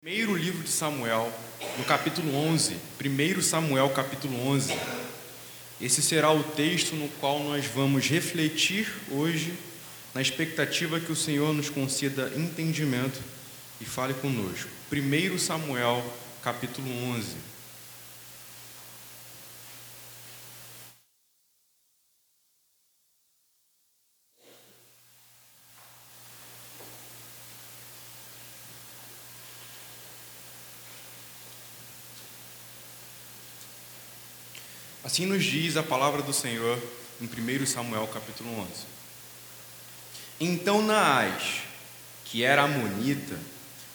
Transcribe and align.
Primeiro 0.00 0.36
livro 0.36 0.62
de 0.62 0.70
Samuel, 0.70 1.28
no 1.76 1.84
capítulo 1.84 2.32
11. 2.32 2.76
Primeiro 2.96 3.42
Samuel, 3.42 3.90
capítulo 3.90 4.46
11. 4.46 4.72
Esse 5.80 6.00
será 6.00 6.30
o 6.30 6.40
texto 6.40 6.94
no 6.94 7.08
qual 7.20 7.42
nós 7.42 7.66
vamos 7.66 8.06
refletir 8.06 8.86
hoje, 9.10 9.52
na 10.14 10.22
expectativa 10.22 11.00
que 11.00 11.10
o 11.10 11.16
Senhor 11.16 11.52
nos 11.52 11.68
conceda 11.68 12.32
entendimento 12.36 13.20
e 13.80 13.84
fale 13.84 14.14
conosco. 14.14 14.70
Primeiro 14.88 15.36
Samuel, 15.36 16.00
capítulo 16.44 16.88
11. 17.16 17.34
Assim 35.18 35.26
nos 35.26 35.42
diz 35.42 35.76
a 35.76 35.82
palavra 35.82 36.22
do 36.22 36.32
Senhor 36.32 36.80
em 37.20 37.24
1 37.24 37.66
Samuel 37.66 38.06
capítulo 38.06 38.56
11. 38.60 38.70
Então 40.38 40.80
Naás, 40.80 41.62
que 42.24 42.44
era 42.44 42.62
amonita, 42.62 43.36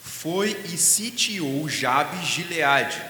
foi 0.02 0.50
e 0.66 0.76
sitiou 0.76 1.66
Jabes 1.66 2.20
de 2.20 2.26
Gileade. 2.26 3.02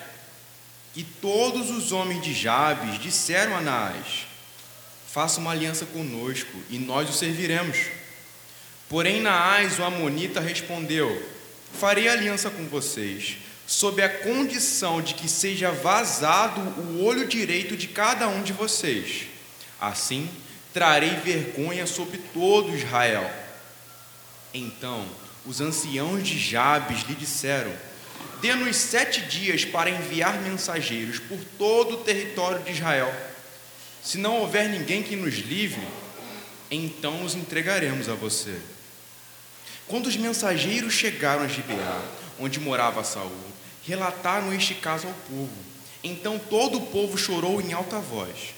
E 0.94 1.02
todos 1.02 1.72
os 1.72 1.90
homens 1.90 2.22
de 2.22 2.32
Jabes 2.32 3.00
disseram 3.00 3.56
a 3.56 3.60
Naás: 3.60 4.28
Faça 5.12 5.40
uma 5.40 5.50
aliança 5.50 5.84
conosco 5.84 6.56
e 6.70 6.78
nós 6.78 7.10
o 7.10 7.12
serviremos. 7.12 7.78
Porém 8.88 9.22
Naás, 9.22 9.80
o 9.80 9.82
amonita, 9.82 10.38
respondeu: 10.38 11.20
Farei 11.80 12.06
aliança 12.06 12.48
com 12.48 12.64
vocês 12.68 13.38
sob 13.66 14.02
a 14.02 14.08
condição 14.08 15.00
de 15.00 15.14
que 15.14 15.28
seja 15.28 15.70
vazado 15.70 16.60
o 16.60 17.04
olho 17.04 17.26
direito 17.26 17.76
de 17.76 17.88
cada 17.88 18.28
um 18.28 18.42
de 18.42 18.52
vocês. 18.52 19.26
Assim, 19.80 20.28
trarei 20.72 21.16
vergonha 21.16 21.86
sobre 21.86 22.18
todo 22.32 22.74
Israel. 22.74 23.30
Então, 24.52 25.04
os 25.46 25.60
anciãos 25.60 26.26
de 26.26 26.38
Jabes 26.38 27.02
lhe 27.02 27.14
disseram: 27.14 27.72
Dê-nos 28.40 28.76
sete 28.76 29.22
dias 29.22 29.64
para 29.64 29.90
enviar 29.90 30.40
mensageiros 30.42 31.18
por 31.18 31.38
todo 31.58 31.94
o 31.94 32.04
território 32.04 32.62
de 32.62 32.72
Israel. 32.72 33.12
Se 34.02 34.18
não 34.18 34.40
houver 34.40 34.68
ninguém 34.68 35.02
que 35.02 35.16
nos 35.16 35.34
livre, 35.36 35.82
então 36.70 37.24
os 37.24 37.34
entregaremos 37.34 38.08
a 38.08 38.14
você. 38.14 38.54
Quando 39.86 40.06
os 40.06 40.16
mensageiros 40.16 40.92
chegaram 40.92 41.42
a 41.42 41.48
Gibeá, 41.48 42.02
onde 42.38 42.60
morava 42.60 43.04
Saul, 43.04 43.32
relataram 43.86 44.52
este 44.52 44.74
caso 44.74 45.06
ao 45.06 45.14
povo. 45.28 45.52
Então 46.02 46.38
todo 46.38 46.78
o 46.78 46.86
povo 46.86 47.16
chorou 47.16 47.60
em 47.60 47.72
alta 47.72 47.98
voz. 47.98 48.54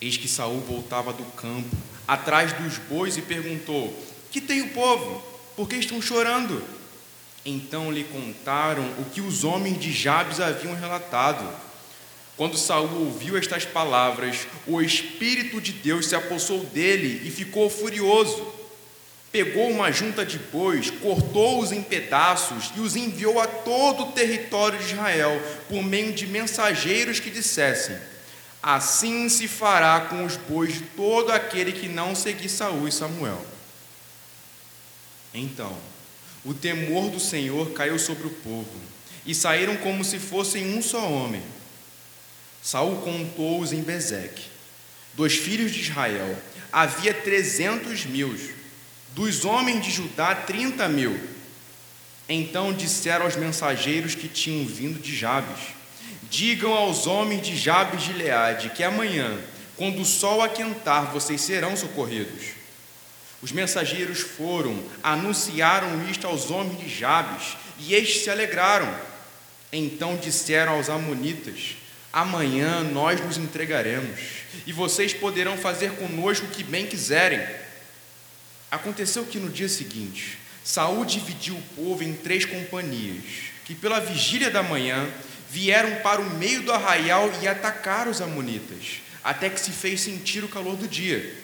Eis 0.00 0.16
que 0.16 0.26
Saul 0.26 0.60
voltava 0.60 1.12
do 1.12 1.24
campo, 1.32 1.76
atrás 2.06 2.52
dos 2.52 2.78
bois, 2.78 3.16
e 3.16 3.22
perguntou: 3.22 3.96
Que 4.30 4.40
tem 4.40 4.60
o 4.62 4.70
povo? 4.70 5.22
Por 5.54 5.68
que 5.68 5.76
estão 5.76 6.02
chorando? 6.02 6.62
Então 7.44 7.90
lhe 7.92 8.04
contaram 8.04 8.84
o 8.98 9.04
que 9.12 9.20
os 9.20 9.44
homens 9.44 9.80
de 9.80 9.92
Jabes 9.92 10.40
haviam 10.40 10.74
relatado. 10.74 11.48
Quando 12.36 12.56
Saul 12.56 13.06
ouviu 13.06 13.36
estas 13.36 13.64
palavras, 13.64 14.46
o 14.66 14.80
espírito 14.80 15.60
de 15.60 15.72
Deus 15.72 16.06
se 16.06 16.14
apossou 16.14 16.64
dele 16.64 17.22
e 17.26 17.30
ficou 17.30 17.68
furioso 17.68 18.51
pegou 19.32 19.70
uma 19.70 19.90
junta 19.90 20.26
de 20.26 20.38
bois, 20.38 20.90
cortou-os 20.90 21.72
em 21.72 21.82
pedaços 21.82 22.70
e 22.76 22.80
os 22.80 22.94
enviou 22.94 23.40
a 23.40 23.46
todo 23.46 24.04
o 24.04 24.12
território 24.12 24.78
de 24.78 24.92
Israel, 24.92 25.40
por 25.68 25.82
meio 25.82 26.12
de 26.12 26.26
mensageiros 26.26 27.18
que 27.18 27.30
dissessem: 27.30 27.96
Assim 28.62 29.30
se 29.30 29.48
fará 29.48 30.02
com 30.02 30.26
os 30.26 30.36
bois 30.36 30.74
de 30.74 30.80
todo 30.80 31.32
aquele 31.32 31.72
que 31.72 31.88
não 31.88 32.14
seguir 32.14 32.50
Saul 32.50 32.86
e 32.86 32.92
Samuel. 32.92 33.44
Então, 35.32 35.74
o 36.44 36.52
temor 36.52 37.10
do 37.10 37.18
Senhor 37.18 37.70
caiu 37.70 37.98
sobre 37.98 38.26
o 38.26 38.30
povo, 38.30 38.80
e 39.24 39.34
saíram 39.34 39.76
como 39.78 40.04
se 40.04 40.18
fossem 40.18 40.76
um 40.76 40.82
só 40.82 41.10
homem. 41.10 41.42
Saul 42.62 43.00
contou-os 43.00 43.72
em 43.72 43.80
Bezeque. 43.80 44.44
Dos 45.14 45.34
filhos 45.34 45.72
de 45.72 45.80
Israel 45.80 46.36
havia 46.70 47.12
trezentos 47.12 48.04
mil 48.04 48.34
dos 49.14 49.44
homens 49.44 49.84
de 49.84 49.90
Judá, 49.90 50.34
trinta 50.34 50.88
mil. 50.88 51.18
Então 52.28 52.72
disseram 52.72 53.24
aos 53.24 53.36
mensageiros 53.36 54.14
que 54.14 54.28
tinham 54.28 54.66
vindo 54.66 54.98
de 55.00 55.14
Jabes: 55.14 55.74
Digam 56.30 56.72
aos 56.72 57.06
homens 57.06 57.46
de 57.46 57.56
Jabes 57.56 58.02
de 58.04 58.12
Leade 58.12 58.70
que 58.70 58.82
amanhã, 58.82 59.38
quando 59.76 60.00
o 60.00 60.04
sol 60.04 60.40
aquentar, 60.40 61.12
vocês 61.12 61.40
serão 61.40 61.76
socorridos. 61.76 62.62
Os 63.42 63.50
mensageiros 63.50 64.20
foram, 64.20 64.80
anunciaram 65.02 66.08
isto 66.08 66.26
aos 66.26 66.50
homens 66.50 66.78
de 66.78 66.88
Jabes, 66.88 67.56
e 67.78 67.94
estes 67.94 68.22
se 68.22 68.30
alegraram. 68.30 68.88
Então 69.72 70.16
disseram 70.16 70.74
aos 70.74 70.88
amonitas: 70.88 71.76
Amanhã 72.12 72.82
nós 72.82 73.20
nos 73.20 73.36
entregaremos, 73.36 74.20
e 74.64 74.72
vocês 74.72 75.12
poderão 75.12 75.58
fazer 75.58 75.92
conosco 75.96 76.46
o 76.46 76.50
que 76.50 76.62
bem 76.62 76.86
quiserem 76.86 77.61
Aconteceu 78.72 79.26
que 79.26 79.38
no 79.38 79.50
dia 79.50 79.68
seguinte, 79.68 80.38
Saul 80.64 81.04
dividiu 81.04 81.54
o 81.54 81.62
povo 81.76 82.02
em 82.02 82.14
três 82.14 82.46
companhias, 82.46 83.22
que 83.66 83.74
pela 83.74 84.00
vigília 84.00 84.50
da 84.50 84.62
manhã 84.62 85.06
vieram 85.50 85.96
para 85.96 86.22
o 86.22 86.30
meio 86.38 86.62
do 86.62 86.72
arraial 86.72 87.30
e 87.42 87.46
atacaram 87.46 88.10
os 88.10 88.22
amonitas, 88.22 89.02
até 89.22 89.50
que 89.50 89.60
se 89.60 89.72
fez 89.72 90.00
sentir 90.00 90.42
o 90.42 90.48
calor 90.48 90.74
do 90.74 90.88
dia. 90.88 91.36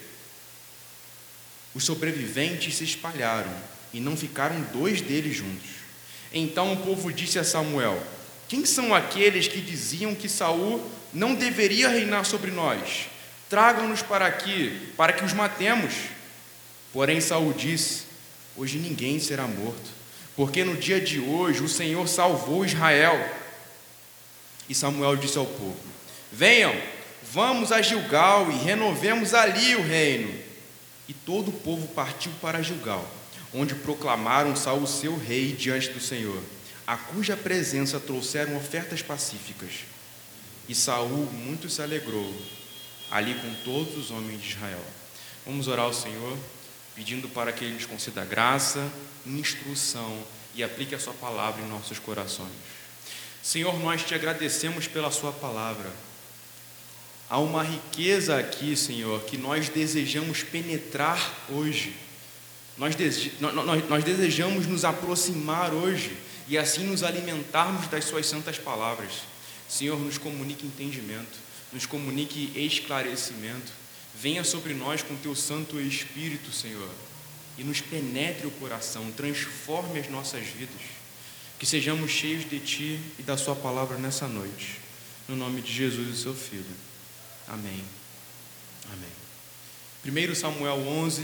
Os 1.74 1.84
sobreviventes 1.84 2.76
se 2.76 2.84
espalharam 2.84 3.54
e 3.92 4.00
não 4.00 4.16
ficaram 4.16 4.58
dois 4.72 5.02
deles 5.02 5.36
juntos. 5.36 5.68
Então 6.32 6.72
o 6.72 6.78
povo 6.78 7.12
disse 7.12 7.38
a 7.38 7.44
Samuel: 7.44 8.02
Quem 8.48 8.64
são 8.64 8.94
aqueles 8.94 9.46
que 9.46 9.60
diziam 9.60 10.14
que 10.14 10.30
Saul 10.30 10.82
não 11.12 11.34
deveria 11.34 11.90
reinar 11.90 12.24
sobre 12.24 12.50
nós? 12.50 13.06
Tragam-nos 13.50 14.00
para 14.00 14.24
aqui, 14.24 14.94
para 14.96 15.12
que 15.12 15.26
os 15.26 15.34
matemos. 15.34 15.92
Porém, 16.92 17.20
Saul 17.20 17.52
disse: 17.52 18.04
Hoje 18.56 18.78
ninguém 18.78 19.20
será 19.20 19.46
morto, 19.46 19.90
porque 20.34 20.64
no 20.64 20.76
dia 20.76 21.00
de 21.00 21.20
hoje 21.20 21.62
o 21.62 21.68
Senhor 21.68 22.08
salvou 22.08 22.64
Israel. 22.64 23.16
E 24.68 24.74
Samuel 24.74 25.16
disse 25.16 25.38
ao 25.38 25.46
povo: 25.46 25.78
Venham, 26.32 26.74
vamos 27.32 27.72
a 27.72 27.80
Gilgal 27.82 28.50
e 28.50 28.56
renovemos 28.56 29.34
ali 29.34 29.76
o 29.76 29.82
reino. 29.82 30.32
E 31.08 31.14
todo 31.14 31.48
o 31.48 31.52
povo 31.52 31.88
partiu 31.88 32.32
para 32.40 32.62
Gilgal, 32.62 33.08
onde 33.54 33.74
proclamaram 33.74 34.54
Saul 34.56 34.86
seu 34.86 35.16
rei 35.16 35.52
diante 35.52 35.88
do 35.90 36.00
Senhor, 36.00 36.42
a 36.86 36.96
cuja 36.96 37.36
presença 37.36 37.98
trouxeram 37.98 38.56
ofertas 38.56 39.00
pacíficas. 39.00 39.84
E 40.68 40.74
Saul 40.74 41.26
muito 41.32 41.70
se 41.70 41.80
alegrou 41.80 42.34
ali 43.10 43.34
com 43.36 43.54
todos 43.64 43.96
os 43.96 44.10
homens 44.10 44.42
de 44.42 44.50
Israel. 44.50 44.84
Vamos 45.46 45.66
orar 45.66 45.86
ao 45.86 45.94
Senhor 45.94 46.36
pedindo 46.98 47.28
para 47.28 47.52
que 47.52 47.64
Ele 47.64 47.74
nos 47.74 47.86
conceda 47.86 48.24
graça, 48.24 48.92
instrução 49.24 50.20
e 50.52 50.64
aplique 50.64 50.96
a 50.96 50.98
Sua 50.98 51.14
palavra 51.14 51.62
em 51.62 51.68
nossos 51.68 52.00
corações. 52.00 52.50
Senhor, 53.40 53.78
nós 53.78 54.02
te 54.02 54.16
agradecemos 54.16 54.88
pela 54.88 55.12
Sua 55.12 55.30
palavra. 55.30 55.88
Há 57.30 57.38
uma 57.38 57.62
riqueza 57.62 58.36
aqui, 58.36 58.74
Senhor, 58.74 59.22
que 59.22 59.38
nós 59.38 59.68
desejamos 59.68 60.42
penetrar 60.42 61.46
hoje. 61.48 61.94
Nós, 62.76 62.96
dese... 62.96 63.32
nós 63.88 64.02
desejamos 64.02 64.66
nos 64.66 64.84
aproximar 64.84 65.72
hoje 65.72 66.16
e 66.48 66.58
assim 66.58 66.84
nos 66.84 67.04
alimentarmos 67.04 67.86
das 67.86 68.06
Suas 68.06 68.26
santas 68.26 68.58
palavras. 68.58 69.12
Senhor, 69.68 69.96
nos 70.00 70.18
comunique 70.18 70.66
entendimento, 70.66 71.38
nos 71.72 71.86
comunique 71.86 72.50
esclarecimento 72.56 73.70
Venha 74.20 74.42
sobre 74.42 74.74
nós 74.74 75.02
com 75.02 75.14
teu 75.16 75.34
Santo 75.36 75.80
Espírito, 75.80 76.50
Senhor, 76.52 76.90
e 77.56 77.62
nos 77.62 77.80
penetre 77.80 78.46
o 78.46 78.50
coração, 78.52 79.12
transforme 79.12 80.00
as 80.00 80.08
nossas 80.08 80.44
vidas. 80.46 80.80
Que 81.58 81.66
sejamos 81.66 82.10
cheios 82.10 82.48
de 82.48 82.58
Ti 82.58 83.00
e 83.18 83.22
da 83.22 83.36
Sua 83.36 83.54
palavra 83.54 83.96
nessa 83.96 84.26
noite. 84.26 84.80
No 85.28 85.36
nome 85.36 85.60
de 85.60 85.72
Jesus, 85.72 86.08
o 86.08 86.22
seu 86.22 86.34
Filho. 86.34 86.64
Amém. 87.46 87.84
Amém. 88.92 90.30
1 90.30 90.34
Samuel 90.34 90.78
11, 90.86 91.22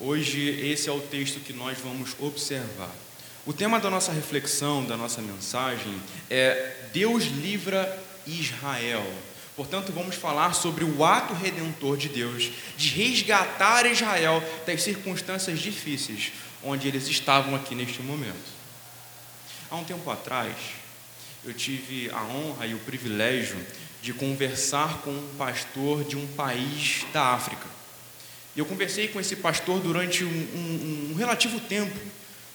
hoje 0.00 0.48
esse 0.48 0.88
é 0.88 0.92
o 0.92 1.00
texto 1.00 1.40
que 1.40 1.52
nós 1.52 1.78
vamos 1.78 2.14
observar. 2.18 2.94
O 3.46 3.52
tema 3.52 3.78
da 3.78 3.88
nossa 3.88 4.12
reflexão, 4.12 4.84
da 4.84 4.96
nossa 4.96 5.22
mensagem 5.22 6.02
é 6.28 6.88
Deus 6.92 7.24
livra 7.24 8.02
Israel. 8.26 9.06
Portanto, 9.56 9.90
vamos 9.90 10.14
falar 10.14 10.52
sobre 10.52 10.84
o 10.84 11.02
ato 11.02 11.32
redentor 11.32 11.96
de 11.96 12.10
Deus 12.10 12.50
de 12.76 12.90
resgatar 12.90 13.86
Israel 13.86 14.44
das 14.66 14.82
circunstâncias 14.82 15.58
difíceis 15.58 16.32
onde 16.62 16.86
eles 16.86 17.08
estavam 17.08 17.54
aqui 17.54 17.74
neste 17.74 18.02
momento. 18.02 18.56
Há 19.70 19.76
um 19.76 19.84
tempo 19.84 20.10
atrás, 20.10 20.54
eu 21.44 21.54
tive 21.54 22.10
a 22.10 22.22
honra 22.24 22.66
e 22.66 22.74
o 22.74 22.78
privilégio 22.80 23.56
de 24.02 24.12
conversar 24.12 24.98
com 24.98 25.10
um 25.10 25.34
pastor 25.38 26.04
de 26.04 26.16
um 26.16 26.26
país 26.26 27.06
da 27.12 27.34
África. 27.34 27.66
Eu 28.56 28.66
conversei 28.66 29.08
com 29.08 29.20
esse 29.20 29.36
pastor 29.36 29.80
durante 29.80 30.24
um, 30.24 30.28
um, 30.28 31.10
um 31.12 31.14
relativo 31.14 31.60
tempo. 31.60 31.98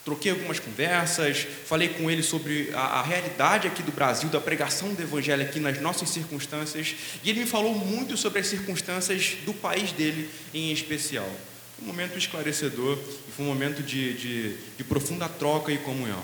Troquei 0.03 0.31
algumas 0.31 0.59
conversas, 0.59 1.45
falei 1.65 1.89
com 1.89 2.09
ele 2.09 2.23
sobre 2.23 2.71
a, 2.73 2.99
a, 2.99 3.01
realidade 3.03 3.67
aqui 3.67 3.83
do 3.83 3.91
Brasil, 3.91 4.29
da 4.29 4.41
pregação 4.41 4.93
do 4.93 5.01
Evangelho 5.01 5.43
aqui 5.43 5.59
nas 5.59 5.79
nossas 5.79 6.09
circunstâncias, 6.09 6.95
e 7.23 7.29
ele 7.29 7.41
me 7.41 7.45
falou 7.45 7.75
muito 7.75 8.17
sobre 8.17 8.39
as 8.39 8.47
circunstâncias 8.47 9.37
do 9.45 9.53
país 9.53 9.91
dele 9.91 10.27
em 10.53 10.71
especial. 10.71 11.29
Foi 11.77 11.85
um 11.85 11.87
momento 11.87 12.17
esclarecedor 12.17 12.97
foi 13.35 13.45
um 13.45 13.47
momento 13.47 13.81
de, 13.81 14.13
de, 14.13 14.57
de 14.77 14.83
profunda 14.83 15.29
troca 15.29 15.71
e 15.71 15.77
comunhão. 15.77 16.21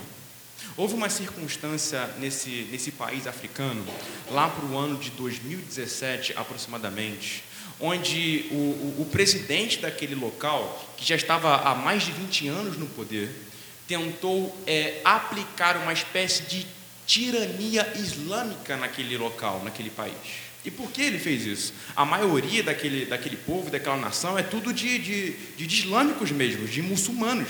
Houve 0.75 0.93
uma 0.93 1.09
circunstância 1.09 2.07
nesse, 2.19 2.67
nesse 2.71 2.91
país 2.91 3.25
africano, 3.25 3.85
lá 4.29 4.49
para 4.49 4.65
o 4.65 4.77
ano 4.77 4.97
de 4.97 5.11
2017 5.11 6.33
aproximadamente, 6.35 7.43
onde 7.79 8.45
o, 8.51 8.55
o, 8.55 8.95
o 9.01 9.05
presidente 9.11 9.79
daquele 9.79 10.15
local, 10.15 10.93
que 10.97 11.05
já 11.05 11.15
estava 11.15 11.55
há 11.55 11.75
mais 11.75 12.03
de 12.03 12.11
20 12.11 12.47
anos 12.47 12.77
no 12.77 12.85
poder, 12.87 13.46
tentou 13.87 14.55
é, 14.67 15.01
aplicar 15.03 15.77
uma 15.77 15.93
espécie 15.93 16.43
de 16.43 16.67
tirania 17.05 17.93
islâmica 17.95 18.75
naquele 18.75 19.17
local, 19.17 19.61
naquele 19.63 19.89
país. 19.89 20.47
E 20.65 20.69
por 20.69 20.91
que 20.91 21.01
ele 21.01 21.17
fez 21.17 21.45
isso? 21.45 21.73
A 21.95 22.03
maioria 22.03 22.61
daquele, 22.61 23.05
daquele 23.05 23.37
povo, 23.37 23.69
daquela 23.69 23.95
nação, 23.95 24.37
é 24.37 24.43
tudo 24.43 24.73
de, 24.73 24.99
de, 24.99 25.31
de 25.31 25.65
islâmicos 25.65 26.29
mesmo, 26.31 26.67
de 26.67 26.81
muçulmanos. 26.81 27.47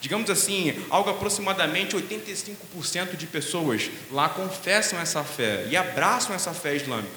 Digamos 0.00 0.28
assim, 0.28 0.74
algo 0.90 1.08
aproximadamente 1.08 1.96
85% 1.96 3.16
de 3.16 3.26
pessoas 3.26 3.90
lá 4.10 4.28
confessam 4.28 4.98
essa 4.98 5.24
fé 5.24 5.66
e 5.70 5.76
abraçam 5.76 6.34
essa 6.34 6.52
fé 6.52 6.76
islâmica. 6.76 7.16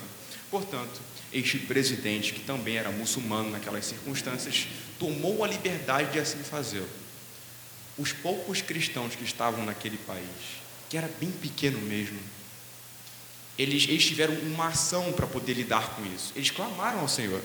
Portanto, 0.50 1.02
este 1.34 1.58
presidente, 1.58 2.34
que 2.34 2.42
também 2.42 2.78
era 2.78 2.92
muçulmano 2.92 3.50
naquelas 3.50 3.86
circunstâncias, 3.86 4.68
tomou 5.00 5.44
a 5.44 5.48
liberdade 5.48 6.12
de 6.12 6.20
assim 6.20 6.40
fazer. 6.40 6.84
Os 7.98 8.12
poucos 8.12 8.62
cristãos 8.62 9.16
que 9.16 9.24
estavam 9.24 9.66
naquele 9.66 9.98
país, 9.98 10.28
que 10.90 10.98
era 10.98 11.10
bem 11.20 11.32
pequeno 11.32 11.80
mesmo, 11.80 12.20
eles, 13.58 13.84
eles 13.88 14.06
tiveram 14.06 14.34
uma 14.34 14.70
ação 14.70 15.12
para 15.14 15.28
poder 15.28 15.54
lidar 15.54 15.96
com 15.96 16.06
isso. 16.06 16.34
Eles 16.36 16.50
clamaram 16.50 17.00
ao 17.00 17.08
Senhor. 17.08 17.42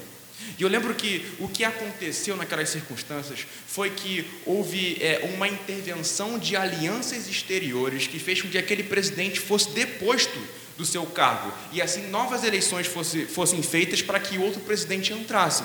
E 0.58 0.62
eu 0.62 0.68
lembro 0.68 0.94
que 0.94 1.26
o 1.38 1.48
que 1.48 1.64
aconteceu 1.64 2.36
naquelas 2.36 2.68
circunstâncias 2.68 3.46
foi 3.66 3.90
que 3.90 4.24
houve 4.46 4.96
é, 5.00 5.30
uma 5.34 5.48
intervenção 5.48 6.38
de 6.38 6.56
alianças 6.56 7.28
exteriores 7.28 8.06
que 8.06 8.18
fez 8.18 8.40
com 8.40 8.48
que 8.48 8.56
aquele 8.56 8.84
presidente 8.84 9.40
fosse 9.40 9.70
deposto 9.70 10.38
do 10.76 10.84
seu 10.84 11.04
cargo 11.06 11.52
e 11.72 11.82
assim 11.82 12.06
novas 12.08 12.44
eleições 12.44 12.86
fosse, 12.86 13.26
fossem 13.26 13.62
feitas 13.62 14.00
para 14.00 14.20
que 14.20 14.38
outro 14.38 14.60
presidente 14.60 15.12
entrasse. 15.12 15.64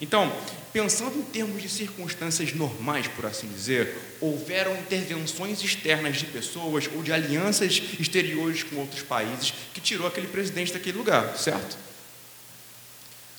Então, 0.00 0.34
pensando 0.72 1.18
em 1.18 1.22
termos 1.22 1.60
de 1.60 1.68
circunstâncias 1.68 2.54
normais, 2.54 3.06
por 3.08 3.26
assim 3.26 3.48
dizer, 3.48 3.94
houveram 4.20 4.74
intervenções 4.76 5.62
externas 5.62 6.16
de 6.16 6.26
pessoas 6.26 6.88
ou 6.94 7.02
de 7.02 7.12
alianças 7.12 7.82
exteriores 7.98 8.62
com 8.62 8.76
outros 8.76 9.02
países 9.02 9.52
que 9.74 9.80
tirou 9.80 10.06
aquele 10.06 10.28
presidente 10.28 10.72
daquele 10.72 10.96
lugar, 10.96 11.36
certo? 11.36 11.76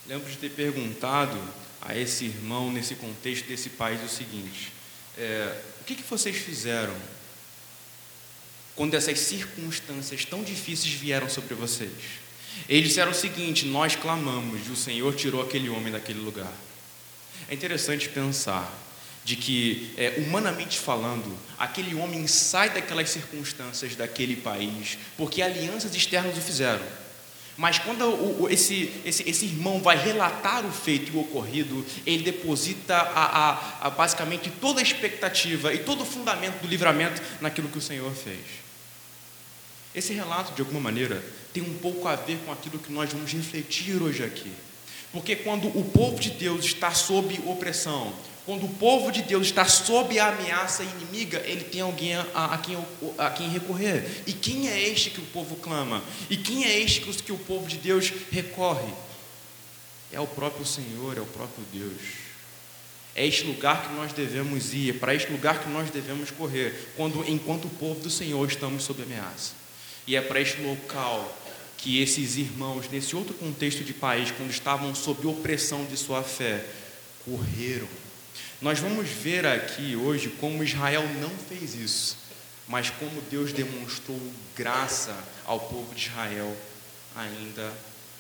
Lembro 0.07 0.29
de 0.29 0.37
ter 0.37 0.51
perguntado 0.51 1.41
a 1.81 1.97
esse 1.97 2.25
irmão, 2.25 2.71
nesse 2.71 2.95
contexto 2.95 3.47
desse 3.47 3.69
país, 3.69 4.03
o 4.03 4.09
seguinte: 4.09 4.71
é, 5.17 5.61
o 5.79 5.83
que, 5.83 5.95
que 5.95 6.03
vocês 6.03 6.35
fizeram 6.35 6.95
quando 8.75 8.93
essas 8.93 9.19
circunstâncias 9.19 10.25
tão 10.25 10.43
difíceis 10.43 10.93
vieram 10.93 11.27
sobre 11.27 11.55
vocês? 11.55 12.20
Eles 12.67 12.89
disseram 12.89 13.11
o 13.11 13.15
seguinte: 13.15 13.65
Nós 13.65 13.95
clamamos 13.95 14.67
e 14.67 14.71
o 14.71 14.75
Senhor 14.75 15.13
tirou 15.15 15.41
aquele 15.41 15.69
homem 15.69 15.91
daquele 15.91 16.19
lugar. 16.19 16.51
É 17.49 17.53
interessante 17.53 18.09
pensar 18.09 18.71
de 19.23 19.35
que, 19.35 19.93
é, 19.97 20.15
humanamente 20.17 20.79
falando, 20.79 21.37
aquele 21.57 21.93
homem 21.95 22.25
sai 22.27 22.71
daquelas 22.71 23.09
circunstâncias 23.09 23.95
daquele 23.95 24.35
país 24.35 24.97
porque 25.15 25.41
alianças 25.41 25.95
externas 25.95 26.37
o 26.37 26.41
fizeram. 26.41 26.85
Mas 27.57 27.77
quando 27.77 28.05
o, 28.05 28.43
o, 28.43 28.49
esse, 28.49 28.91
esse, 29.05 29.29
esse, 29.29 29.45
irmão 29.45 29.81
vai 29.81 29.97
relatar 29.97 30.65
o 30.65 30.71
feito 30.71 31.11
e 31.11 31.15
o 31.15 31.19
ocorrido, 31.19 31.85
ele 32.05 32.23
deposita 32.23 32.95
a, 32.95 33.49
a, 33.49 33.87
a 33.87 33.89
basicamente 33.89 34.49
toda 34.49 34.79
a 34.79 34.83
expectativa 34.83 35.73
e 35.73 35.79
todo 35.79 36.01
o 36.01 36.05
fundamento 36.05 36.61
do 36.61 36.67
livramento 36.67 37.21
naquilo 37.39 37.69
que 37.69 37.77
o 37.77 37.81
Senhor 37.81 38.11
fez. 38.13 38.39
Esse 39.93 40.13
relato, 40.13 40.53
de 40.53 40.61
alguma 40.61 40.79
maneira, 40.79 41.21
tem 41.53 41.63
um 41.63 41.77
pouco 41.77 42.07
a 42.07 42.15
ver 42.15 42.37
com 42.45 42.51
aquilo 42.51 42.79
que 42.79 42.91
nós 42.91 43.11
vamos 43.11 43.31
refletir 43.31 44.01
hoje 44.01 44.23
aqui. 44.23 44.51
Porque 45.11 45.35
quando 45.35 45.67
o 45.67 45.83
povo 45.83 46.19
de 46.19 46.29
Deus 46.31 46.65
está 46.65 46.93
sob 46.93 47.39
opressão, 47.45 48.13
quando 48.45 48.65
o 48.65 48.69
povo 48.69 49.11
de 49.11 49.21
Deus 49.21 49.47
está 49.47 49.65
sob 49.65 50.17
a 50.17 50.29
ameaça 50.29 50.83
inimiga, 50.83 51.39
ele 51.45 51.63
tem 51.63 51.81
alguém 51.81 52.15
a, 52.15 52.25
a, 52.33 52.57
quem, 52.57 52.77
a 53.17 53.29
quem 53.29 53.49
recorrer. 53.49 54.23
E 54.25 54.33
quem 54.33 54.67
é 54.69 54.89
este 54.89 55.09
que 55.09 55.19
o 55.19 55.25
povo 55.25 55.55
clama? 55.57 56.03
E 56.29 56.37
quem 56.37 56.65
é 56.65 56.79
este 56.79 57.01
que 57.01 57.31
o 57.31 57.37
povo 57.37 57.67
de 57.67 57.77
Deus 57.77 58.11
recorre? 58.31 58.91
É 60.11 60.19
o 60.19 60.27
próprio 60.27 60.65
Senhor, 60.65 61.17
é 61.17 61.21
o 61.21 61.25
próprio 61.25 61.63
Deus. 61.71 62.01
É 63.13 63.27
este 63.27 63.43
lugar 63.43 63.87
que 63.87 63.93
nós 63.93 64.13
devemos 64.13 64.73
ir, 64.73 64.89
é 64.89 64.93
para 64.97 65.13
este 65.13 65.31
lugar 65.31 65.61
que 65.61 65.69
nós 65.69 65.89
devemos 65.91 66.31
correr, 66.31 66.93
quando 66.95 67.23
enquanto 67.29 67.65
o 67.65 67.69
povo 67.69 67.99
do 67.99 68.09
Senhor 68.09 68.47
estamos 68.47 68.83
sob 68.83 69.03
ameaça. 69.03 69.60
E 70.07 70.15
é 70.15 70.21
para 70.21 70.39
este 70.39 70.61
local 70.61 71.37
que 71.77 72.01
esses 72.01 72.37
irmãos, 72.37 72.87
nesse 72.89 73.15
outro 73.15 73.33
contexto 73.33 73.83
de 73.83 73.93
país, 73.93 74.29
quando 74.31 74.51
estavam 74.51 74.93
sob 74.93 75.25
opressão 75.25 75.83
de 75.85 75.97
sua 75.97 76.21
fé, 76.21 76.63
correram. 77.25 77.87
Nós 78.61 78.79
vamos 78.79 79.09
ver 79.09 79.45
aqui 79.45 79.95
hoje 79.95 80.29
como 80.39 80.63
Israel 80.63 81.03
não 81.19 81.31
fez 81.49 81.73
isso, 81.73 82.17
mas 82.67 82.91
como 82.91 83.21
Deus 83.31 83.51
demonstrou 83.51 84.19
graça 84.55 85.17
ao 85.43 85.59
povo 85.59 85.93
de 85.95 86.07
Israel, 86.07 86.55
ainda 87.15 87.73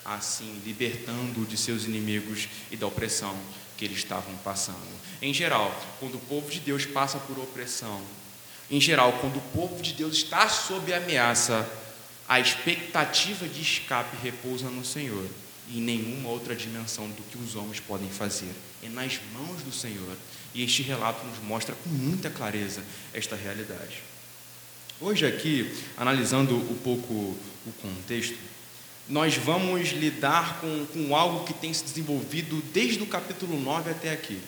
assim, 0.03 0.59
libertando 0.65 1.45
de 1.45 1.55
seus 1.55 1.85
inimigos 1.85 2.49
e 2.71 2.75
da 2.75 2.87
opressão 2.87 3.37
que 3.77 3.85
eles 3.85 3.99
estavam 3.99 4.35
passando. 4.37 4.99
Em 5.21 5.33
geral, 5.33 5.79
quando 5.99 6.15
o 6.15 6.21
povo 6.21 6.49
de 6.49 6.59
Deus 6.59 6.85
passa 6.85 7.19
por 7.19 7.37
opressão, 7.37 8.01
em 8.71 8.79
geral, 8.79 9.17
quando 9.19 9.35
o 9.35 9.41
povo 9.53 9.81
de 9.81 9.91
Deus 9.93 10.15
está 10.15 10.47
sob 10.47 10.93
ameaça, 10.93 11.69
a 12.27 12.39
expectativa 12.39 13.45
de 13.45 13.61
escape 13.61 14.15
repousa 14.23 14.69
no 14.69 14.85
Senhor 14.85 15.27
e 15.67 15.79
em 15.79 15.81
nenhuma 15.81 16.29
outra 16.29 16.55
dimensão 16.55 17.09
do 17.09 17.21
que 17.23 17.37
os 17.37 17.55
homens 17.57 17.81
podem 17.81 18.09
fazer. 18.09 18.51
É 18.81 18.87
nas 18.87 19.19
mãos 19.33 19.61
do 19.63 19.71
Senhor. 19.73 20.15
E 20.53 20.63
este 20.63 20.81
relato 20.81 21.25
nos 21.25 21.39
mostra 21.39 21.75
com 21.75 21.89
muita 21.89 22.29
clareza 22.29 22.81
esta 23.13 23.35
realidade. 23.35 24.01
Hoje, 25.01 25.25
aqui, 25.25 25.69
analisando 25.97 26.55
um 26.55 26.77
pouco 26.77 27.13
o 27.13 27.73
contexto, 27.81 28.37
nós 29.09 29.35
vamos 29.35 29.89
lidar 29.89 30.61
com, 30.61 30.85
com 30.85 31.15
algo 31.15 31.45
que 31.45 31.53
tem 31.53 31.73
se 31.73 31.83
desenvolvido 31.83 32.61
desde 32.73 33.03
o 33.03 33.07
capítulo 33.07 33.59
9 33.59 33.91
até 33.91 34.11
aqui. 34.11 34.39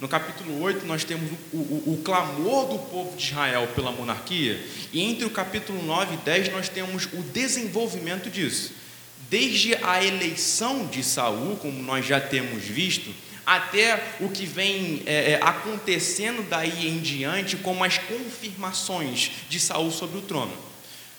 No 0.00 0.08
capítulo 0.08 0.60
8, 0.60 0.84
nós 0.86 1.04
temos 1.04 1.30
o, 1.52 1.56
o, 1.56 1.94
o, 1.94 2.02
clamor 2.02 2.66
do 2.66 2.78
povo 2.78 3.16
de 3.16 3.26
Israel 3.26 3.68
pela 3.76 3.92
monarquia, 3.92 4.60
e 4.92 5.00
entre 5.00 5.24
o 5.24 5.30
capítulo 5.30 5.80
9 5.84 6.14
e 6.14 6.16
10, 6.18 6.52
nós 6.52 6.68
temos 6.68 7.06
o 7.12 7.22
desenvolvimento 7.22 8.28
disso. 8.28 8.72
Desde 9.30 9.74
a 9.76 10.04
eleição 10.04 10.86
de 10.86 11.02
Saul, 11.02 11.56
como 11.56 11.80
nós 11.82 12.04
já 12.04 12.20
temos 12.20 12.64
visto, 12.64 13.14
até 13.46 14.16
o 14.20 14.28
que 14.28 14.44
vem 14.46 15.02
é, 15.06 15.32
é 15.32 15.40
acontecendo 15.40 16.42
daí 16.48 16.88
em 16.88 16.98
diante, 16.98 17.56
como 17.56 17.84
as 17.84 17.96
confirmações 17.98 19.30
de 19.48 19.60
Saul 19.60 19.90
sobre 19.90 20.18
o 20.18 20.22
trono. 20.22 20.73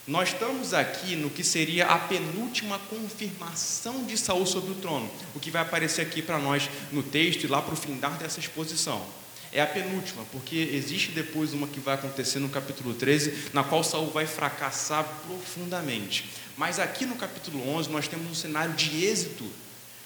Nós 0.07 0.29
estamos 0.29 0.71
aqui 0.71 1.15
no 1.15 1.31
que 1.31 1.43
seria 1.43 1.87
a 1.87 1.97
penúltima 1.97 2.77
confirmação 2.77 4.03
de 4.03 4.15
Saul 4.15 4.45
sobre 4.45 4.71
o 4.71 4.75
trono, 4.75 5.09
o 5.33 5.39
que 5.39 5.49
vai 5.49 5.63
aparecer 5.63 6.03
aqui 6.03 6.21
para 6.21 6.37
nós 6.37 6.69
no 6.91 7.01
texto 7.01 7.43
e 7.43 7.47
lá 7.47 7.59
para 7.59 7.73
o 7.73 7.77
findar 7.77 8.15
dessa 8.19 8.39
exposição. 8.39 9.03
É 9.51 9.61
a 9.61 9.65
penúltima, 9.65 10.23
porque 10.31 10.57
existe 10.57 11.11
depois 11.11 11.53
uma 11.53 11.65
que 11.65 11.79
vai 11.79 11.95
acontecer 11.95 12.37
no 12.37 12.49
capítulo 12.49 12.93
13, 12.93 13.49
na 13.51 13.63
qual 13.63 13.83
Saul 13.83 14.11
vai 14.11 14.27
fracassar 14.27 15.03
profundamente. 15.25 16.29
Mas 16.55 16.77
aqui 16.77 17.03
no 17.07 17.15
capítulo 17.15 17.67
11 17.67 17.89
nós 17.89 18.07
temos 18.07 18.29
um 18.29 18.35
cenário 18.35 18.75
de 18.75 19.03
êxito 19.05 19.49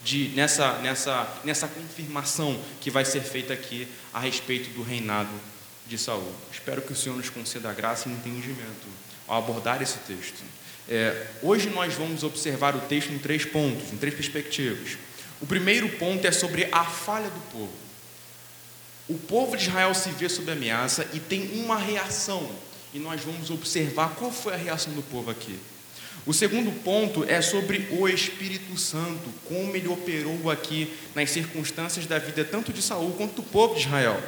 de, 0.02 0.30
nessa, 0.30 0.78
nessa, 0.78 1.42
nessa 1.44 1.68
confirmação 1.68 2.58
que 2.80 2.90
vai 2.90 3.04
ser 3.04 3.22
feita 3.22 3.54
aqui 3.54 3.86
a 4.14 4.20
respeito 4.22 4.70
do 4.70 4.82
reinado 4.82 5.34
de 5.86 5.98
Saul. 5.98 6.32
Espero 6.54 6.82
que 6.82 6.94
o 6.94 6.96
Senhor 6.96 7.18
nos 7.18 7.30
conceda 7.30 7.74
graça 7.74 8.08
e 8.08 8.14
entendimento 8.14 8.88
ao 9.30 9.38
abordar 9.38 9.82
esse 9.82 10.00
texto. 10.00 10.44
É, 10.90 11.28
hoje 11.42 11.70
nós 11.70 11.94
vamos 11.94 12.24
observar 12.24 12.76
o 12.76 12.82
texto 12.82 13.14
em 13.14 13.20
três 13.20 13.46
pontos, 13.46 13.94
em 13.94 13.98
três 13.98 14.14
perspectivas. 14.14 14.98
O 15.40 15.46
primeiro 15.46 15.88
ponto 15.98 16.26
é 16.28 16.32
sobre 16.32 16.68
a 16.72 16.84
falha 16.84 17.30
do 17.30 17.40
povo. 17.52 17.74
O 19.08 19.18
povo 19.18 19.56
de 19.56 19.70
Israel 19.70 19.94
se 19.94 20.10
vê 20.10 20.28
sob 20.28 20.52
ameaça 20.52 21.08
e 21.14 21.20
tem 21.20 21.62
uma 21.64 21.78
reação 21.78 22.50
e 22.94 23.00
nós 23.00 23.22
vamos 23.22 23.50
observar 23.50 24.16
qual 24.16 24.32
foi 24.32 24.54
a 24.54 24.58
reação 24.58 24.94
do 24.94 25.04
povo 25.04 25.30
aqui. 25.30 25.58
O 26.26 26.34
segundo 26.34 26.72
ponto 26.84 27.24
é 27.24 27.42
sobre 27.42 27.88
o 27.92 28.08
Espírito 28.08 28.78
Santo, 28.78 29.30
como 29.46 29.76
ele 29.76 29.88
operou 29.88 30.50
aqui 30.52 30.92
nas 31.16 31.30
circunstâncias 31.30 32.06
da 32.06 32.20
vida 32.20 32.44
tanto 32.44 32.74
de 32.74 32.82
Saul 32.82 33.14
quanto 33.14 33.36
do 33.36 33.44
povo 33.44 33.76
de 33.76 33.82
Israel. 33.82 34.22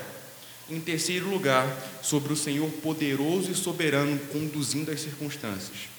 Em 0.71 0.79
terceiro 0.79 1.29
lugar, 1.29 1.67
sobre 2.01 2.31
o 2.31 2.35
Senhor 2.35 2.69
poderoso 2.81 3.51
e 3.51 3.55
soberano 3.55 4.17
conduzindo 4.31 4.89
as 4.89 5.01
circunstâncias. 5.01 5.89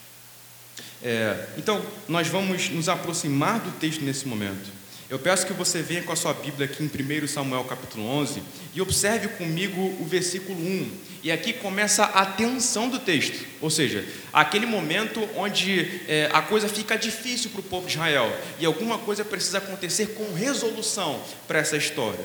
É, 1.03 1.47
então, 1.59 1.85
nós 2.09 2.29
vamos 2.29 2.71
nos 2.71 2.89
aproximar 2.89 3.61
do 3.61 3.71
texto 3.79 4.03
nesse 4.03 4.27
momento. 4.27 4.83
Eu 5.11 5.19
peço 5.19 5.47
que 5.47 5.53
você 5.53 5.83
venha 5.83 6.03
com 6.03 6.13
a 6.13 6.17
sua 6.17 6.33
Bíblia 6.33 6.65
aqui 6.65 6.83
em 6.83 6.87
1 7.25 7.29
Samuel 7.29 7.65
capítulo 7.65 8.03
11 8.07 8.43
e 8.75 8.81
observe 8.81 9.29
comigo 9.29 9.79
o 10.01 10.07
versículo 10.07 10.59
1. 10.59 10.91
E 11.23 11.31
aqui 11.31 11.53
começa 11.53 12.05
a 12.05 12.25
tensão 12.25 12.89
do 12.89 12.99
texto, 12.99 13.45
ou 13.61 13.69
seja, 13.69 14.03
aquele 14.33 14.65
momento 14.65 15.29
onde 15.37 16.01
é, 16.09 16.31
a 16.33 16.41
coisa 16.41 16.67
fica 16.67 16.97
difícil 16.97 17.51
para 17.51 17.61
o 17.61 17.65
povo 17.65 17.87
de 17.87 17.93
Israel 17.93 18.35
e 18.59 18.65
alguma 18.65 18.97
coisa 18.97 19.23
precisa 19.23 19.59
acontecer 19.59 20.15
com 20.15 20.33
resolução 20.33 21.23
para 21.47 21.59
essa 21.59 21.77
história. 21.77 22.25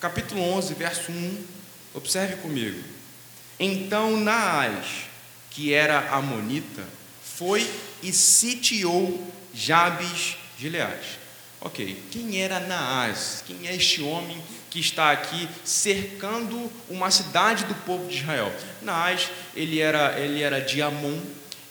Capítulo 0.00 0.42
11, 0.42 0.74
verso 0.74 1.10
1, 1.10 1.44
observe 1.94 2.36
comigo. 2.36 2.82
Então 3.58 4.16
Naás, 4.16 4.86
que 5.50 5.72
era 5.72 6.10
amonita, 6.10 6.84
foi 7.22 7.68
e 8.02 8.12
sitiou 8.12 9.32
Jabes 9.54 10.36
Gileade. 10.58 11.20
Ok, 11.60 11.96
quem 12.10 12.40
era 12.40 12.58
Naás? 12.58 13.44
Quem 13.46 13.68
é 13.68 13.76
este 13.76 14.02
homem 14.02 14.42
que 14.68 14.80
está 14.80 15.12
aqui 15.12 15.48
cercando 15.64 16.70
uma 16.88 17.10
cidade 17.10 17.64
do 17.66 17.74
povo 17.86 18.08
de 18.08 18.16
Israel? 18.16 18.52
Naás, 18.80 19.30
ele 19.54 19.78
era, 19.78 20.18
ele 20.18 20.42
era 20.42 20.60
de 20.60 20.82
Amon, 20.82 21.20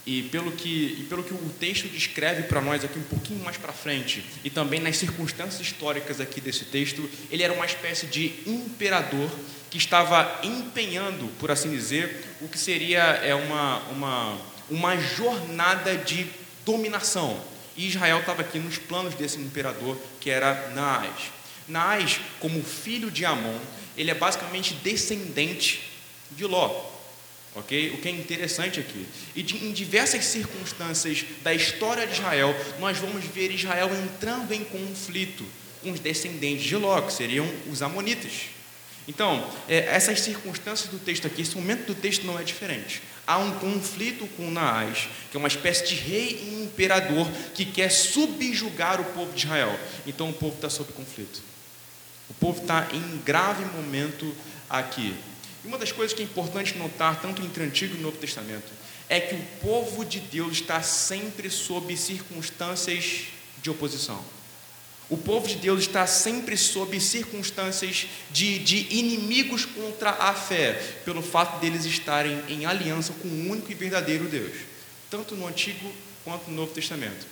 e 0.06 0.24
pelo 0.24 0.52
que, 0.52 0.98
e 1.00 1.06
pelo 1.10 1.24
que 1.24 1.34
o 1.34 1.50
texto 1.60 1.88
descreve 1.88 2.44
para 2.44 2.62
nós 2.62 2.84
aqui 2.84 2.98
um 2.98 3.04
pouquinho 3.04 3.44
mais 3.44 3.58
para 3.58 3.74
frente, 3.74 4.24
e 4.44 4.50
também 4.50 4.80
nas 4.80 4.98
circunstâncias 4.98 5.62
históricas 5.62 6.20
aqui 6.22 6.40
desse 6.40 6.66
texto, 6.66 7.10
ele 7.30 7.44
era 7.44 7.54
uma 7.54 7.66
espécie 7.66 8.08
de 8.08 8.34
imperador 8.46 9.30
que 9.72 9.78
estava 9.78 10.40
empenhando, 10.44 11.28
por 11.40 11.50
assim 11.50 11.72
dizer, 11.72 12.36
o 12.42 12.48
que 12.48 12.60
seria 12.60 13.02
é 13.02 13.34
uma, 13.34 13.80
uma, 13.90 14.38
uma 14.70 14.98
jornada 14.98 15.96
de 15.98 16.28
dominação 16.64 17.42
e 17.76 17.88
Israel 17.88 18.20
estava 18.20 18.42
aqui 18.42 18.60
nos 18.60 18.78
planos 18.78 19.16
desse 19.16 19.40
imperador 19.40 19.98
que 20.20 20.30
era 20.30 20.70
Naás. 20.76 21.32
Naás, 21.68 22.20
como 22.40 22.62
filho 22.62 23.10
de 23.10 23.26
Amon, 23.26 23.58
ele 23.98 24.12
é 24.12 24.14
basicamente 24.14 24.74
descendente 24.76 25.82
de 26.32 26.46
Ló. 26.46 26.90
Ok? 27.56 27.92
O 27.92 27.98
que 27.98 28.08
é 28.08 28.12
interessante 28.12 28.80
aqui. 28.80 29.06
E 29.36 29.44
de, 29.44 29.66
em 29.66 29.72
diversas 29.72 30.26
circunstâncias 30.26 31.26
da 31.42 31.54
história 31.54 32.06
de 32.06 32.14
Israel, 32.14 32.56
nós 32.80 32.98
vamos 32.98 33.26
ver 33.26 33.52
Israel 33.52 33.90
entrando 33.94 34.54
em 34.54 34.64
conflito 34.64 35.46
com 35.82 35.92
os 35.92 36.00
descendentes 36.00 36.66
de 36.66 36.76
Ló, 36.76 37.02
que 37.02 37.14
seriam 37.14 37.50
os 37.70 37.82
Amonitas. 37.82 38.50
Então, 39.08 39.50
é, 39.68 39.80
essas 39.88 40.22
circunstâncias 40.22 40.90
do 40.90 41.00
texto 41.00 41.26
aqui, 41.26 41.42
esse 41.42 41.56
momento 41.56 41.88
do 41.88 41.96
texto 41.96 42.26
não 42.26 42.40
é 42.40 42.44
diferente. 42.44 43.02
Há 43.26 43.38
um 43.38 43.52
conflito 43.60 44.28
com 44.38 44.52
Naás, 44.52 45.10
que 45.30 45.38
é 45.38 45.40
uma 45.40 45.48
espécie 45.48 45.88
de 45.88 45.96
rei 45.96 46.40
e 46.44 46.64
imperador 46.64 47.28
que 47.54 47.66
quer 47.66 47.90
subjugar 47.90 49.02
o 49.02 49.06
povo 49.06 49.32
de 49.34 49.46
Israel. 49.46 49.78
Então, 50.06 50.30
o 50.30 50.34
povo 50.34 50.56
está 50.56 50.70
sob 50.70 50.92
conflito. 50.94 51.42
O 52.30 52.34
povo 52.36 52.62
está 52.62 52.88
em 52.94 53.18
grave 53.26 53.66
momento 53.66 54.34
aqui. 54.70 55.16
E 55.64 55.68
uma 55.68 55.78
das 55.78 55.92
coisas 55.92 56.16
que 56.16 56.22
é 56.22 56.26
importante 56.26 56.78
notar, 56.78 57.22
tanto 57.22 57.42
entre 57.42 57.64
o 57.64 57.66
Antigo 57.66 57.96
e 57.96 58.00
o 58.00 58.02
Novo 58.02 58.18
Testamento, 58.18 58.72
é 59.10 59.20
que 59.20 59.36
o 59.36 59.46
povo 59.62 60.06
de 60.06 60.20
Deus 60.20 60.54
está 60.54 60.82
sempre 60.82 61.50
sob 61.50 61.96
circunstâncias 61.98 63.26
de 63.62 63.70
oposição. 63.70 64.24
O 65.12 65.18
povo 65.18 65.46
de 65.46 65.56
Deus 65.56 65.82
está 65.82 66.08
sempre 66.08 66.56
sob 66.56 66.98
circunstâncias 66.98 68.08
de, 68.32 68.60
de 68.60 68.88
inimigos 68.96 69.66
contra 69.66 70.10
a 70.12 70.34
fé, 70.34 70.72
pelo 71.04 71.22
fato 71.22 71.60
deles 71.60 71.84
estarem 71.84 72.42
em 72.48 72.66
aliança 72.66 73.12
com 73.22 73.28
o 73.28 73.50
único 73.50 73.70
e 73.70 73.76
verdadeiro 73.76 74.24
Deus, 74.30 74.54
tanto 75.10 75.36
no 75.36 75.46
Antigo 75.46 75.92
quanto 76.24 76.50
no 76.50 76.56
Novo 76.56 76.72
Testamento. 76.72 77.28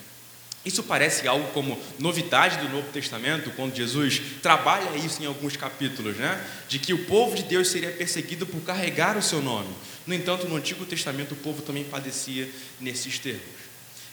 Isso 0.65 0.83
parece 0.83 1.25
algo 1.25 1.53
como 1.53 1.79
novidade 1.97 2.57
do 2.57 2.67
Novo 2.67 2.91
Testamento, 2.91 3.49
quando 3.51 3.73
Jesus 3.73 4.21
trabalha 4.41 4.97
isso 4.97 5.23
em 5.23 5.25
alguns 5.25 5.55
capítulos, 5.55 6.17
né? 6.17 6.45
De 6.67 6.79
que 6.79 6.93
o 6.93 7.05
povo 7.05 7.33
de 7.33 7.43
Deus 7.43 7.69
seria 7.69 7.91
perseguido 7.91 8.45
por 8.45 8.59
carregar 8.59 9.17
o 9.17 9.21
seu 9.21 9.41
nome. 9.41 9.73
No 10.05 10.13
entanto, 10.13 10.49
no 10.49 10.57
Antigo 10.57 10.85
Testamento, 10.85 11.31
o 11.31 11.37
povo 11.37 11.61
também 11.61 11.85
padecia 11.85 12.49
nesses 12.77 13.17
termos. 13.19 13.68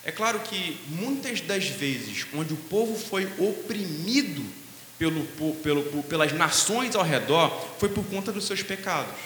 É 0.06 0.12
claro 0.12 0.38
que 0.38 0.78
muitas 0.88 1.40
das 1.40 1.66
vezes, 1.66 2.24
onde 2.32 2.54
o 2.54 2.56
povo 2.56 2.96
foi 2.96 3.28
oprimido 3.38 4.40
pelo, 4.96 5.24
pelo, 5.56 5.82
pelas 6.04 6.32
nações 6.32 6.94
ao 6.94 7.02
redor, 7.02 7.50
foi 7.80 7.88
por 7.88 8.04
conta 8.04 8.30
dos 8.30 8.46
seus 8.46 8.62
pecados. 8.62 9.16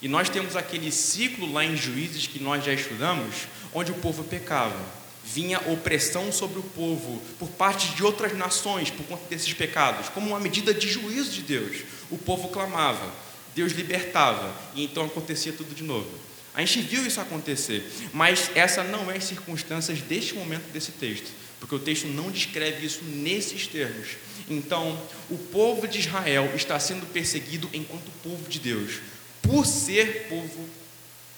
E 0.00 0.06
nós 0.06 0.28
temos 0.28 0.54
aquele 0.54 0.92
ciclo 0.92 1.52
lá 1.52 1.64
em 1.64 1.76
Juízes 1.76 2.28
que 2.28 2.38
nós 2.38 2.64
já 2.64 2.72
estudamos, 2.72 3.48
onde 3.74 3.90
o 3.90 3.96
povo 3.96 4.22
pecava. 4.22 4.80
Vinha 5.24 5.58
opressão 5.66 6.30
sobre 6.30 6.60
o 6.60 6.62
povo 6.62 7.20
por 7.36 7.48
parte 7.48 7.88
de 7.96 8.04
outras 8.04 8.38
nações 8.38 8.90
por 8.90 9.04
conta 9.06 9.24
desses 9.28 9.52
pecados, 9.52 10.10
como 10.10 10.28
uma 10.28 10.38
medida 10.38 10.72
de 10.72 10.88
juízo 10.88 11.32
de 11.32 11.42
Deus. 11.42 11.78
O 12.08 12.16
povo 12.16 12.50
clamava, 12.50 13.12
Deus 13.52 13.72
libertava, 13.72 14.54
e 14.76 14.84
então 14.84 15.06
acontecia 15.06 15.52
tudo 15.52 15.74
de 15.74 15.82
novo. 15.82 16.08
A 16.54 16.60
gente 16.60 16.82
viu 16.82 17.04
isso 17.04 17.20
acontecer, 17.20 17.84
mas 18.12 18.50
essa 18.54 18.84
não 18.84 19.10
é 19.10 19.16
as 19.16 19.24
circunstâncias 19.24 20.00
deste 20.00 20.34
momento 20.34 20.70
desse 20.72 20.92
texto, 20.92 21.28
porque 21.58 21.74
o 21.74 21.80
texto 21.80 22.06
não 22.06 22.30
descreve 22.30 22.86
isso 22.86 23.02
nesses 23.02 23.66
termos. 23.66 24.16
Então, 24.48 25.00
o 25.28 25.36
povo 25.36 25.88
de 25.88 25.98
Israel 25.98 26.52
está 26.54 26.78
sendo 26.78 27.06
perseguido 27.12 27.68
enquanto 27.72 28.08
povo 28.22 28.48
de 28.48 28.60
Deus, 28.60 29.00
por 29.42 29.66
ser 29.66 30.28
povo 30.28 30.68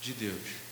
de 0.03 0.13
Deus. 0.13 0.67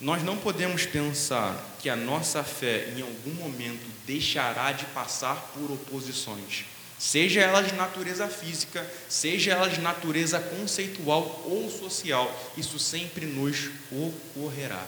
Nós 0.00 0.24
não 0.24 0.36
podemos 0.36 0.84
pensar 0.84 1.76
que 1.80 1.88
a 1.88 1.94
nossa 1.94 2.42
fé 2.42 2.92
em 2.96 3.02
algum 3.02 3.34
momento 3.34 3.86
deixará 4.04 4.72
de 4.72 4.84
passar 4.86 5.36
por 5.54 5.70
oposições 5.70 6.64
seja 7.02 7.40
ela 7.40 7.62
de 7.62 7.74
natureza 7.74 8.28
física, 8.28 8.88
seja 9.08 9.50
ela 9.50 9.68
de 9.68 9.80
natureza 9.80 10.38
conceitual 10.38 11.42
ou 11.44 11.68
social, 11.68 12.52
isso 12.56 12.78
sempre 12.78 13.26
nos 13.26 13.70
ocorrerá. 13.90 14.86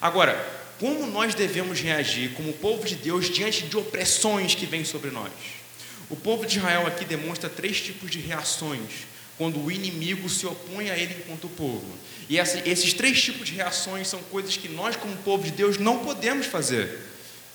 Agora, 0.00 0.36
como 0.78 1.04
nós 1.08 1.34
devemos 1.34 1.80
reagir 1.80 2.30
como 2.34 2.52
povo 2.52 2.86
de 2.86 2.94
Deus 2.94 3.28
diante 3.28 3.64
de 3.64 3.76
opressões 3.76 4.54
que 4.54 4.66
vêm 4.66 4.84
sobre 4.84 5.10
nós? 5.10 5.32
O 6.08 6.14
povo 6.14 6.46
de 6.46 6.58
Israel 6.58 6.86
aqui 6.86 7.04
demonstra 7.04 7.50
três 7.50 7.80
tipos 7.80 8.08
de 8.08 8.20
reações 8.20 9.08
quando 9.36 9.60
o 9.60 9.68
inimigo 9.68 10.28
se 10.28 10.46
opõe 10.46 10.90
a 10.90 10.96
ele 10.96 11.16
enquanto 11.18 11.48
povo. 11.48 11.92
E 12.28 12.38
esses 12.38 12.92
três 12.92 13.20
tipos 13.20 13.48
de 13.48 13.54
reações 13.54 14.06
são 14.06 14.22
coisas 14.30 14.56
que 14.56 14.68
nós, 14.68 14.94
como 14.94 15.16
povo 15.18 15.42
de 15.42 15.50
Deus, 15.50 15.76
não 15.76 16.04
podemos 16.04 16.46
fazer. 16.46 17.00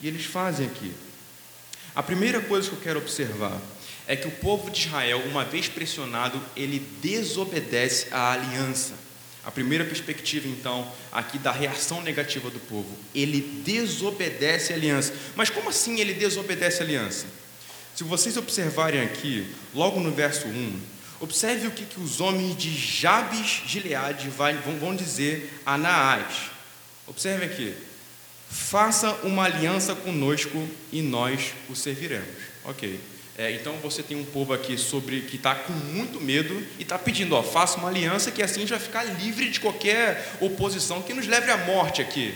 E 0.01 0.09
eles 0.09 0.25
fazem 0.25 0.65
aqui. 0.67 0.91
A 1.95 2.03
primeira 2.03 2.41
coisa 2.41 2.67
que 2.67 2.75
eu 2.75 2.81
quero 2.81 2.99
observar 2.99 3.57
é 4.07 4.15
que 4.15 4.27
o 4.27 4.31
povo 4.31 4.69
de 4.69 4.81
Israel, 4.81 5.23
uma 5.25 5.45
vez 5.45 5.67
pressionado, 5.67 6.41
ele 6.55 6.79
desobedece 7.01 8.07
à 8.11 8.33
aliança. 8.33 8.93
A 9.45 9.51
primeira 9.51 9.83
perspectiva, 9.83 10.47
então, 10.47 10.89
aqui 11.11 11.37
da 11.37 11.51
reação 11.51 12.01
negativa 12.01 12.49
do 12.49 12.59
povo, 12.59 12.97
ele 13.13 13.41
desobedece 13.65 14.71
à 14.71 14.75
aliança. 14.75 15.13
Mas 15.35 15.49
como 15.49 15.69
assim 15.69 15.99
ele 15.99 16.13
desobedece 16.13 16.81
à 16.81 16.85
aliança? 16.85 17.25
Se 17.95 18.03
vocês 18.03 18.37
observarem 18.37 19.01
aqui, 19.01 19.47
logo 19.73 19.99
no 19.99 20.11
verso 20.11 20.47
1, 20.47 20.79
observe 21.19 21.67
o 21.67 21.71
que, 21.71 21.85
que 21.85 21.99
os 21.99 22.19
homens 22.21 22.57
de 22.57 22.73
Jabes 22.75 23.63
Gileade 23.67 24.29
vão, 24.29 24.95
dizer 24.95 25.61
a 25.65 25.77
Naás. 25.77 26.51
Observe 27.05 27.45
aqui. 27.45 27.75
Faça 28.49 29.11
uma 29.23 29.43
aliança 29.43 29.93
conosco 29.93 30.67
e 30.91 31.01
nós 31.01 31.53
o 31.69 31.75
serviremos. 31.75 32.27
Ok. 32.63 33.12
É, 33.35 33.51
então 33.51 33.77
você 33.77 34.03
tem 34.03 34.15
um 34.15 34.25
povo 34.25 34.53
aqui 34.53 34.77
sobre 34.77 35.21
que 35.21 35.37
está 35.37 35.55
com 35.55 35.73
muito 35.73 36.21
medo 36.21 36.55
e 36.77 36.83
está 36.83 36.99
pedindo, 36.99 37.35
ó, 37.35 37.41
faça 37.41 37.77
uma 37.77 37.89
aliança 37.89 38.31
que 38.31 38.43
assim 38.43 38.63
vai 38.65 38.79
ficar 38.79 39.03
livre 39.03 39.49
de 39.49 39.59
qualquer 39.59 40.35
oposição 40.39 41.01
que 41.01 41.15
nos 41.15 41.25
leve 41.25 41.49
à 41.49 41.57
morte 41.57 41.99
aqui, 41.99 42.35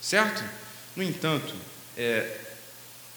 certo? 0.00 0.44
No 0.94 1.02
entanto, 1.02 1.52
é, 1.96 2.36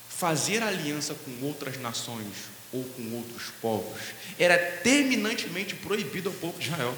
fazer 0.10 0.64
aliança 0.64 1.14
com 1.14 1.46
outras 1.46 1.80
nações 1.80 2.56
ou 2.74 2.84
com 2.84 3.16
outros 3.16 3.52
povos 3.62 4.02
era 4.40 4.58
terminantemente 4.58 5.76
proibido 5.76 6.30
ao 6.30 6.36
povo 6.36 6.58
de 6.58 6.70
Israel. 6.70 6.96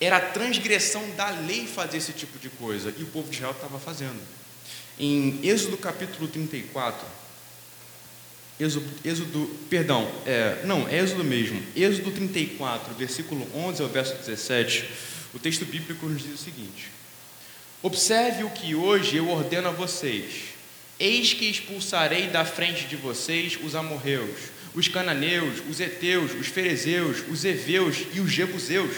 Era 0.00 0.20
transgressão 0.20 1.08
da 1.16 1.30
lei 1.30 1.66
fazer 1.66 1.96
esse 1.96 2.12
tipo 2.12 2.38
de 2.38 2.48
coisa 2.48 2.94
e 2.96 3.02
o 3.02 3.06
povo 3.06 3.28
de 3.28 3.36
Israel 3.36 3.52
estava 3.52 3.80
fazendo. 3.80 4.20
Em 4.98 5.40
Êxodo 5.42 5.76
capítulo 5.76 6.28
34, 6.28 7.23
Êxodo, 8.58 8.86
Êxodo 9.04 9.50
perdão, 9.68 10.08
é, 10.24 10.62
não, 10.64 10.88
é 10.88 10.98
Êxodo 10.98 11.24
mesmo. 11.24 11.60
Êxodo 11.74 12.12
34, 12.12 12.94
versículo 12.94 13.46
11 13.54 13.82
ao 13.82 13.88
verso 13.88 14.14
17. 14.14 14.84
O 15.34 15.38
texto 15.38 15.64
bíblico 15.64 16.06
nos 16.06 16.22
diz 16.22 16.34
o 16.34 16.44
seguinte: 16.44 16.88
Observe 17.82 18.44
o 18.44 18.50
que 18.50 18.74
hoje 18.74 19.16
eu 19.16 19.28
ordeno 19.28 19.68
a 19.68 19.72
vocês. 19.72 20.54
Eis 20.98 21.32
que 21.32 21.50
expulsarei 21.50 22.28
da 22.28 22.44
frente 22.44 22.86
de 22.86 22.94
vocês 22.94 23.58
os 23.62 23.74
amorreus, 23.74 24.38
os 24.74 24.86
cananeus, 24.86 25.60
os 25.68 25.80
heteus, 25.80 26.32
os 26.32 26.46
ferezeus, 26.46 27.24
os 27.28 27.44
heveus 27.44 27.96
e 28.14 28.20
os 28.20 28.30
jebuseus. 28.30 28.94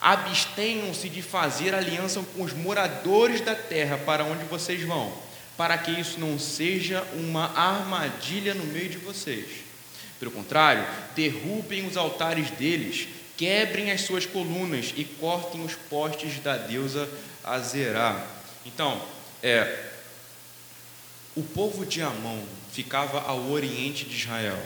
Abstenham-se 0.00 1.08
de 1.08 1.20
fazer 1.20 1.74
aliança 1.74 2.24
com 2.34 2.42
os 2.42 2.52
moradores 2.52 3.40
da 3.40 3.56
terra 3.56 3.98
para 3.98 4.24
onde 4.24 4.44
vocês 4.44 4.80
vão, 4.82 5.12
para 5.56 5.78
que 5.78 5.90
isso 5.90 6.20
não 6.20 6.38
seja 6.38 7.02
uma 7.14 7.46
armadilha 7.58 8.54
no 8.54 8.64
meio 8.64 8.88
de 8.88 8.98
vocês. 8.98 9.46
Pelo 10.18 10.30
contrário, 10.30 10.84
derrubem 11.14 11.86
os 11.86 11.96
altares 11.96 12.50
deles, 12.50 13.08
quebrem 13.36 13.90
as 13.90 14.02
suas 14.02 14.24
colunas 14.24 14.92
e 14.96 15.04
cortem 15.04 15.64
os 15.64 15.74
postes 15.74 16.38
da 16.40 16.56
deusa 16.56 17.08
Azerá. 17.44 18.26
Então, 18.64 19.00
é, 19.42 19.84
o 21.34 21.42
povo 21.42 21.84
de 21.84 22.00
Amon 22.00 22.42
ficava 22.72 23.20
ao 23.20 23.50
oriente 23.50 24.06
de 24.06 24.16
Israel, 24.16 24.60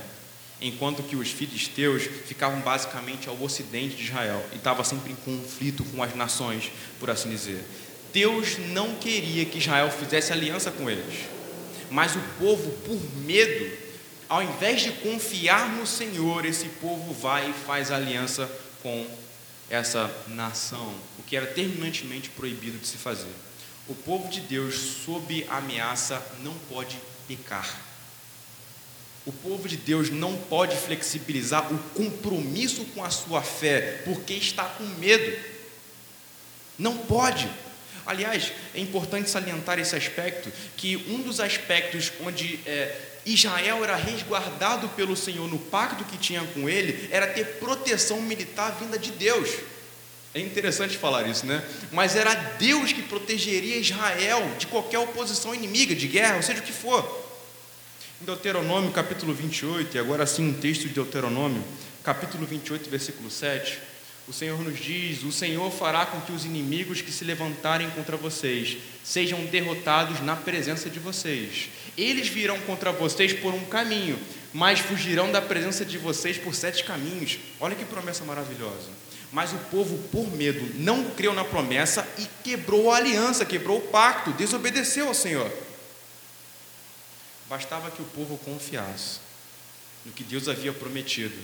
enquanto 0.60 1.02
que 1.02 1.16
os 1.16 1.30
filisteus 1.30 2.04
ficavam 2.26 2.60
basicamente 2.60 3.28
ao 3.28 3.40
ocidente 3.42 3.96
de 3.96 4.04
Israel 4.04 4.44
e 4.52 4.56
estava 4.56 4.84
sempre 4.84 5.12
em 5.12 5.16
conflito 5.16 5.84
com 5.84 6.02
as 6.02 6.14
nações, 6.14 6.70
por 6.98 7.10
assim 7.10 7.30
dizer. 7.30 7.64
Deus 8.12 8.58
não 8.72 8.94
queria 8.96 9.44
que 9.44 9.58
Israel 9.58 9.90
fizesse 9.90 10.32
aliança 10.32 10.70
com 10.70 10.90
eles, 10.90 11.26
mas 11.90 12.14
o 12.16 12.20
povo, 12.38 12.70
por 12.84 13.00
medo, 13.24 13.76
ao 14.28 14.42
invés 14.42 14.82
de 14.82 14.92
confiar 14.92 15.68
no 15.68 15.86
Senhor, 15.86 16.44
esse 16.44 16.66
povo 16.80 17.12
vai 17.12 17.50
e 17.50 17.52
faz 17.52 17.90
aliança 17.90 18.50
com 18.82 19.06
essa 19.68 20.10
nação, 20.28 20.94
o 21.18 21.22
que 21.22 21.36
era 21.36 21.46
terminantemente 21.46 22.28
proibido 22.30 22.78
de 22.78 22.86
se 22.86 22.96
fazer. 22.96 23.32
O 23.88 23.94
povo 23.94 24.28
de 24.28 24.40
Deus, 24.40 24.74
sob 25.04 25.44
ameaça, 25.48 26.24
não 26.42 26.54
pode 26.68 26.96
pecar. 27.26 27.80
O 29.26 29.32
povo 29.32 29.68
de 29.68 29.76
Deus 29.76 30.10
não 30.10 30.36
pode 30.36 30.76
flexibilizar 30.76 31.72
o 31.72 31.78
compromisso 31.94 32.84
com 32.86 33.04
a 33.04 33.10
sua 33.10 33.42
fé, 33.42 34.02
porque 34.04 34.34
está 34.34 34.64
com 34.64 34.84
medo. 34.84 35.38
Não 36.78 36.96
pode. 36.96 37.48
Aliás, 38.06 38.52
é 38.74 38.80
importante 38.80 39.30
salientar 39.30 39.78
esse 39.78 39.94
aspecto, 39.94 40.50
que 40.76 40.96
um 41.08 41.22
dos 41.22 41.40
aspectos 41.40 42.12
onde 42.24 42.60
é, 42.66 42.96
Israel 43.24 43.84
era 43.84 43.96
resguardado 43.96 44.88
pelo 44.90 45.16
Senhor 45.16 45.48
no 45.48 45.58
pacto 45.58 46.04
que 46.04 46.16
tinha 46.16 46.42
com 46.54 46.68
ele, 46.68 47.08
era 47.10 47.26
ter 47.26 47.44
proteção 47.58 48.20
militar 48.22 48.76
vinda 48.80 48.98
de 48.98 49.10
Deus. 49.12 49.50
É 50.32 50.40
interessante 50.40 50.96
falar 50.96 51.26
isso, 51.26 51.44
né? 51.44 51.62
Mas 51.90 52.14
era 52.14 52.32
Deus 52.34 52.92
que 52.92 53.02
protegeria 53.02 53.76
Israel 53.76 54.54
de 54.58 54.66
qualquer 54.68 54.98
oposição 54.98 55.54
inimiga, 55.54 55.94
de 55.94 56.06
guerra, 56.06 56.36
ou 56.36 56.42
seja 56.42 56.60
o 56.60 56.62
que 56.62 56.72
for. 56.72 57.28
Em 58.22 58.24
Deuteronômio 58.24 58.92
capítulo 58.92 59.34
28, 59.34 59.96
e 59.96 59.98
agora 59.98 60.24
sim 60.26 60.48
um 60.48 60.52
texto 60.52 60.82
de 60.82 60.90
Deuteronômio, 60.90 61.64
capítulo 62.04 62.46
28, 62.46 62.88
versículo 62.88 63.30
7, 63.30 63.78
o 64.30 64.32
Senhor 64.32 64.62
nos 64.62 64.78
diz: 64.78 65.24
O 65.24 65.32
Senhor 65.32 65.70
fará 65.72 66.06
com 66.06 66.20
que 66.20 66.30
os 66.30 66.44
inimigos 66.44 67.02
que 67.02 67.10
se 67.10 67.24
levantarem 67.24 67.90
contra 67.90 68.16
vocês 68.16 68.78
sejam 69.02 69.44
derrotados 69.46 70.20
na 70.20 70.36
presença 70.36 70.88
de 70.88 71.00
vocês. 71.00 71.68
Eles 71.98 72.28
virão 72.28 72.58
contra 72.60 72.92
vocês 72.92 73.32
por 73.32 73.52
um 73.52 73.64
caminho, 73.64 74.16
mas 74.52 74.78
fugirão 74.78 75.32
da 75.32 75.42
presença 75.42 75.84
de 75.84 75.98
vocês 75.98 76.38
por 76.38 76.54
sete 76.54 76.84
caminhos. 76.84 77.40
Olha 77.58 77.74
que 77.74 77.84
promessa 77.84 78.24
maravilhosa. 78.24 78.88
Mas 79.32 79.52
o 79.52 79.58
povo, 79.70 79.98
por 80.10 80.30
medo, 80.30 80.74
não 80.76 81.10
creu 81.10 81.34
na 81.34 81.44
promessa 81.44 82.08
e 82.16 82.26
quebrou 82.44 82.92
a 82.92 82.98
aliança, 82.98 83.44
quebrou 83.44 83.78
o 83.78 83.88
pacto, 83.88 84.32
desobedeceu 84.32 85.08
ao 85.08 85.14
Senhor. 85.14 85.52
Bastava 87.48 87.90
que 87.90 88.02
o 88.02 88.06
povo 88.06 88.38
confiasse 88.38 89.18
no 90.04 90.12
que 90.12 90.22
Deus 90.22 90.48
havia 90.48 90.72
prometido 90.72 91.36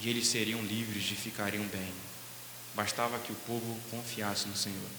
e 0.00 0.08
eles 0.10 0.26
seriam 0.26 0.62
livres 0.62 1.10
e 1.10 1.14
ficariam 1.14 1.64
bem. 1.64 1.92
Bastava 2.74 3.18
que 3.18 3.32
o 3.32 3.36
povo 3.46 3.78
confiasse 3.90 4.46
no 4.46 4.56
Senhor. 4.56 4.90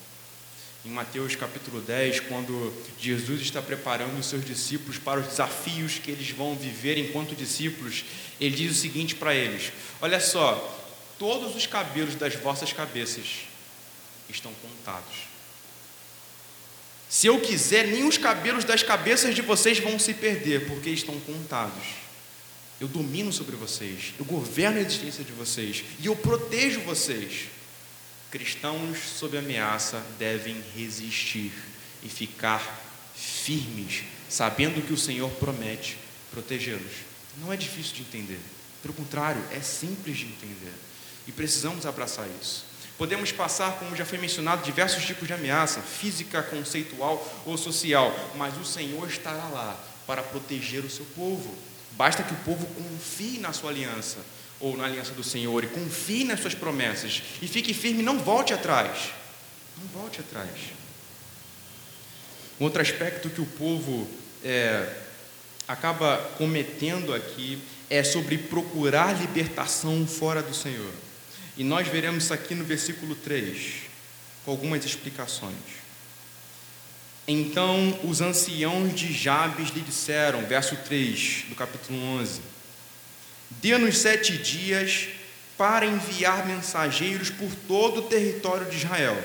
Em 0.85 0.89
Mateus 0.89 1.35
capítulo 1.35 1.81
10, 1.81 2.21
quando 2.21 2.73
Jesus 2.99 3.41
está 3.41 3.61
preparando 3.61 4.17
os 4.17 4.25
seus 4.25 4.45
discípulos 4.45 4.97
para 4.97 5.19
os 5.19 5.27
desafios 5.27 5.99
que 5.99 6.09
eles 6.09 6.29
vão 6.31 6.55
viver 6.55 6.97
enquanto 6.97 7.35
discípulos, 7.35 8.05
ele 8.39 8.55
diz 8.55 8.71
o 8.71 8.79
seguinte 8.79 9.13
para 9.15 9.35
eles: 9.35 9.71
Olha 10.01 10.19
só, 10.19 10.55
todos 11.19 11.55
os 11.55 11.67
cabelos 11.67 12.15
das 12.15 12.35
vossas 12.35 12.71
cabeças 12.71 13.41
estão 14.29 14.53
contados. 14.61 15.27
Se 17.09 17.27
eu 17.27 17.39
quiser, 17.39 17.87
nem 17.87 18.05
os 18.05 18.17
cabelos 18.17 18.63
das 18.63 18.83
cabeças 18.83 19.33
de 19.33 19.41
vocês 19.41 19.79
vão 19.79 19.97
se 19.97 20.13
perder, 20.13 20.67
porque 20.67 20.89
estão 20.89 21.19
contados. 21.21 22.06
Eu 22.79 22.87
domino 22.87 23.33
sobre 23.33 23.55
vocês, 23.55 24.13
eu 24.19 24.25
governo 24.25 24.77
a 24.77 24.81
existência 24.81 25.23
de 25.23 25.31
vocês 25.31 25.83
e 25.99 26.05
eu 26.05 26.15
protejo 26.15 26.81
vocês. 26.81 27.47
Cristãos 28.29 28.99
sob 28.99 29.37
ameaça 29.37 30.03
devem 30.19 30.61
resistir 30.75 31.51
e 32.03 32.09
ficar 32.09 32.83
firmes, 33.15 34.03
sabendo 34.29 34.85
que 34.85 34.93
o 34.93 34.97
Senhor 34.97 35.29
promete 35.31 35.97
protegê-los. 36.29 37.05
Não 37.37 37.51
é 37.51 37.57
difícil 37.57 37.95
de 37.95 38.01
entender, 38.01 38.39
pelo 38.81 38.93
contrário, 38.93 39.43
é 39.51 39.61
simples 39.61 40.17
de 40.17 40.25
entender. 40.25 40.73
E 41.25 41.31
precisamos 41.31 41.85
abraçar 41.85 42.27
isso. 42.41 42.65
Podemos 42.97 43.31
passar, 43.31 43.73
como 43.79 43.95
já 43.95 44.05
foi 44.05 44.17
mencionado, 44.17 44.63
diversos 44.63 45.05
tipos 45.05 45.27
de 45.27 45.33
ameaça, 45.33 45.81
física, 45.81 46.41
conceitual 46.43 47.43
ou 47.45 47.57
social, 47.57 48.13
mas 48.35 48.57
o 48.57 48.65
Senhor 48.65 49.07
estará 49.07 49.47
lá 49.49 49.79
para 50.05 50.23
proteger 50.23 50.83
o 50.83 50.89
seu 50.89 51.05
povo. 51.15 51.55
Basta 51.97 52.21
que 52.21 52.33
o 52.33 52.37
povo 52.37 52.65
confie 52.67 53.39
na 53.39 53.51
sua 53.51 53.71
aliança, 53.71 54.19
ou 54.59 54.77
na 54.77 54.85
aliança 54.85 55.13
do 55.13 55.23
Senhor, 55.23 55.63
e 55.63 55.67
confie 55.67 56.23
nas 56.23 56.39
suas 56.39 56.53
promessas, 56.53 57.23
e 57.41 57.47
fique 57.47 57.73
firme, 57.73 58.03
não 58.03 58.19
volte 58.19 58.53
atrás. 58.53 59.09
Não 59.77 60.01
volte 60.01 60.19
atrás. 60.21 60.49
Um 62.59 62.65
outro 62.65 62.81
aspecto 62.81 63.29
que 63.29 63.41
o 63.41 63.45
povo 63.45 64.07
é, 64.43 64.95
acaba 65.67 66.17
cometendo 66.37 67.13
aqui 67.13 67.61
é 67.89 68.03
sobre 68.03 68.37
procurar 68.37 69.19
libertação 69.19 70.05
fora 70.05 70.41
do 70.41 70.53
Senhor. 70.53 70.91
E 71.55 71.63
nós 71.63 71.87
veremos 71.87 72.25
isso 72.25 72.33
aqui 72.33 72.53
no 72.53 72.63
versículo 72.63 73.15
3, 73.15 73.73
com 74.45 74.51
algumas 74.51 74.85
explicações. 74.85 75.86
Então 77.27 77.99
os 78.03 78.21
anciãos 78.21 78.95
de 78.95 79.11
Jabes 79.11 79.69
lhe 79.69 79.81
disseram, 79.81 80.45
verso 80.45 80.75
3 80.75 81.45
do 81.49 81.55
capítulo 81.55 81.99
11: 82.19 82.41
Dê-nos 83.49 83.97
sete 83.97 84.37
dias 84.37 85.09
para 85.57 85.85
enviar 85.85 86.45
mensageiros 86.45 87.29
por 87.29 87.49
todo 87.67 87.99
o 87.99 88.03
território 88.03 88.69
de 88.69 88.77
Israel. 88.77 89.17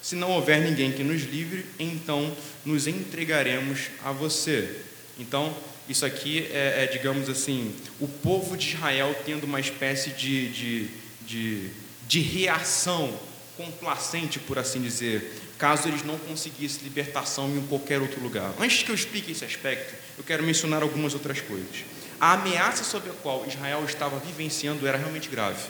Se 0.00 0.14
não 0.14 0.30
houver 0.30 0.60
ninguém 0.60 0.92
que 0.92 1.02
nos 1.02 1.22
livre, 1.22 1.66
então 1.78 2.34
nos 2.64 2.86
entregaremos 2.86 3.88
a 4.04 4.12
você. 4.12 4.80
Então, 5.18 5.56
isso 5.88 6.04
aqui 6.04 6.46
é, 6.50 6.84
é 6.84 6.86
digamos 6.86 7.28
assim, 7.28 7.74
o 7.98 8.06
povo 8.06 8.56
de 8.56 8.74
Israel 8.74 9.14
tendo 9.24 9.44
uma 9.44 9.60
espécie 9.60 10.10
de, 10.10 10.48
de 10.50 10.90
de, 11.26 11.70
de 12.06 12.20
reação 12.20 13.12
complacente, 13.56 14.38
por 14.38 14.58
assim 14.58 14.80
dizer, 14.80 15.32
caso 15.64 15.88
eles 15.88 16.04
não 16.04 16.18
conseguissem 16.18 16.82
libertação 16.82 17.48
em 17.56 17.66
qualquer 17.66 17.98
outro 17.98 18.20
lugar. 18.20 18.52
Antes 18.60 18.82
que 18.82 18.90
eu 18.90 18.94
explique 18.94 19.32
esse 19.32 19.46
aspecto, 19.46 19.94
eu 20.18 20.22
quero 20.22 20.42
mencionar 20.42 20.82
algumas 20.82 21.14
outras 21.14 21.40
coisas. 21.40 21.86
A 22.20 22.34
ameaça 22.34 22.84
sobre 22.84 23.08
a 23.08 23.14
qual 23.14 23.46
Israel 23.48 23.82
estava 23.86 24.18
vivenciando 24.18 24.86
era 24.86 24.98
realmente 24.98 25.26
grave. 25.30 25.64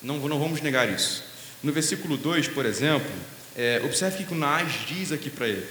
Não, 0.00 0.16
não 0.26 0.38
vamos 0.38 0.62
negar 0.62 0.88
isso. 0.88 1.22
No 1.62 1.70
versículo 1.70 2.16
2, 2.16 2.48
por 2.48 2.64
exemplo, 2.64 3.12
é, 3.54 3.82
observe 3.84 4.24
que 4.24 4.32
o 4.32 4.38
Naás 4.38 4.72
diz 4.86 5.12
aqui 5.12 5.28
para 5.28 5.48
eles: 5.48 5.68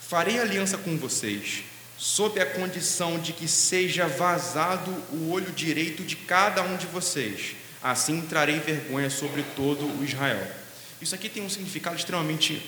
Farei 0.00 0.40
aliança 0.40 0.76
com 0.76 0.98
vocês, 0.98 1.62
sob 1.96 2.40
a 2.40 2.46
condição 2.46 3.20
de 3.20 3.32
que 3.32 3.46
seja 3.46 4.08
vazado 4.08 4.90
o 5.12 5.30
olho 5.30 5.52
direito 5.52 6.02
de 6.02 6.16
cada 6.16 6.64
um 6.64 6.76
de 6.76 6.86
vocês 6.86 7.54
assim 7.80 8.20
trarei 8.22 8.58
vergonha 8.58 9.08
sobre 9.08 9.44
todo 9.54 9.86
o 9.86 10.04
Israel. 10.04 10.44
Isso 11.00 11.14
aqui 11.14 11.28
tem 11.28 11.42
um 11.42 11.48
significado 11.48 11.96
extremamente 11.96 12.62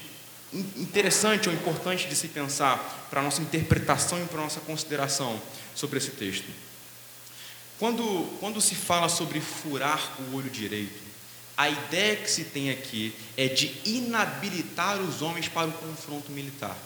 interessante 0.77 1.49
ou 1.49 1.55
importante 1.55 2.09
de 2.09 2.17
se 2.17 2.29
pensar 2.29 3.07
para 3.09 3.21
a 3.21 3.25
nossa 3.25 3.41
interpretação 3.41 4.21
e 4.23 4.27
para 4.27 4.41
a 4.41 4.45
nossa 4.45 4.61
consideração 4.61 5.41
sobre 5.75 5.99
esse 5.99 6.11
texto. 6.11 6.47
Quando, 7.79 8.39
quando 8.41 8.61
se 8.61 8.75
fala 8.75 9.09
sobre 9.09 9.41
furar 9.41 10.13
o 10.21 10.37
olho 10.37 10.51
direito, 10.51 11.11
a 11.57 11.69
ideia 11.69 12.17
que 12.17 12.31
se 12.31 12.45
tem 12.45 12.71
aqui 12.71 13.15
é 13.37 13.49
de 13.49 13.73
inabilitar 13.85 15.01
os 15.01 15.23
homens 15.23 15.49
para 15.49 15.69
o 15.69 15.73
confronto 15.73 16.31
militar. 16.33 16.77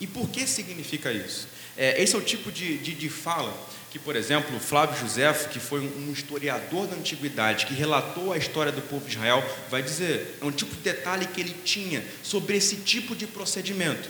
E 0.00 0.06
por 0.06 0.28
que 0.28 0.46
significa 0.46 1.12
isso? 1.12 1.48
É, 1.76 2.02
esse 2.02 2.14
é 2.14 2.18
o 2.18 2.22
tipo 2.22 2.50
de, 2.50 2.78
de, 2.78 2.94
de 2.94 3.08
fala 3.08 3.54
que, 3.94 3.98
por 4.00 4.16
exemplo, 4.16 4.58
Flávio 4.58 4.98
Josefo, 4.98 5.50
que 5.50 5.60
foi 5.60 5.78
um 5.78 6.10
historiador 6.12 6.88
da 6.88 6.96
antiguidade, 6.96 7.64
que 7.64 7.74
relatou 7.74 8.32
a 8.32 8.36
história 8.36 8.72
do 8.72 8.82
povo 8.82 9.06
de 9.06 9.14
Israel, 9.14 9.40
vai 9.70 9.84
dizer, 9.84 10.36
é 10.42 10.44
um 10.44 10.50
tipo 10.50 10.74
de 10.74 10.80
detalhe 10.80 11.26
que 11.26 11.40
ele 11.40 11.54
tinha 11.64 12.04
sobre 12.20 12.56
esse 12.56 12.78
tipo 12.78 13.14
de 13.14 13.24
procedimento. 13.24 14.08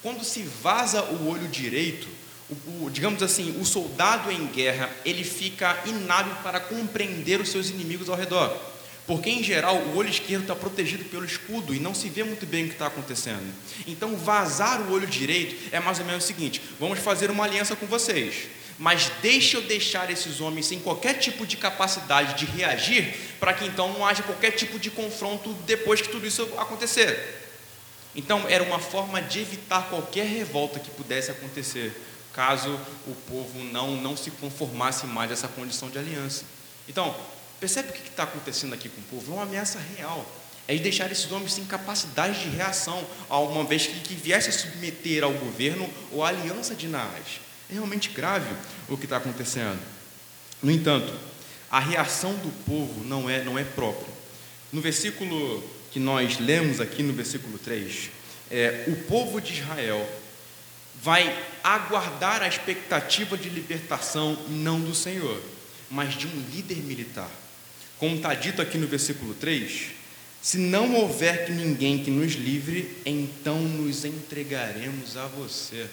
Quando 0.00 0.22
se 0.22 0.42
vaza 0.62 1.02
o 1.02 1.28
olho 1.28 1.48
direito, 1.48 2.06
o, 2.48 2.84
o, 2.84 2.90
digamos 2.92 3.24
assim, 3.24 3.60
o 3.60 3.64
soldado 3.64 4.30
em 4.30 4.46
guerra, 4.46 4.88
ele 5.04 5.24
fica 5.24 5.82
inábil 5.84 6.36
para 6.44 6.60
compreender 6.60 7.40
os 7.40 7.48
seus 7.48 7.70
inimigos 7.70 8.08
ao 8.08 8.14
redor. 8.14 8.56
Porque, 9.04 9.30
em 9.30 9.42
geral, 9.42 9.78
o 9.78 9.96
olho 9.96 10.10
esquerdo 10.10 10.42
está 10.42 10.54
protegido 10.54 11.06
pelo 11.06 11.24
escudo 11.24 11.74
e 11.74 11.80
não 11.80 11.92
se 11.92 12.08
vê 12.08 12.22
muito 12.22 12.46
bem 12.46 12.66
o 12.66 12.68
que 12.68 12.74
está 12.74 12.86
acontecendo. 12.86 13.52
Então, 13.84 14.14
vazar 14.16 14.80
o 14.82 14.92
olho 14.92 15.08
direito 15.08 15.56
é 15.72 15.80
mais 15.80 15.98
ou 15.98 16.04
menos 16.04 16.22
o 16.22 16.26
seguinte: 16.26 16.62
vamos 16.78 17.00
fazer 17.00 17.32
uma 17.32 17.42
aliança 17.42 17.74
com 17.74 17.86
vocês, 17.86 18.46
mas 18.78 19.10
deixe 19.22 19.56
eu 19.56 19.62
deixar 19.62 20.10
esses 20.10 20.40
homens 20.40 20.66
sem 20.66 20.80
qualquer 20.80 21.14
tipo 21.14 21.46
de 21.46 21.56
capacidade 21.56 22.34
de 22.34 22.44
reagir, 22.44 23.14
para 23.38 23.52
que 23.52 23.64
então 23.64 23.92
não 23.92 24.06
haja 24.06 24.22
qualquer 24.22 24.52
tipo 24.52 24.78
de 24.78 24.90
confronto 24.90 25.52
depois 25.66 26.00
que 26.00 26.08
tudo 26.08 26.26
isso 26.26 26.42
acontecer. 26.58 27.42
Então, 28.16 28.44
era 28.48 28.62
uma 28.62 28.78
forma 28.78 29.20
de 29.20 29.40
evitar 29.40 29.88
qualquer 29.88 30.26
revolta 30.26 30.78
que 30.78 30.90
pudesse 30.90 31.30
acontecer, 31.30 32.00
caso 32.32 32.78
o 33.06 33.14
povo 33.28 33.58
não, 33.64 33.96
não 33.96 34.16
se 34.16 34.30
conformasse 34.30 35.06
mais 35.06 35.30
a 35.30 35.34
essa 35.34 35.48
condição 35.48 35.90
de 35.90 35.98
aliança. 35.98 36.44
Então, 36.88 37.14
Percebe 37.64 37.88
o 37.88 37.92
que 37.92 38.08
está 38.08 38.24
acontecendo 38.24 38.74
aqui 38.74 38.90
com 38.90 39.00
o 39.00 39.04
povo? 39.04 39.32
É 39.32 39.34
uma 39.36 39.44
ameaça 39.44 39.78
real. 39.96 40.26
É 40.68 40.74
de 40.74 40.80
deixar 40.80 41.10
esses 41.10 41.32
homens 41.32 41.54
sem 41.54 41.64
capacidade 41.64 42.42
de 42.42 42.48
reação, 42.54 43.02
uma 43.30 43.64
vez 43.64 43.86
que, 43.86 44.00
que 44.00 44.14
viesse 44.14 44.50
a 44.50 44.52
submeter 44.52 45.24
ao 45.24 45.32
governo 45.32 45.90
ou 46.12 46.22
à 46.22 46.28
aliança 46.28 46.74
de 46.74 46.88
Naás. 46.88 47.40
É 47.70 47.74
realmente 47.74 48.10
grave 48.10 48.54
o 48.88 48.96
que 48.96 49.04
está 49.04 49.16
acontecendo. 49.16 49.80
No 50.62 50.70
entanto, 50.70 51.12
a 51.70 51.80
reação 51.80 52.34
do 52.34 52.50
povo 52.64 53.04
não 53.04 53.28
é, 53.28 53.42
não 53.42 53.58
é 53.58 53.64
própria. 53.64 54.12
No 54.72 54.80
versículo 54.80 55.62
que 55.90 56.00
nós 56.00 56.38
lemos 56.38 56.80
aqui, 56.80 57.02
no 57.02 57.12
versículo 57.12 57.58
3, 57.58 58.10
é, 58.50 58.84
o 58.88 58.96
povo 59.04 59.40
de 59.40 59.54
Israel 59.54 60.08
vai 61.02 61.36
aguardar 61.62 62.42
a 62.42 62.48
expectativa 62.48 63.36
de 63.36 63.48
libertação 63.48 64.36
não 64.48 64.80
do 64.80 64.94
Senhor, 64.94 65.40
mas 65.90 66.14
de 66.14 66.26
um 66.26 66.44
líder 66.52 66.78
militar. 66.78 67.30
Como 67.98 68.16
está 68.16 68.34
dito 68.34 68.60
aqui 68.60 68.78
no 68.78 68.86
versículo 68.86 69.34
3, 69.34 69.90
se 70.42 70.58
não 70.58 70.94
houver 70.94 71.46
que 71.46 71.52
ninguém 71.52 72.02
que 72.02 72.10
nos 72.10 72.32
livre, 72.32 72.96
então 73.06 73.60
nos 73.60 74.04
entregaremos 74.04 75.16
a 75.16 75.26
você. 75.26 75.86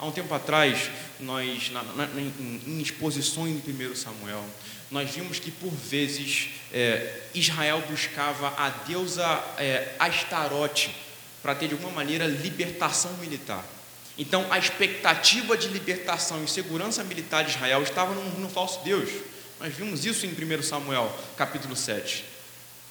Há 0.00 0.06
um 0.06 0.10
tempo 0.10 0.32
atrás, 0.32 0.90
nós, 1.20 1.70
na, 1.70 1.82
na, 1.82 2.04
em, 2.18 2.62
em 2.66 2.80
exposições 2.80 3.60
do 3.62 3.70
1 3.70 3.94
Samuel, 3.94 4.42
nós 4.90 5.10
vimos 5.10 5.38
que 5.38 5.50
por 5.50 5.70
vezes 5.70 6.48
é, 6.72 7.20
Israel 7.34 7.84
buscava 7.86 8.48
a 8.56 8.70
deusa 8.70 9.26
é, 9.58 9.94
Astarote 9.98 10.96
para 11.42 11.54
ter 11.54 11.68
de 11.68 11.74
alguma 11.74 11.92
maneira 11.92 12.26
libertação 12.26 13.12
militar. 13.18 13.62
Então 14.16 14.50
a 14.50 14.58
expectativa 14.58 15.54
de 15.54 15.68
libertação 15.68 16.42
e 16.42 16.48
segurança 16.48 17.04
militar 17.04 17.44
de 17.44 17.50
Israel 17.50 17.82
estava 17.82 18.14
no, 18.14 18.48
falso 18.48 18.80
Deus. 18.82 19.10
Nós 19.60 19.74
vimos 19.74 20.06
isso 20.06 20.24
em 20.24 20.30
1 20.30 20.62
Samuel, 20.62 21.14
capítulo 21.36 21.76
7. 21.76 22.24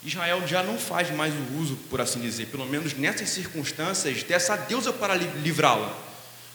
Israel 0.04 0.48
já 0.48 0.62
não 0.62 0.78
faz 0.78 1.10
mais 1.10 1.34
o 1.34 1.58
uso, 1.58 1.76
por 1.90 2.00
assim 2.00 2.22
dizer, 2.22 2.46
pelo 2.50 2.68
menos 2.68 2.94
nessas 2.94 3.32
circunstâncias, 3.32 4.22
dessa 4.22 4.56
deusa 4.56 4.94
para 4.94 5.16
livrá-la. 5.16 6.09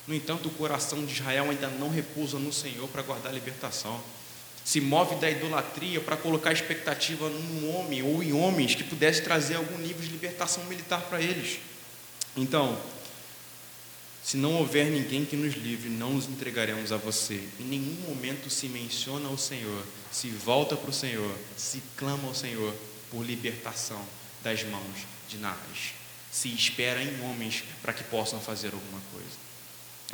No 0.06 0.14
entanto, 0.14 0.48
o 0.48 0.52
coração 0.52 1.04
de 1.04 1.12
Israel 1.12 1.50
ainda 1.50 1.68
não 1.68 1.88
repousa 1.88 2.38
no 2.38 2.52
Senhor 2.52 2.88
para 2.88 3.02
guardar 3.02 3.32
a 3.32 3.34
libertação. 3.34 4.02
Se 4.64 4.80
move 4.80 5.16
da 5.16 5.30
idolatria 5.30 6.00
para 6.00 6.16
colocar 6.16 6.52
expectativa 6.52 7.28
num 7.28 7.74
homem 7.74 8.02
ou 8.02 8.22
em 8.22 8.32
homens 8.32 8.74
que 8.74 8.84
pudesse 8.84 9.22
trazer 9.22 9.56
algum 9.56 9.78
nível 9.78 10.02
de 10.02 10.08
libertação 10.08 10.64
militar 10.64 11.02
para 11.02 11.20
eles. 11.20 11.58
Então, 12.36 12.78
se 14.22 14.38
não 14.38 14.54
houver 14.54 14.86
ninguém 14.86 15.24
que 15.26 15.36
nos 15.36 15.54
livre, 15.54 15.90
não 15.90 16.14
nos 16.14 16.26
entregaremos 16.26 16.92
a 16.92 16.96
você. 16.96 17.46
Em 17.60 17.64
nenhum 17.64 18.08
momento 18.08 18.48
se 18.48 18.68
menciona 18.68 19.28
o 19.28 19.36
Senhor, 19.36 19.86
se 20.10 20.28
volta 20.28 20.76
para 20.76 20.88
o 20.88 20.94
Senhor, 20.94 21.36
se 21.58 21.82
clama 21.94 22.28
ao 22.28 22.34
Senhor 22.34 22.74
por 23.10 23.22
libertação 23.22 24.02
das 24.42 24.64
mãos 24.64 25.06
de 25.28 25.36
Naas. 25.36 25.92
Se 26.32 26.48
espera 26.48 27.02
em 27.02 27.20
homens 27.20 27.64
para 27.82 27.92
que 27.92 28.02
possam 28.04 28.40
fazer 28.40 28.72
alguma 28.72 29.00
coisa. 29.12 29.43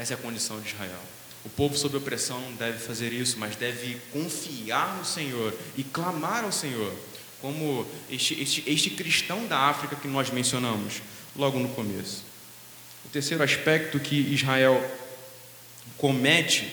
Essa 0.01 0.15
é 0.15 0.17
a 0.17 0.19
condição 0.19 0.59
de 0.63 0.69
Israel. 0.71 1.03
O 1.45 1.51
povo 1.51 1.77
sob 1.77 1.95
opressão 1.95 2.41
não 2.41 2.55
deve 2.55 2.79
fazer 2.79 3.13
isso, 3.13 3.39
mas 3.39 3.55
deve 3.55 4.01
confiar 4.11 4.97
no 4.97 5.05
Senhor 5.05 5.55
e 5.77 5.85
clamar 5.85 6.43
ao 6.43 6.51
Senhor, 6.51 6.95
como 7.43 7.87
este, 8.09 8.41
este, 8.41 8.65
este 8.67 8.89
cristão 8.89 9.47
da 9.47 9.59
África 9.59 9.97
que 9.97 10.09
nós 10.09 10.31
mencionamos 10.31 11.03
logo 11.37 11.59
no 11.59 11.69
começo. 11.69 12.25
O 13.05 13.11
terceiro 13.11 13.45
aspecto 13.45 14.01
que 14.01 14.17
Israel 14.17 14.83
comete 15.99 16.73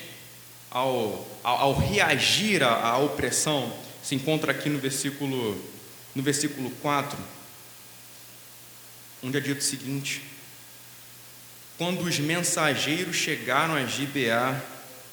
ao, 0.71 1.27
ao, 1.43 1.57
ao 1.57 1.77
reagir 1.77 2.63
à, 2.63 2.91
à, 2.91 2.97
opressão 2.97 3.77
se 4.01 4.15
encontra 4.15 4.53
aqui 4.53 4.69
no 4.69 4.79
versículo, 4.79 5.61
no 6.15 6.23
versículo 6.23 6.69
4, 6.81 7.17
onde 9.21 9.37
é 9.37 9.41
dito 9.41 9.59
o 9.59 9.63
seguinte: 9.63 10.21
Quando 11.77 12.01
os 12.01 12.19
mensageiros 12.19 13.15
chegaram 13.15 13.75
a 13.75 13.85
Gibeá, 13.85 14.59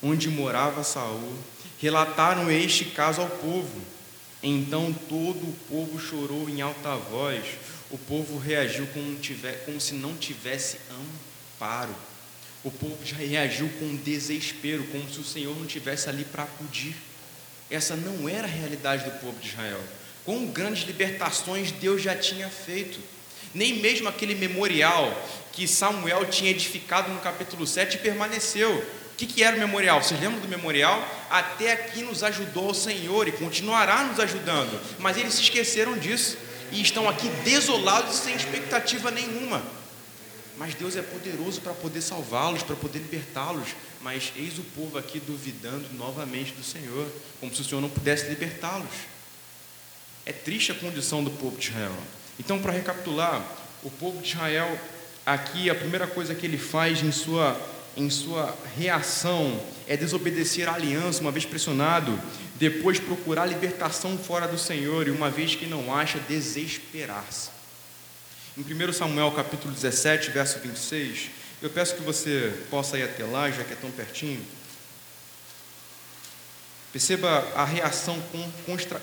onde 0.03 0.29
morava 0.29 0.83
Saul, 0.83 1.37
relataram 1.81 2.51
este 2.51 2.87
caso 2.87 3.21
ao 3.21 3.29
povo. 3.29 3.83
Então 4.43 4.93
todo 5.09 5.45
o 5.45 5.57
povo 5.69 5.99
chorou 5.99 6.49
em 6.49 6.61
alta 6.61 6.95
voz 6.97 7.45
o 7.95 7.99
povo 7.99 8.39
reagiu 8.39 8.89
como, 8.89 9.15
tiver, 9.21 9.65
como 9.65 9.81
se 9.81 9.95
não 9.95 10.17
tivesse 10.17 10.79
amparo. 10.91 11.95
O 12.65 12.71
povo 12.71 12.99
já 13.05 13.17
reagiu 13.17 13.69
com 13.79 13.95
desespero, 13.95 14.83
como 14.89 15.09
se 15.09 15.21
o 15.21 15.25
Senhor 15.25 15.57
não 15.57 15.65
tivesse 15.65 16.09
ali 16.09 16.25
para 16.25 16.43
acudir. 16.43 16.97
Essa 17.71 17.95
não 17.95 18.29
era 18.29 18.49
a 18.49 18.51
realidade 18.51 19.05
do 19.05 19.13
povo 19.21 19.39
de 19.39 19.49
Israel. 19.49 19.81
Com 20.25 20.47
grandes 20.47 20.85
libertações 20.89 21.71
Deus 21.71 22.03
já 22.03 22.17
tinha 22.17 22.49
feito. 22.49 22.99
Nem 23.53 23.81
mesmo 23.81 24.09
aquele 24.09 24.35
memorial 24.35 25.13
que 25.53 25.69
Samuel 25.69 26.27
tinha 26.27 26.51
edificado 26.51 27.13
no 27.13 27.21
capítulo 27.21 27.67
7 27.67 27.99
permaneceu. 27.99 28.73
O 29.15 29.17
que, 29.17 29.27
que 29.27 29.45
era 29.45 29.57
o 29.57 29.61
memorial? 29.61 30.03
Vocês 30.03 30.21
lembram 30.21 30.41
do 30.41 30.49
memorial? 30.49 31.07
Até 31.31 31.73
aqui 31.73 32.03
nos 32.03 32.25
ajudou 32.25 32.71
o 32.71 32.75
Senhor 32.75 33.29
e 33.29 33.33
continuará 33.33 34.03
nos 34.05 34.19
ajudando. 34.19 34.81
Mas 34.99 35.17
eles 35.17 35.35
se 35.35 35.43
esqueceram 35.43 35.97
disso 35.97 36.37
e 36.73 36.83
estão 36.83 37.09
aqui 37.09 37.29
desolados 37.45 38.17
sem 38.17 38.35
expectativa 38.35 39.13
nenhuma. 39.13 39.63
Mas 40.57 40.75
Deus 40.75 40.97
é 40.97 41.03
poderoso 41.03 41.61
para 41.61 41.73
poder 41.73 42.01
salvá-los, 42.01 42.65
para 42.65 42.75
poder 42.75 42.99
libertá-los. 42.99 43.69
Mas 44.01 44.33
eis 44.37 44.59
o 44.59 44.63
povo 44.63 44.99
aqui 44.99 45.21
duvidando 45.21 45.87
novamente 45.95 46.53
do 46.53 46.65
Senhor, 46.65 47.09
como 47.39 47.55
se 47.55 47.61
o 47.61 47.65
Senhor 47.65 47.81
não 47.81 47.89
pudesse 47.89 48.27
libertá-los. 48.27 48.91
É 50.27 50.33
triste 50.33 50.73
a 50.73 50.75
condição 50.75 51.23
do 51.23 51.31
povo 51.31 51.57
de 51.57 51.69
Israel. 51.69 51.97
Então, 52.39 52.59
para 52.61 52.73
recapitular, 52.73 53.43
o 53.83 53.91
povo 53.91 54.21
de 54.21 54.31
Israel, 54.31 54.79
aqui, 55.25 55.71
a 55.71 55.75
primeira 55.75 56.07
coisa 56.07 56.35
que 56.35 56.47
ele 56.47 56.59
faz 56.59 57.03
em 57.03 57.13
sua, 57.13 57.61
em 57.97 58.11
sua 58.11 58.57
reação 58.77 59.61
é 59.87 59.97
desobedecer 59.97 60.69
à 60.69 60.75
aliança, 60.75 61.21
uma 61.21 61.31
vez 61.31 61.45
pressionado, 61.45 62.19
depois 62.57 62.99
procurar 62.99 63.47
libertação 63.47 64.17
fora 64.19 64.49
do 64.49 64.59
Senhor, 64.59 65.07
e 65.07 65.11
uma 65.11 65.31
vez 65.31 65.55
que 65.55 65.67
não 65.67 65.95
acha, 65.95 66.19
desesperar-se. 66.21 67.51
Em 68.57 68.63
1 68.63 68.93
Samuel 68.93 69.33
capítulo 69.33 69.73
17, 69.73 70.31
verso 70.31 70.59
26, 70.61 71.31
eu 71.61 71.71
peço 71.71 71.97
que 71.97 72.03
você 72.03 72.53
possa 72.71 72.99
ir 72.99 73.03
até 73.03 73.25
lá, 73.25 73.51
já 73.51 73.65
que 73.65 73.73
é 73.73 73.77
tão 73.77 73.91
pertinho. 73.91 74.45
Perceba 76.93 77.45
a 77.57 77.65
reação 77.65 78.17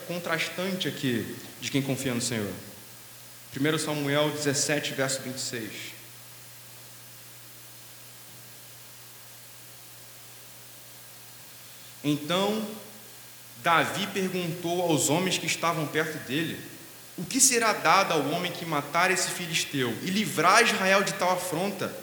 contrastante 0.08 0.88
aqui 0.88 1.36
de 1.60 1.70
quem 1.70 1.82
confia 1.82 2.14
no 2.14 2.22
Senhor. 2.22 2.52
1 3.56 3.78
Samuel 3.80 4.30
17, 4.32 4.94
verso 4.94 5.22
26. 5.22 5.72
Então 12.04 12.66
Davi 13.64 14.08
perguntou 14.08 14.82
aos 14.82 15.10
homens 15.10 15.38
que 15.38 15.46
estavam 15.46 15.86
perto 15.86 16.18
dele: 16.28 16.58
O 17.18 17.26
que 17.26 17.40
será 17.40 17.74
dado 17.74 18.14
ao 18.14 18.30
homem 18.32 18.52
que 18.52 18.66
matar 18.66 19.12
esse 19.12 19.30
filisteu 19.30 19.96
e 20.02 20.10
livrar 20.10 20.64
Israel 20.64 21.04
de 21.04 21.14
tal 21.14 21.32
afronta? 21.32 21.94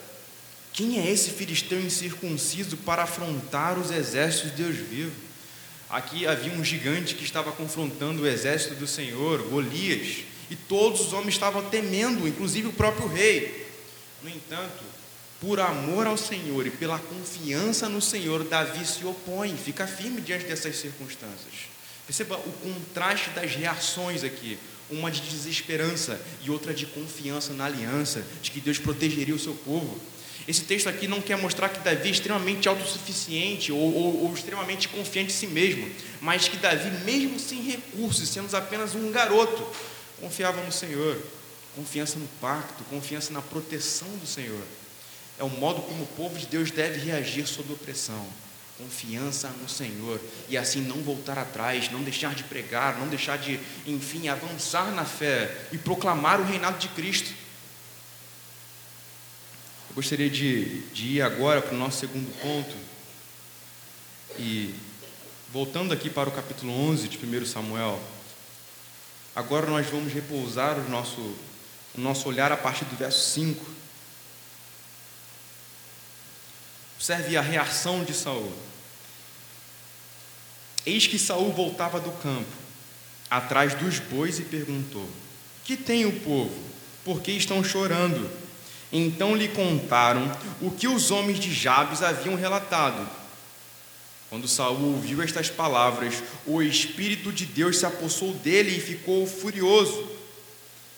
Quem 0.72 1.00
é 1.00 1.10
esse 1.10 1.30
filisteu 1.30 1.80
incircunciso 1.80 2.76
para 2.76 3.02
afrontar 3.02 3.78
os 3.78 3.90
exércitos 3.90 4.50
de 4.54 4.62
Deus 4.62 4.76
vivo? 4.76 5.28
Aqui 5.90 6.26
havia 6.26 6.52
um 6.52 6.62
gigante 6.62 7.14
que 7.14 7.24
estava 7.24 7.50
confrontando 7.50 8.22
o 8.22 8.26
exército 8.26 8.74
do 8.74 8.86
Senhor, 8.86 9.42
Golias, 9.48 10.18
e 10.50 10.56
todos 10.56 11.00
os 11.00 11.12
homens 11.12 11.34
estavam 11.34 11.64
temendo, 11.68 12.26
inclusive 12.26 12.68
o 12.68 12.72
próprio 12.72 13.06
rei. 13.06 13.66
No 14.22 14.28
entanto, 14.28 14.84
Por 15.40 15.60
amor 15.60 16.06
ao 16.06 16.16
Senhor 16.16 16.66
e 16.66 16.70
pela 16.70 16.98
confiança 16.98 17.88
no 17.88 18.02
Senhor, 18.02 18.42
Davi 18.42 18.84
se 18.84 19.04
opõe, 19.04 19.56
fica 19.56 19.86
firme 19.86 20.20
diante 20.20 20.46
dessas 20.46 20.76
circunstâncias. 20.76 21.68
Perceba 22.04 22.36
o 22.36 22.52
contraste 22.54 23.30
das 23.30 23.54
reações 23.54 24.24
aqui, 24.24 24.58
uma 24.90 25.12
de 25.12 25.20
desesperança 25.20 26.20
e 26.42 26.50
outra 26.50 26.74
de 26.74 26.86
confiança 26.86 27.52
na 27.52 27.66
aliança, 27.66 28.24
de 28.42 28.50
que 28.50 28.60
Deus 28.60 28.78
protegeria 28.78 29.34
o 29.34 29.38
seu 29.38 29.54
povo. 29.54 30.00
Esse 30.48 30.62
texto 30.62 30.88
aqui 30.88 31.06
não 31.06 31.20
quer 31.20 31.36
mostrar 31.36 31.68
que 31.68 31.80
Davi 31.80 32.08
é 32.08 32.10
extremamente 32.10 32.68
autossuficiente 32.68 33.70
ou, 33.70 33.78
ou, 33.78 34.24
ou, 34.24 34.34
extremamente 34.34 34.88
confiante 34.88 35.30
em 35.30 35.36
si 35.36 35.46
mesmo, 35.46 35.88
mas 36.20 36.48
que 36.48 36.56
Davi, 36.56 36.90
mesmo 37.04 37.38
sem 37.38 37.62
recursos, 37.62 38.28
sendo 38.28 38.52
apenas 38.56 38.94
um 38.96 39.12
garoto, 39.12 39.64
confiava 40.20 40.62
no 40.62 40.72
Senhor, 40.72 41.20
confiança 41.74 42.18
no 42.18 42.26
pacto, 42.40 42.84
confiança 42.84 43.32
na 43.32 43.42
proteção 43.42 44.08
do 44.16 44.26
Senhor. 44.26 44.62
É 45.38 45.44
o 45.44 45.48
modo 45.48 45.82
como 45.82 46.02
o 46.02 46.06
povo 46.08 46.36
de 46.38 46.46
Deus 46.46 46.70
deve 46.70 46.98
reagir 46.98 47.46
sob 47.46 47.72
opressão. 47.72 48.26
Confiança 48.76 49.48
no 49.60 49.68
Senhor 49.68 50.20
e 50.48 50.56
assim 50.56 50.80
não 50.80 50.96
voltar 51.02 51.36
atrás, 51.36 51.90
não 51.90 52.02
deixar 52.02 52.34
de 52.34 52.44
pregar, 52.44 52.98
não 52.98 53.08
deixar 53.08 53.36
de, 53.36 53.58
enfim, 53.86 54.28
avançar 54.28 54.92
na 54.92 55.04
fé 55.04 55.66
e 55.72 55.78
proclamar 55.78 56.40
o 56.40 56.44
reinado 56.44 56.78
de 56.78 56.88
Cristo. 56.88 57.30
Eu 59.90 59.94
gostaria 59.96 60.30
de, 60.30 60.80
de 60.90 61.06
ir 61.06 61.22
agora 61.22 61.60
para 61.60 61.74
o 61.74 61.78
nosso 61.78 61.98
segundo 61.98 62.30
ponto 62.40 62.76
e 64.38 64.74
voltando 65.52 65.92
aqui 65.92 66.08
para 66.08 66.28
o 66.28 66.32
capítulo 66.32 66.72
11 66.72 67.08
de 67.08 67.18
1 67.18 67.46
Samuel. 67.46 68.00
Agora 69.38 69.70
nós 69.70 69.86
vamos 69.86 70.12
repousar 70.12 70.76
o 70.80 70.90
nosso, 70.90 71.20
o 71.20 72.00
nosso 72.00 72.28
olhar 72.28 72.50
a 72.50 72.56
partir 72.56 72.84
do 72.86 72.96
verso 72.96 73.34
5. 73.34 73.64
Observe 76.96 77.36
a 77.36 77.40
reação 77.40 78.02
de 78.02 78.12
Saul. 78.12 78.52
Eis 80.84 81.06
que 81.06 81.20
Saul 81.20 81.52
voltava 81.52 82.00
do 82.00 82.10
campo, 82.20 82.50
atrás 83.30 83.74
dos 83.74 84.00
bois, 84.00 84.40
e 84.40 84.42
perguntou: 84.42 85.08
Que 85.62 85.76
tem 85.76 86.04
o 86.04 86.18
povo? 86.18 86.60
Por 87.04 87.22
que 87.22 87.30
estão 87.30 87.62
chorando? 87.62 88.28
Então 88.92 89.36
lhe 89.36 89.46
contaram 89.46 90.36
o 90.60 90.72
que 90.72 90.88
os 90.88 91.12
homens 91.12 91.38
de 91.38 91.54
Jabes 91.54 92.02
haviam 92.02 92.34
relatado. 92.34 93.08
Quando 94.30 94.46
Saul 94.46 94.94
ouviu 94.94 95.22
estas 95.22 95.48
palavras, 95.48 96.22
o 96.46 96.62
espírito 96.62 97.32
de 97.32 97.46
Deus 97.46 97.78
se 97.78 97.86
apossou 97.86 98.34
dele 98.34 98.76
e 98.76 98.80
ficou 98.80 99.26
furioso. 99.26 100.06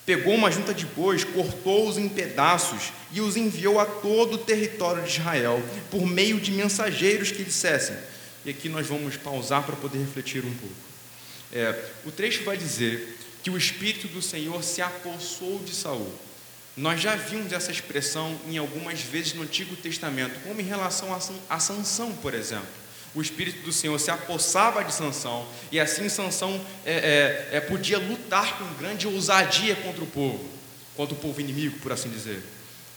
Pegou 0.05 0.35
uma 0.35 0.51
junta 0.51 0.75
de 0.75 0.85
bois, 0.85 1.23
cortou-os 1.23 1.97
em 1.97 2.09
pedaços 2.09 2.93
e 3.13 3.21
os 3.21 3.37
enviou 3.37 3.79
a 3.79 3.87
todo 3.87 4.35
o 4.35 4.39
território 4.39 5.05
de 5.05 5.21
Israel, 5.21 5.63
por 5.91 6.05
meio 6.05 6.41
de 6.41 6.51
mensageiros 6.51 7.31
que 7.31 7.45
dissessem: 7.45 7.97
e 8.45 8.51
aqui 8.51 8.69
nós 8.69 8.87
vamos 8.87 9.17
pausar 9.17 9.63
para 9.63 9.77
poder 9.77 9.99
refletir 9.99 10.45
um 10.45 10.55
pouco. 10.55 10.75
É, 11.53 11.85
o 12.05 12.11
trecho 12.11 12.43
vai 12.43 12.57
dizer 12.57 13.17
que 13.43 13.51
o 13.51 13.57
Espírito 13.57 14.09
do 14.09 14.21
Senhor 14.23 14.63
se 14.65 14.83
apossou 14.83 15.61
de 15.61 15.75
Saul. 15.75 16.13
Nós 16.77 17.01
já 17.01 17.15
vimos 17.15 17.53
essa 17.53 17.71
expressão 17.71 18.41
em 18.49 18.57
algumas 18.57 19.01
vezes 19.01 19.35
no 19.35 19.43
Antigo 19.43 19.77
Testamento, 19.77 20.41
como 20.41 20.61
em 20.61 20.65
relação 20.65 21.15
a 21.49 21.61
Sansão, 21.61 22.13
por 22.17 22.33
exemplo. 22.33 22.80
O 23.15 23.21
Espírito 23.21 23.63
do 23.65 23.73
Senhor 23.73 23.99
se 23.99 24.11
apossava 24.11 24.85
de 24.85 24.95
Sansão 24.95 25.47
e 25.73 25.81
assim 25.81 26.09
Sansão 26.09 26.65
é, 26.85 27.49
é, 27.53 27.57
é, 27.57 27.61
podia 27.61 27.99
lutar 27.99 28.57
com 28.59 28.75
grande 28.75 29.07
ousadia 29.07 29.75
contra 29.77 30.05
o 30.05 30.07
povo, 30.07 30.49
contra 30.97 31.15
o 31.15 31.19
povo 31.19 31.41
inimigo, 31.41 31.79
por 31.81 31.91
assim 31.91 32.09
dizer. 32.09 32.41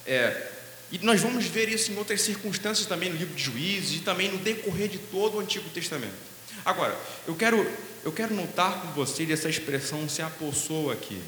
É, 0.06 0.50
e 0.92 1.00
nós 1.00 1.20
vamos 1.20 1.46
ver 1.46 1.68
isso 1.70 1.92
em 1.92 1.98
outras 1.98 2.22
circunstâncias 2.22 2.86
também 2.86 3.10
no 3.10 3.18
livro 3.18 3.34
de 3.34 3.44
Juízes 3.44 3.98
e 3.98 4.00
também 4.02 4.32
no 4.32 4.38
decorrer 4.38 4.88
de 4.88 5.00
todo 5.00 5.38
o 5.38 5.40
Antigo 5.40 5.68
Testamento. 5.72 6.14
Agora, 6.64 6.96
eu 7.28 7.36
quero, 7.36 7.68
eu 8.04 8.12
quero 8.12 8.36
notar 8.36 8.82
com 8.82 8.90
vocês 8.90 9.30
essa 9.32 9.50
expressão 9.50 10.08
se 10.08 10.22
apossou 10.22 10.92
aqui. 10.92 11.20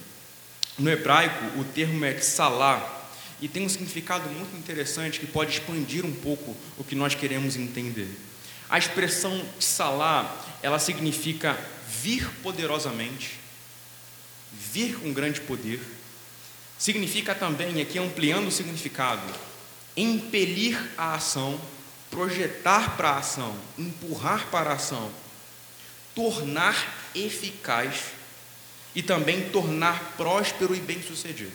No 0.77 0.91
hebraico, 0.91 1.59
o 1.59 1.63
termo 1.63 2.05
é 2.05 2.13
tsalá 2.13 3.09
e 3.41 3.47
tem 3.47 3.65
um 3.65 3.69
significado 3.69 4.29
muito 4.29 4.55
interessante 4.55 5.19
que 5.19 5.25
pode 5.25 5.53
expandir 5.53 6.05
um 6.05 6.13
pouco 6.13 6.55
o 6.77 6.83
que 6.83 6.93
nós 6.93 7.15
queremos 7.15 7.55
entender. 7.55 8.07
A 8.69 8.77
expressão 8.77 9.45
tsalá, 9.59 10.35
ela 10.61 10.79
significa 10.79 11.57
vir 11.87 12.27
poderosamente, 12.41 13.39
vir 14.51 14.97
com 14.99 15.13
grande 15.13 15.41
poder. 15.41 15.79
Significa 16.77 17.33
também, 17.33 17.81
aqui 17.81 17.99
ampliando 17.99 18.47
o 18.47 18.51
significado, 18.51 19.23
impelir 19.95 20.77
a 20.97 21.15
ação, 21.15 21.59
projetar 22.09 22.97
para 22.97 23.11
a 23.11 23.19
ação, 23.19 23.55
empurrar 23.77 24.47
para 24.47 24.71
a 24.71 24.73
ação, 24.73 25.11
tornar 26.13 27.11
eficaz 27.13 28.11
e 28.93 29.03
também 29.03 29.49
tornar 29.49 30.13
próspero 30.17 30.75
e 30.75 30.79
bem-sucedido. 30.79 31.51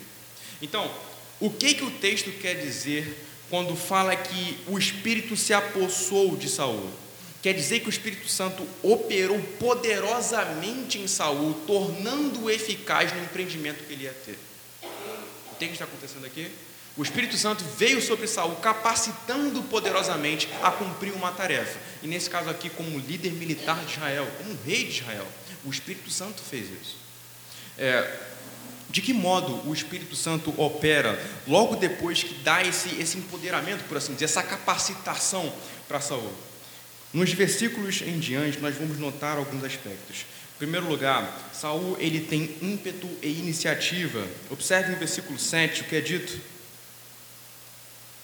Então, 0.61 0.91
o 1.39 1.49
que 1.49 1.73
que 1.73 1.83
o 1.83 1.91
texto 1.91 2.31
quer 2.39 2.55
dizer 2.55 3.27
quando 3.51 3.75
fala 3.75 4.15
que 4.15 4.57
o 4.67 4.79
espírito 4.79 5.35
se 5.35 5.53
apossou 5.53 6.35
de 6.35 6.49
Saul? 6.49 6.89
Quer 7.41 7.53
dizer 7.53 7.79
que 7.79 7.87
o 7.87 7.89
Espírito 7.89 8.29
Santo 8.29 8.65
operou 8.83 9.39
poderosamente 9.59 10.99
em 10.99 11.07
Saul, 11.07 11.55
tornando-o 11.65 12.49
eficaz 12.51 13.11
no 13.13 13.23
empreendimento 13.23 13.83
que 13.83 13.93
ele 13.93 14.03
ia 14.03 14.13
ter. 14.13 14.37
O 15.51 15.55
que 15.55 15.65
está 15.65 15.85
acontecendo 15.85 16.25
aqui? 16.25 16.51
O 16.95 17.01
Espírito 17.01 17.35
Santo 17.37 17.63
veio 17.77 18.01
sobre 18.01 18.27
Saul, 18.27 18.55
capacitando 18.57 19.63
poderosamente 19.63 20.47
a 20.61 20.69
cumprir 20.71 21.13
uma 21.13 21.31
tarefa. 21.31 21.79
E 22.03 22.07
nesse 22.07 22.29
caso 22.29 22.49
aqui, 22.49 22.69
como 22.69 22.99
líder 22.99 23.31
militar 23.31 23.83
de 23.85 23.93
Israel, 23.93 24.27
como 24.37 24.57
rei 24.63 24.85
de 24.85 24.99
Israel, 24.99 25.27
o 25.65 25.69
Espírito 25.69 26.11
Santo 26.11 26.41
fez 26.43 26.67
isso. 26.69 26.97
É, 27.77 28.19
de 28.91 29.01
que 29.01 29.13
modo 29.13 29.67
o 29.67 29.73
Espírito 29.73 30.15
Santo 30.15 30.53
opera 30.61 31.19
logo 31.47 31.75
depois 31.75 32.23
que 32.23 32.33
dá 32.35 32.61
esse, 32.61 33.01
esse 33.01 33.17
empoderamento, 33.17 33.83
por 33.85 33.97
assim 33.97 34.13
dizer, 34.13 34.25
essa 34.25 34.43
capacitação 34.43 35.51
para 35.87 36.01
Saul? 36.01 36.33
Nos 37.13 37.31
versículos 37.33 38.01
em 38.01 38.19
diante, 38.19 38.59
nós 38.59 38.75
vamos 38.75 38.97
notar 38.97 39.37
alguns 39.37 39.63
aspectos. 39.63 40.25
Em 40.55 40.57
primeiro 40.57 40.87
lugar, 40.87 41.49
Saul 41.53 41.97
ele 41.99 42.21
tem 42.21 42.55
ímpeto 42.61 43.09
e 43.21 43.27
iniciativa. 43.27 44.25
Observe 44.49 44.91
no 44.91 44.97
versículo 44.97 45.39
7 45.39 45.81
o 45.81 45.83
que 45.85 45.95
é 45.95 46.01
dito 46.01 46.50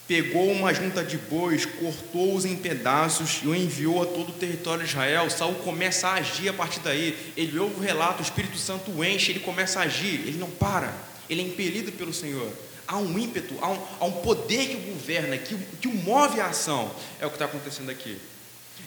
pegou 0.08 0.50
uma 0.52 0.74
junta 0.74 1.04
de 1.04 1.18
bois, 1.18 1.66
cortou-os 1.66 2.46
em 2.46 2.56
pedaços 2.56 3.42
e 3.44 3.48
o 3.48 3.56
enviou 3.56 4.02
a 4.02 4.06
todo 4.06 4.30
o 4.30 4.34
território 4.34 4.84
de 4.84 4.90
Israel. 4.90 5.30
Saul 5.30 5.56
começa 5.56 6.08
a 6.08 6.14
agir 6.14 6.48
a 6.48 6.54
partir 6.54 6.80
daí. 6.80 7.16
Ele 7.36 7.60
ouve 7.60 7.76
o 7.76 7.80
relato, 7.84 8.20
o 8.20 8.24
Espírito 8.24 8.58
Santo 8.58 8.90
o 8.92 9.04
enche, 9.04 9.32
ele 9.32 9.42
começa 9.42 9.80
a 9.80 9.84
agir, 9.84 10.22
ele 10.22 10.38
não 10.38 10.50
para, 10.50 10.94
ele 11.30 11.42
é 11.42 11.46
impelido 11.46 11.92
pelo 11.92 12.14
Senhor. 12.14 12.50
Há 12.88 12.98
um 12.98 13.20
ímpeto, 13.20 13.54
há 13.62 13.70
um, 13.70 13.80
há 14.00 14.06
um 14.06 14.12
poder 14.14 14.68
que 14.68 14.76
o 14.78 14.94
governa, 14.94 15.38
que, 15.38 15.58
que 15.82 15.90
o 15.90 15.94
move 15.94 16.40
à 16.40 16.48
ação. 16.48 16.90
É 17.20 17.26
o 17.26 17.30
que 17.30 17.36
está 17.36 17.46
acontecendo 17.46 17.90
aqui. 17.90 18.18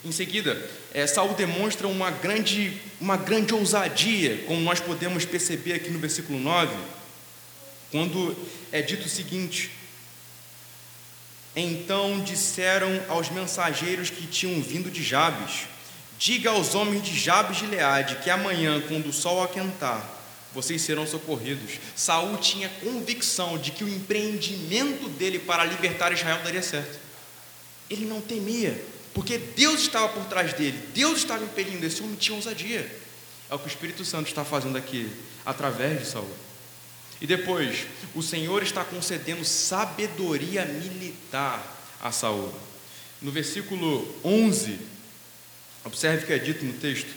Em 0.02 0.12
seguida, 0.12 0.70
é, 0.94 1.06
Saul 1.06 1.34
demonstra 1.34 1.86
uma 1.86 2.10
grande, 2.10 2.80
uma 2.98 3.18
grande 3.18 3.52
ousadia, 3.52 4.44
como 4.46 4.60
nós 4.62 4.80
podemos 4.80 5.26
perceber 5.26 5.74
aqui 5.74 5.90
no 5.90 5.98
versículo 5.98 6.38
9, 6.38 6.74
quando 7.90 8.34
é 8.72 8.80
dito 8.80 9.04
o 9.04 9.10
seguinte: 9.10 9.70
então 11.60 12.20
disseram 12.20 13.02
aos 13.08 13.30
mensageiros 13.30 14.10
que 14.10 14.26
tinham 14.26 14.60
vindo 14.62 14.90
de 14.90 15.02
Jabes: 15.02 15.66
Diga 16.18 16.50
aos 16.50 16.74
homens 16.74 17.02
de 17.02 17.18
Jabes 17.18 17.58
de 17.58 17.66
Leade 17.66 18.16
que 18.16 18.30
amanhã, 18.30 18.80
quando 18.86 19.08
o 19.08 19.12
sol 19.12 19.42
aquentar, 19.42 20.06
vocês 20.52 20.82
serão 20.82 21.06
socorridos. 21.06 21.78
Saul 21.96 22.36
tinha 22.38 22.68
convicção 22.68 23.58
de 23.58 23.70
que 23.70 23.84
o 23.84 23.88
empreendimento 23.88 25.08
dele 25.08 25.38
para 25.38 25.64
libertar 25.64 26.12
Israel 26.12 26.40
daria 26.42 26.62
certo. 26.62 26.98
Ele 27.88 28.04
não 28.04 28.20
temia, 28.20 28.80
porque 29.14 29.38
Deus 29.38 29.80
estava 29.80 30.08
por 30.08 30.24
trás 30.26 30.52
dele, 30.52 30.78
Deus 30.94 31.18
estava 31.18 31.44
impelindo, 31.44 31.84
esse 31.84 32.02
homem 32.02 32.16
tinha 32.16 32.36
ousadia. 32.36 32.90
É 33.48 33.54
o 33.54 33.58
que 33.58 33.66
o 33.66 33.68
Espírito 33.68 34.04
Santo 34.04 34.28
está 34.28 34.44
fazendo 34.44 34.78
aqui, 34.78 35.10
através 35.44 35.98
de 35.98 36.06
Saul. 36.06 36.30
E 37.20 37.26
depois, 37.26 37.86
o 38.14 38.22
Senhor 38.22 38.62
está 38.62 38.82
concedendo 38.82 39.44
sabedoria 39.44 40.64
militar 40.64 41.62
a 42.00 42.10
Saul. 42.10 42.52
No 43.20 43.30
versículo 43.30 44.08
11, 44.24 44.78
observe 45.84 46.24
o 46.24 46.26
que 46.26 46.32
é 46.32 46.38
dito 46.38 46.64
no 46.64 46.72
texto. 46.72 47.10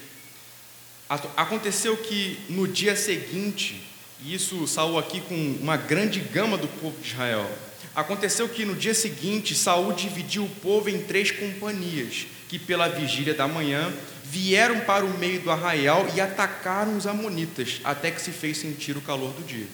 Aconteceu 1.38 1.96
que 1.96 2.40
no 2.50 2.68
dia 2.68 2.96
seguinte, 2.96 3.82
e 4.22 4.34
isso 4.34 4.68
Saul 4.68 4.98
aqui 4.98 5.22
com 5.22 5.58
uma 5.62 5.78
grande 5.78 6.20
gama 6.20 6.58
do 6.58 6.68
povo 6.68 7.00
de 7.02 7.10
Israel. 7.10 7.50
Aconteceu 7.96 8.50
que 8.50 8.66
no 8.66 8.76
dia 8.76 8.94
seguinte 8.94 9.54
Saul 9.54 9.94
dividiu 9.94 10.46
o 10.46 10.50
povo 10.50 10.90
em 10.90 11.04
três 11.04 11.32
companhias, 11.32 12.26
que 12.50 12.58
pela 12.58 12.90
vigília 12.90 13.34
da 13.34 13.48
manhã 13.48 13.94
vieram 14.26 14.80
para 14.82 15.06
o 15.06 15.18
meio 15.18 15.40
do 15.42 15.52
arraial 15.52 16.08
e 16.16 16.20
atacaram 16.20 16.98
os 16.98 17.06
amonitas, 17.06 17.80
até 17.84 18.10
que 18.10 18.22
se 18.22 18.32
fez 18.32 18.58
sentir 18.58 18.98
o 18.98 19.02
calor 19.02 19.32
do 19.34 19.44
dia. 19.44 19.68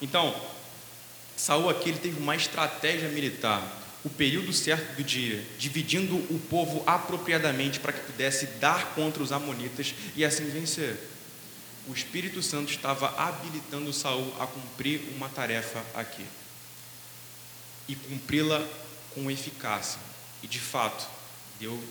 Então, 0.00 0.34
Saul 1.36 1.68
aqui 1.68 1.90
ele 1.90 1.98
teve 1.98 2.18
uma 2.18 2.36
estratégia 2.36 3.08
militar. 3.08 3.76
o 4.04 4.08
período 4.08 4.52
certo 4.52 4.94
do 4.94 5.02
dia, 5.02 5.44
dividindo 5.58 6.14
o 6.14 6.40
povo 6.48 6.84
apropriadamente 6.86 7.80
para 7.80 7.92
que 7.92 8.00
pudesse 8.00 8.46
dar 8.60 8.94
contra 8.94 9.22
os 9.22 9.32
amonitas 9.32 9.92
e 10.14 10.24
assim 10.24 10.48
vencer. 10.48 10.96
O 11.88 11.92
Espírito 11.92 12.40
Santo 12.40 12.70
estava 12.70 13.08
habilitando 13.20 13.92
Saul 13.92 14.32
a 14.40 14.46
cumprir 14.46 15.00
uma 15.16 15.28
tarefa 15.28 15.84
aqui 15.94 16.24
e 17.88 17.94
cumpri-la 17.96 18.64
com 19.14 19.30
eficácia. 19.30 20.00
E 20.42 20.46
de 20.46 20.60
fato, 20.60 21.08
deu 21.58 21.82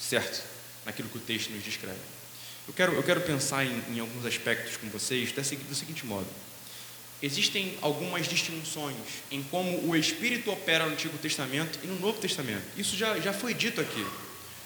certo 0.00 0.42
naquilo 0.84 1.08
que 1.08 1.18
o 1.18 1.20
texto 1.20 1.50
nos 1.50 1.62
descreve. 1.62 2.00
Eu 2.66 2.74
quero, 2.74 2.92
eu 2.94 3.02
quero 3.02 3.20
pensar 3.20 3.64
em, 3.64 3.82
em 3.90 4.00
alguns 4.00 4.24
aspectos 4.26 4.76
com 4.76 4.88
vocês 4.88 5.32
seguinte, 5.46 5.68
do 5.68 5.74
seguinte 5.74 6.04
modo. 6.04 6.26
Existem 7.22 7.78
algumas 7.80 8.26
distinções 8.26 8.96
em 9.30 9.42
como 9.44 9.88
o 9.88 9.94
Espírito 9.94 10.50
opera 10.50 10.86
no 10.86 10.92
Antigo 10.92 11.16
Testamento 11.18 11.78
e 11.84 11.86
no 11.86 12.00
Novo 12.00 12.18
Testamento. 12.18 12.64
Isso 12.76 12.96
já, 12.96 13.18
já 13.20 13.32
foi 13.32 13.54
dito 13.54 13.80
aqui. 13.80 14.04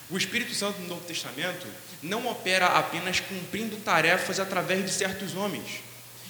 O 0.08 0.16
Espírito 0.16 0.54
Santo 0.54 0.80
no 0.80 0.88
Novo 0.88 1.04
Testamento 1.04 1.66
não 2.02 2.26
opera 2.28 2.66
apenas 2.66 3.20
cumprindo 3.20 3.76
tarefas 3.76 4.40
através 4.40 4.84
de 4.84 4.90
certos 4.90 5.34
homens. 5.34 5.80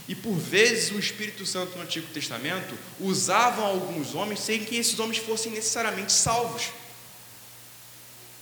E 0.08 0.14
por 0.14 0.34
vezes 0.34 0.90
o 0.90 0.98
Espírito 0.98 1.44
Santo 1.44 1.76
no 1.76 1.82
Antigo 1.82 2.06
Testamento 2.12 2.76
usava 2.98 3.62
alguns 3.62 4.14
homens 4.14 4.40
sem 4.40 4.64
que 4.64 4.76
esses 4.76 4.98
homens 4.98 5.18
fossem 5.18 5.52
necessariamente 5.52 6.12
salvos. 6.12 6.70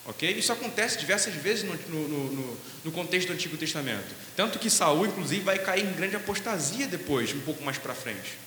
Ok? 0.07 0.31
Isso 0.31 0.53
acontece 0.53 0.99
diversas 0.99 1.35
vezes 1.35 1.65
no, 1.65 1.75
no, 1.75 2.09
no, 2.09 2.59
no, 2.85 2.93
contexto 2.93 3.29
do 3.29 3.33
Antigo 3.33 3.57
Testamento. 3.57 4.15
Tanto 4.37 4.59
que 4.59 4.69
Saul, 4.69 5.07
inclusive, 5.07 5.43
vai 5.43 5.59
cair 5.59 5.87
em 5.87 5.93
grande 5.93 6.17
apostasia 6.17 6.87
depois, 6.87 7.33
um 7.33 7.41
pouco 7.41 7.65
mais 7.65 7.79
para 7.79 7.95
frente. 7.95 8.39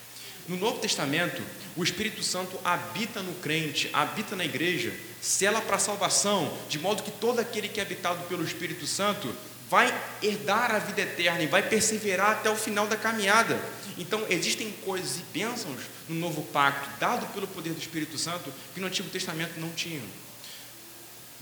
No 0.48 0.56
Novo 0.56 0.80
Testamento, 0.80 1.42
o 1.76 1.84
Espírito 1.84 2.24
Santo 2.24 2.58
habita 2.64 3.22
no 3.22 3.34
crente, 3.36 3.90
habita 3.92 4.36
na 4.36 4.46
igreja, 4.46 4.94
sela 5.20 5.60
para 5.60 5.76
a 5.76 5.80
salvação, 5.80 6.56
de 6.70 6.80
modo 6.80 7.04
que 7.04 7.12
todo 7.12 7.40
aquele 7.40 7.68
que 7.68 7.80
é 7.80 7.84
habitado 7.84 8.24
pelo 8.28 8.44
Espírito 8.44 8.86
Santo 8.86 9.34
vai 9.70 9.94
herdar 10.22 10.74
a 10.74 10.80
vida 10.80 11.02
eterna 11.02 11.44
e 11.44 11.48
vai 11.48 11.62
perseverar 11.62 12.32
até 12.32 12.50
o 12.50 12.56
final 12.56 12.88
da 12.88 12.96
caminhada. 12.96 13.60
Então, 13.98 14.26
existem 14.30 14.72
coisas 14.86 15.18
e 15.18 15.24
bênçãos 15.34 15.82
no 16.08 16.16
novo 16.16 16.44
pacto, 16.44 16.88
dado 17.00 17.26
pelo 17.34 17.48
poder 17.48 17.74
do 17.74 17.80
Espírito 17.80 18.18
Santo, 18.18 18.54
que 18.74 18.80
no 18.80 18.88
Antigo 18.88 19.10
Testamento 19.10 19.60
não 19.60 19.70
tinham. 19.72 20.04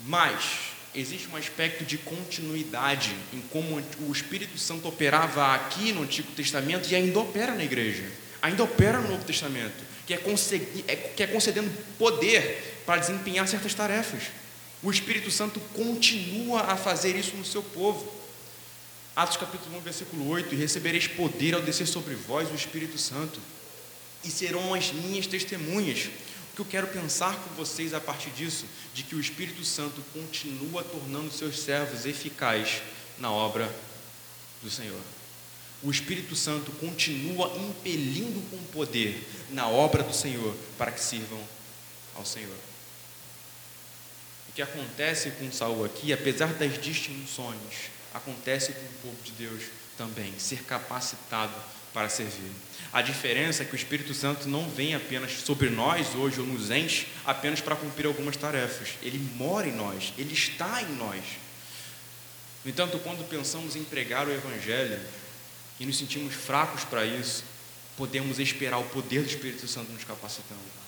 Mas 0.03 0.75
existe 0.93 1.27
um 1.27 1.35
aspecto 1.35 1.83
de 1.83 1.97
continuidade 1.97 3.15
em 3.33 3.41
como 3.41 3.81
o 3.99 4.11
Espírito 4.11 4.57
Santo 4.57 4.87
operava 4.87 5.53
aqui 5.53 5.91
no 5.91 6.03
Antigo 6.03 6.31
Testamento 6.31 6.89
e 6.89 6.95
ainda 6.95 7.19
opera 7.19 7.53
na 7.53 7.63
igreja, 7.63 8.05
ainda 8.41 8.63
opera 8.63 8.99
no 8.99 9.09
Novo 9.09 9.25
Testamento, 9.25 9.83
que 10.05 10.13
é, 10.13 10.17
é 10.87 10.95
que 10.95 11.23
é 11.23 11.27
concedendo 11.27 11.69
poder 11.97 12.81
para 12.85 13.01
desempenhar 13.01 13.47
certas 13.47 13.73
tarefas. 13.73 14.23
O 14.83 14.91
Espírito 14.91 15.31
Santo 15.31 15.59
continua 15.73 16.61
a 16.61 16.77
fazer 16.77 17.15
isso 17.15 17.35
no 17.35 17.45
seu 17.45 17.63
povo. 17.63 18.13
Atos 19.15 19.37
capítulo 19.37 19.77
1, 19.77 19.81
versículo 19.81 20.29
8: 20.29 20.53
E 20.53 20.57
recebereis 20.57 21.07
poder 21.07 21.55
ao 21.55 21.61
descer 21.61 21.87
sobre 21.87 22.13
vós 22.13 22.51
o 22.51 22.55
Espírito 22.55 22.97
Santo, 22.97 23.39
e 24.23 24.29
serão 24.29 24.73
as 24.73 24.91
minhas 24.91 25.25
testemunhas. 25.25 26.09
O 26.55 26.57
que 26.57 26.61
eu 26.61 26.65
quero 26.65 26.87
pensar 26.87 27.35
com 27.35 27.53
vocês 27.55 27.93
a 27.93 27.99
partir 27.99 28.29
disso, 28.29 28.65
de 28.93 29.03
que 29.03 29.13
o 29.13 29.19
Espírito 29.19 29.65
Santo 29.65 30.01
continua 30.13 30.83
tornando 30.83 31.29
seus 31.29 31.59
servos 31.59 32.05
eficazes 32.05 32.81
na 33.19 33.29
obra 33.29 33.69
do 34.63 34.69
Senhor. 34.69 35.01
O 35.83 35.91
Espírito 35.91 36.33
Santo 36.33 36.71
continua 36.71 37.53
impelindo 37.57 38.41
com 38.49 38.57
poder 38.71 39.21
na 39.51 39.67
obra 39.67 40.01
do 40.01 40.13
Senhor 40.13 40.55
para 40.77 40.91
que 40.91 41.01
sirvam 41.01 41.41
ao 42.15 42.25
Senhor 42.25 42.55
que 44.55 44.61
acontece 44.61 45.31
com 45.31 45.51
Saul 45.51 45.83
aqui, 45.83 46.13
apesar 46.13 46.53
das 46.53 46.81
distinções, 46.81 47.91
acontece 48.13 48.71
com 48.71 48.85
o 48.85 49.11
povo 49.11 49.21
de 49.21 49.33
Deus 49.33 49.63
também, 49.97 50.33
ser 50.39 50.63
capacitado 50.63 51.53
para 51.93 52.07
servir. 52.07 52.51
A 52.91 53.01
diferença 53.01 53.63
é 53.63 53.65
que 53.65 53.73
o 53.73 53.75
Espírito 53.75 54.13
Santo 54.13 54.47
não 54.47 54.69
vem 54.69 54.95
apenas 54.95 55.31
sobre 55.33 55.69
nós 55.69 56.15
hoje 56.15 56.39
ou 56.39 56.45
nos 56.45 56.71
enche 56.71 57.07
apenas 57.25 57.61
para 57.61 57.75
cumprir 57.75 58.07
algumas 58.07 58.37
tarefas. 58.37 58.89
Ele 59.01 59.19
mora 59.35 59.67
em 59.67 59.75
nós, 59.75 60.13
ele 60.17 60.33
está 60.33 60.81
em 60.81 60.95
nós. 60.95 61.21
No 62.63 62.71
entanto, 62.71 62.97
quando 62.99 63.27
pensamos 63.29 63.75
em 63.75 63.83
pregar 63.83 64.27
o 64.27 64.31
Evangelho 64.31 64.99
e 65.79 65.85
nos 65.85 65.97
sentimos 65.97 66.33
fracos 66.33 66.83
para 66.83 67.05
isso, 67.05 67.43
podemos 67.97 68.39
esperar 68.39 68.77
o 68.77 68.85
poder 68.85 69.21
do 69.21 69.29
Espírito 69.29 69.67
Santo 69.67 69.91
nos 69.91 70.03
capacitando 70.03 70.85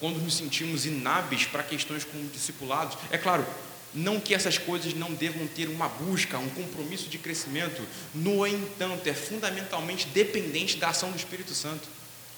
quando 0.00 0.18
nos 0.18 0.34
sentimos 0.34 0.84
inábeis 0.84 1.44
para 1.46 1.62
questões 1.62 2.04
como 2.04 2.28
discipulados. 2.28 2.96
É 3.10 3.18
claro, 3.18 3.46
não 3.94 4.20
que 4.20 4.34
essas 4.34 4.58
coisas 4.58 4.94
não 4.94 5.14
devam 5.14 5.46
ter 5.46 5.68
uma 5.68 5.88
busca, 5.88 6.38
um 6.38 6.48
compromisso 6.50 7.08
de 7.08 7.18
crescimento, 7.18 7.82
no 8.14 8.46
entanto, 8.46 9.06
é 9.08 9.14
fundamentalmente 9.14 10.06
dependente 10.08 10.76
da 10.76 10.90
ação 10.90 11.10
do 11.10 11.16
Espírito 11.16 11.54
Santo. 11.54 11.88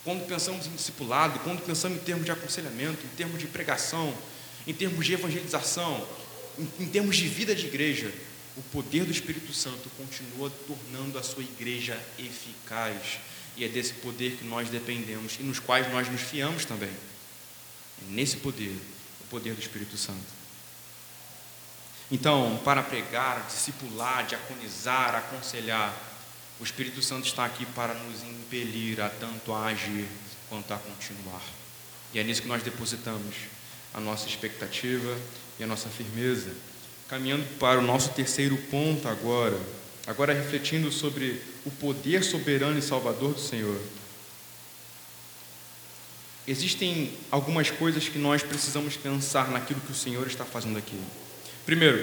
Quando 0.05 0.27
pensamos 0.27 0.67
em 0.67 0.71
discipulado, 0.71 1.41
quando 1.41 1.61
pensamos 1.65 1.99
em 1.99 2.05
termos 2.05 2.25
de 2.25 2.31
aconselhamento, 2.31 3.05
em 3.05 3.17
termos 3.17 3.39
de 3.39 3.47
pregação, 3.47 4.15
em 4.67 4.73
termos 4.73 5.05
de 5.05 5.13
evangelização, 5.13 6.07
em, 6.79 6.87
termos 6.87 7.17
de 7.17 7.27
vida 7.27 7.55
de 7.55 7.67
igreja, 7.67 8.13
o 8.57 8.63
poder 8.63 9.05
do 9.05 9.11
Espírito 9.13 9.53
Santo 9.53 9.91
continua 9.97 10.51
tornando 10.67 11.19
a 11.19 11.23
sua 11.23 11.43
igreja 11.43 11.99
eficaz. 12.19 13.19
E 13.57 13.65
é 13.65 13.69
desse 13.69 13.95
poder 13.95 14.37
que 14.37 14.45
nós 14.45 14.69
dependemos 14.69 15.37
e 15.41 15.43
nos 15.43 15.59
quais 15.59 15.91
nós 15.91 16.09
nos 16.09 16.21
fiamos 16.21 16.65
também 16.65 16.91
nesse 18.09 18.37
poder, 18.37 18.77
o 19.21 19.25
poder 19.29 19.55
do 19.55 19.61
Espírito 19.61 19.97
Santo. 19.97 20.38
Então, 22.11 22.59
para 22.65 22.83
pregar, 22.83 23.45
discipular, 23.47 24.25
diaconizar, 24.25 25.15
aconselhar, 25.15 25.95
o 26.59 26.65
Espírito 26.65 27.03
Santo 27.03 27.27
está 27.27 27.45
aqui 27.45 27.67
para 27.67 27.95
nos 27.95 28.23
impelir 28.23 29.01
a 29.01 29.09
tanto 29.09 29.53
a 29.53 29.67
agir 29.67 30.07
quanto 30.49 30.73
a 30.73 30.79
continuar. 30.79 31.43
E 32.13 32.19
é 32.19 32.25
nisso 32.25 32.43
que 32.43 32.49
nós 32.49 32.63
depositamos 32.63 33.35
a 33.93 34.01
nossa 34.01 34.27
expectativa 34.27 35.17
e 35.59 35.65
a 35.65 35.67
nossa 35.67 35.89
firmeza. 35.89 36.51
Caminhando 37.09 37.45
para 37.59 37.79
o 37.79 37.83
nosso 37.83 38.11
terceiro 38.11 38.57
ponto 38.71 39.07
agora, 39.07 39.59
agora 40.07 40.33
refletindo 40.33 40.91
sobre 40.91 41.43
o 41.65 41.71
poder 41.71 42.25
soberano 42.25 42.79
e 42.79 42.83
salvador 42.83 43.35
do 43.35 43.41
Senhor 43.41 43.81
existem 46.49 47.13
algumas 47.31 47.71
coisas 47.71 48.09
que 48.09 48.19
nós 48.19 48.43
precisamos 48.43 48.97
pensar 48.97 49.51
naquilo 49.51 49.81
que 49.83 49.93
o 49.93 49.95
Senhor 49.95 50.27
está 50.27 50.47
fazendo 50.47 50.79
aqui. 50.79 50.99
Primeiro, 51.69 52.03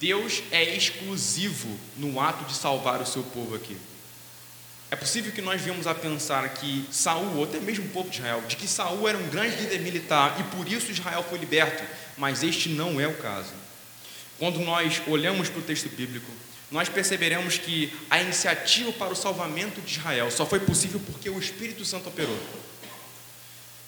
Deus 0.00 0.44
é 0.52 0.76
exclusivo 0.76 1.76
no 1.96 2.20
ato 2.20 2.44
de 2.44 2.54
salvar 2.54 3.02
o 3.02 3.06
seu 3.06 3.24
povo 3.24 3.56
aqui. 3.56 3.76
É 4.92 4.94
possível 4.94 5.32
que 5.32 5.42
nós 5.42 5.60
venhamos 5.60 5.88
a 5.88 5.94
pensar 5.94 6.48
que 6.50 6.86
Saul, 6.88 7.38
ou 7.38 7.42
até 7.42 7.58
mesmo 7.58 7.86
o 7.86 7.88
povo 7.88 8.08
de 8.08 8.18
Israel, 8.18 8.44
de 8.46 8.54
que 8.54 8.68
Saul 8.68 9.08
era 9.08 9.18
um 9.18 9.28
grande 9.28 9.56
líder 9.56 9.80
militar 9.80 10.36
e 10.38 10.44
por 10.56 10.70
isso 10.70 10.92
Israel 10.92 11.26
foi 11.28 11.40
liberto, 11.40 11.82
mas 12.16 12.44
este 12.44 12.68
não 12.68 13.00
é 13.00 13.08
o 13.08 13.14
caso. 13.14 13.52
Quando 14.38 14.60
nós 14.60 15.02
olhamos 15.08 15.48
para 15.48 15.58
o 15.58 15.64
texto 15.64 15.88
bíblico, 15.88 16.30
nós 16.70 16.88
perceberemos 16.88 17.58
que 17.58 17.92
a 18.08 18.22
iniciativa 18.22 18.92
para 18.92 19.12
o 19.12 19.16
salvamento 19.16 19.80
de 19.80 19.98
Israel 19.98 20.30
só 20.30 20.46
foi 20.46 20.60
possível 20.60 21.00
porque 21.04 21.28
o 21.28 21.40
Espírito 21.40 21.84
Santo 21.84 22.08
operou. 22.08 22.38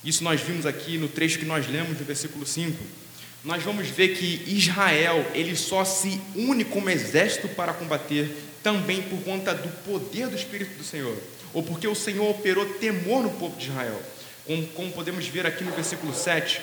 Isso 0.02 0.24
nós 0.24 0.40
vimos 0.40 0.66
aqui 0.66 0.98
no 0.98 1.06
trecho 1.06 1.38
que 1.38 1.44
nós 1.44 1.68
lemos 1.68 1.96
do 1.96 2.04
versículo 2.04 2.44
5. 2.44 3.03
Nós 3.44 3.62
vamos 3.62 3.88
ver 3.88 4.16
que 4.16 4.42
Israel, 4.46 5.30
ele 5.34 5.54
só 5.54 5.84
se 5.84 6.18
une 6.34 6.64
como 6.64 6.88
exército 6.88 7.46
para 7.48 7.74
combater 7.74 8.34
também 8.62 9.02
por 9.02 9.22
conta 9.22 9.52
do 9.52 9.68
poder 9.84 10.28
do 10.28 10.36
Espírito 10.36 10.78
do 10.78 10.82
Senhor, 10.84 11.14
ou 11.52 11.62
porque 11.62 11.86
o 11.86 11.94
Senhor 11.94 12.30
operou 12.30 12.64
temor 12.64 13.22
no 13.22 13.30
povo 13.30 13.54
de 13.58 13.66
Israel. 13.66 14.00
Como, 14.46 14.66
como 14.68 14.92
podemos 14.92 15.26
ver 15.26 15.46
aqui 15.46 15.62
no 15.62 15.72
versículo 15.72 16.14
7. 16.14 16.62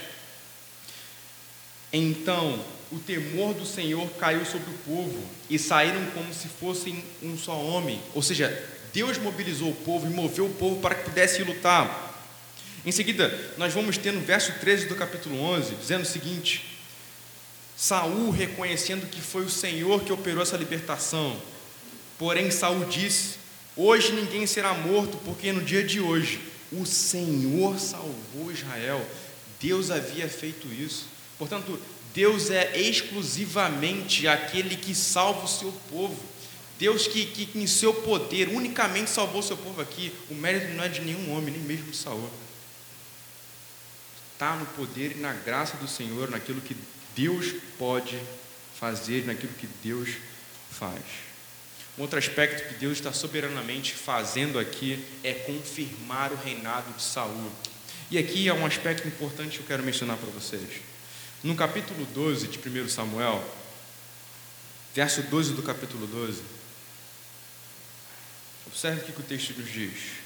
Então, 1.94 2.60
o 2.92 2.98
temor 2.98 3.54
do 3.54 3.66
Senhor 3.66 4.10
caiu 4.20 4.44
sobre 4.44 4.72
o 4.72 4.78
povo 4.80 5.24
e 5.50 5.60
saíram 5.60 6.04
como 6.16 6.34
se 6.34 6.48
fossem 6.48 7.04
um 7.22 7.38
só 7.38 7.54
homem. 7.54 8.02
Ou 8.16 8.24
seja, 8.24 8.68
Deus 8.92 9.20
mobilizou 9.20 9.70
o 9.70 9.76
povo 9.76 10.08
e 10.08 10.10
moveu 10.10 10.46
o 10.48 10.54
povo 10.54 10.82
para 10.82 10.96
que 10.96 11.04
pudesse 11.04 11.44
lutar. 11.44 12.10
Em 12.84 12.92
seguida, 12.92 13.54
nós 13.58 13.72
vamos 13.72 13.98
ter 13.98 14.12
no 14.12 14.22
verso 14.22 14.52
13 14.60 14.88
do 14.88 14.96
capítulo 14.96 15.40
11, 15.40 15.76
dizendo 15.76 16.02
o 16.02 16.06
seguinte: 16.06 16.71
Saul 17.82 18.30
reconhecendo 18.30 19.10
que 19.10 19.20
foi 19.20 19.44
o 19.44 19.50
Senhor 19.50 20.04
que 20.04 20.14
operou 20.14 20.44
essa 20.44 20.56
libertação. 20.56 21.36
Porém, 22.16 22.52
Saul 22.52 22.86
disse: 22.86 23.38
Hoje 23.76 24.12
ninguém 24.12 24.46
será 24.46 24.72
morto, 24.72 25.18
porque 25.26 25.52
no 25.52 25.64
dia 25.64 25.84
de 25.84 26.00
hoje 26.00 26.40
o 26.72 26.86
Senhor 26.86 27.80
salvou 27.80 28.52
Israel. 28.52 29.04
Deus 29.60 29.90
havia 29.90 30.30
feito 30.30 30.68
isso. 30.68 31.08
Portanto, 31.40 31.82
Deus 32.14 32.52
é 32.52 32.80
exclusivamente 32.80 34.28
aquele 34.28 34.76
que 34.76 34.94
salva 34.94 35.46
o 35.46 35.48
seu 35.48 35.74
povo. 35.90 36.24
Deus 36.78 37.08
que, 37.08 37.26
que 37.26 37.58
em 37.58 37.66
seu 37.66 37.96
poder 37.96 38.50
unicamente 38.50 39.10
salvou 39.10 39.40
o 39.40 39.44
seu 39.44 39.58
povo 39.58 39.82
aqui. 39.82 40.14
O 40.30 40.36
mérito 40.36 40.72
não 40.76 40.84
é 40.84 40.88
de 40.88 41.02
nenhum 41.02 41.36
homem, 41.36 41.56
nem 41.56 41.64
mesmo 41.64 41.90
de 41.90 41.98
Saul. 41.98 42.30
Está 44.42 44.56
no 44.56 44.66
poder 44.66 45.12
e 45.12 45.20
na 45.20 45.34
graça 45.34 45.78
do 45.78 45.88
Senhor, 45.88 46.28
naquilo 46.32 46.60
que 46.62 46.76
Deus 47.16 47.54
pode 47.78 48.20
fazer, 48.74 49.24
naquilo 49.28 49.54
que 49.54 49.68
Deus 49.84 50.10
faz. 50.72 51.04
Um 51.96 52.02
outro 52.02 52.18
aspecto 52.18 52.68
que 52.68 52.74
Deus 52.80 52.94
está 52.94 53.14
soberanamente 53.14 53.94
fazendo 53.94 54.58
aqui 54.58 55.06
é 55.24 55.32
confirmar 55.32 56.32
o 56.32 56.36
reinado 56.38 56.92
de 56.94 57.04
Saul. 57.04 57.52
E 58.10 58.18
aqui 58.18 58.50
é 58.50 58.54
um 58.54 58.66
aspecto 58.66 59.08
importante 59.08 59.58
que 59.58 59.64
eu 59.64 59.68
quero 59.68 59.84
mencionar 59.84 60.18
para 60.18 60.32
vocês. 60.32 60.82
No 61.44 61.56
capítulo 61.56 62.04
12 62.06 62.48
de 62.48 62.58
1 62.58 62.90
Samuel, 62.90 63.48
verso 64.96 65.22
12 65.22 65.54
do 65.54 65.62
capítulo 65.62 66.08
12, 66.08 66.42
observe 68.66 69.02
o 69.02 69.04
que 69.04 69.20
o 69.20 69.24
texto 69.24 69.54
nos 69.60 69.72
diz. 69.72 70.21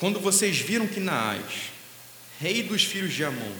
Quando 0.00 0.18
vocês 0.18 0.58
viram 0.58 0.86
que 0.88 0.98
Naás, 0.98 1.44
rei 2.40 2.62
dos 2.62 2.82
filhos 2.82 3.12
de 3.12 3.22
Amon, 3.22 3.52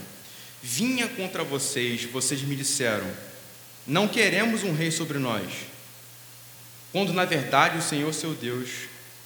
vinha 0.62 1.07
contra 1.07 1.45
vocês, 1.45 2.05
vocês 2.05 2.41
me 2.41 2.57
disseram: 2.57 3.07
Não 3.86 4.09
queremos 4.09 4.64
um 4.64 4.74
rei 4.74 4.91
sobre 4.91 5.18
nós, 5.18 5.53
quando 6.93 7.12
na 7.12 7.26
verdade 7.26 7.76
o 7.76 7.82
Senhor 7.82 8.14
seu 8.14 8.32
Deus 8.32 8.70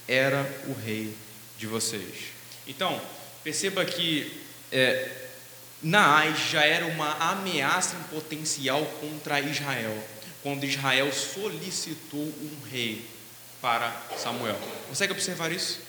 era 0.09 0.43
o 0.67 0.75
rei 0.75 1.15
de 1.57 1.69
vocês. 1.69 2.33
Então, 2.67 3.01
perceba 3.45 3.85
que 3.85 4.43
é, 4.73 5.09
Naás 5.81 6.51
já 6.51 6.65
era 6.65 6.85
uma 6.85 7.13
ameaça 7.31 7.95
em 7.95 8.03
potencial 8.13 8.85
contra 9.01 9.41
Israel, 9.41 9.97
quando 10.43 10.65
Israel 10.65 11.13
solicitou 11.13 12.25
um 12.25 12.69
rei 12.69 13.07
para 13.63 14.03
Samuel. 14.19 14.59
Consegue 14.89 15.13
observar 15.13 15.53
isso? 15.53 15.84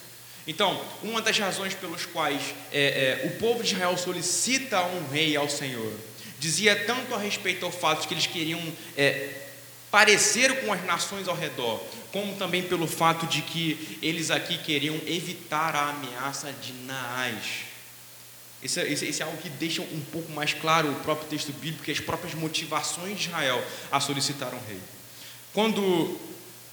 Então, 0.48 0.80
uma 1.02 1.22
das 1.22 1.38
razões 1.40 1.74
pelas 1.74 2.06
quais 2.06 2.42
é, 2.72 3.24
é, 3.24 3.28
o 3.28 3.40
povo 3.40 3.64
de 3.64 3.74
Israel 3.74 3.98
solicita 3.98 4.84
um 4.84 5.10
rei 5.10 5.36
ao 5.36 5.50
Senhor 5.50 5.92
dizia 6.40 6.76
tanto 6.86 7.16
a 7.16 7.18
respeito 7.18 7.66
ao 7.66 7.72
fato 7.72 8.08
que 8.08 8.14
eles 8.14 8.28
queriam 8.28 8.62
é, 8.96 9.46
parecer 9.90 10.62
com 10.62 10.74
as 10.74 10.84
nações 10.86 11.28
ao 11.28 11.36
redor, 11.36 11.82
como 12.12 12.36
também 12.36 12.64
pelo 12.64 12.86
fato 12.86 13.26
de 13.26 13.42
que 13.42 13.98
eles 14.02 14.30
aqui 14.30 14.58
queriam 14.58 14.96
evitar 15.08 15.76
a 15.76 15.90
ameaça 15.90 16.52
de 16.52 16.74
Naás. 16.86 17.66
Esse, 18.62 18.82
esse, 18.82 19.06
esse, 19.06 19.22
é 19.22 19.26
algo 19.26 19.38
que 19.38 19.50
deixa 19.50 19.82
um 19.82 20.02
pouco 20.12 20.32
mais 20.32 20.54
claro 20.54 20.92
o 20.92 20.96
próprio 20.96 21.28
texto 21.30 21.52
bíblico 21.54 21.90
e 21.90 21.94
as 21.94 22.00
próprias 22.00 22.34
motivações 22.34 23.20
de 23.20 23.28
Israel 23.28 23.64
a 23.92 24.00
solicitar 24.00 24.54
um 24.54 24.60
rei. 24.68 24.80
Quando, 25.54 26.20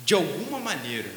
de 0.00 0.14
alguma 0.14 0.58
maneira, 0.58 1.10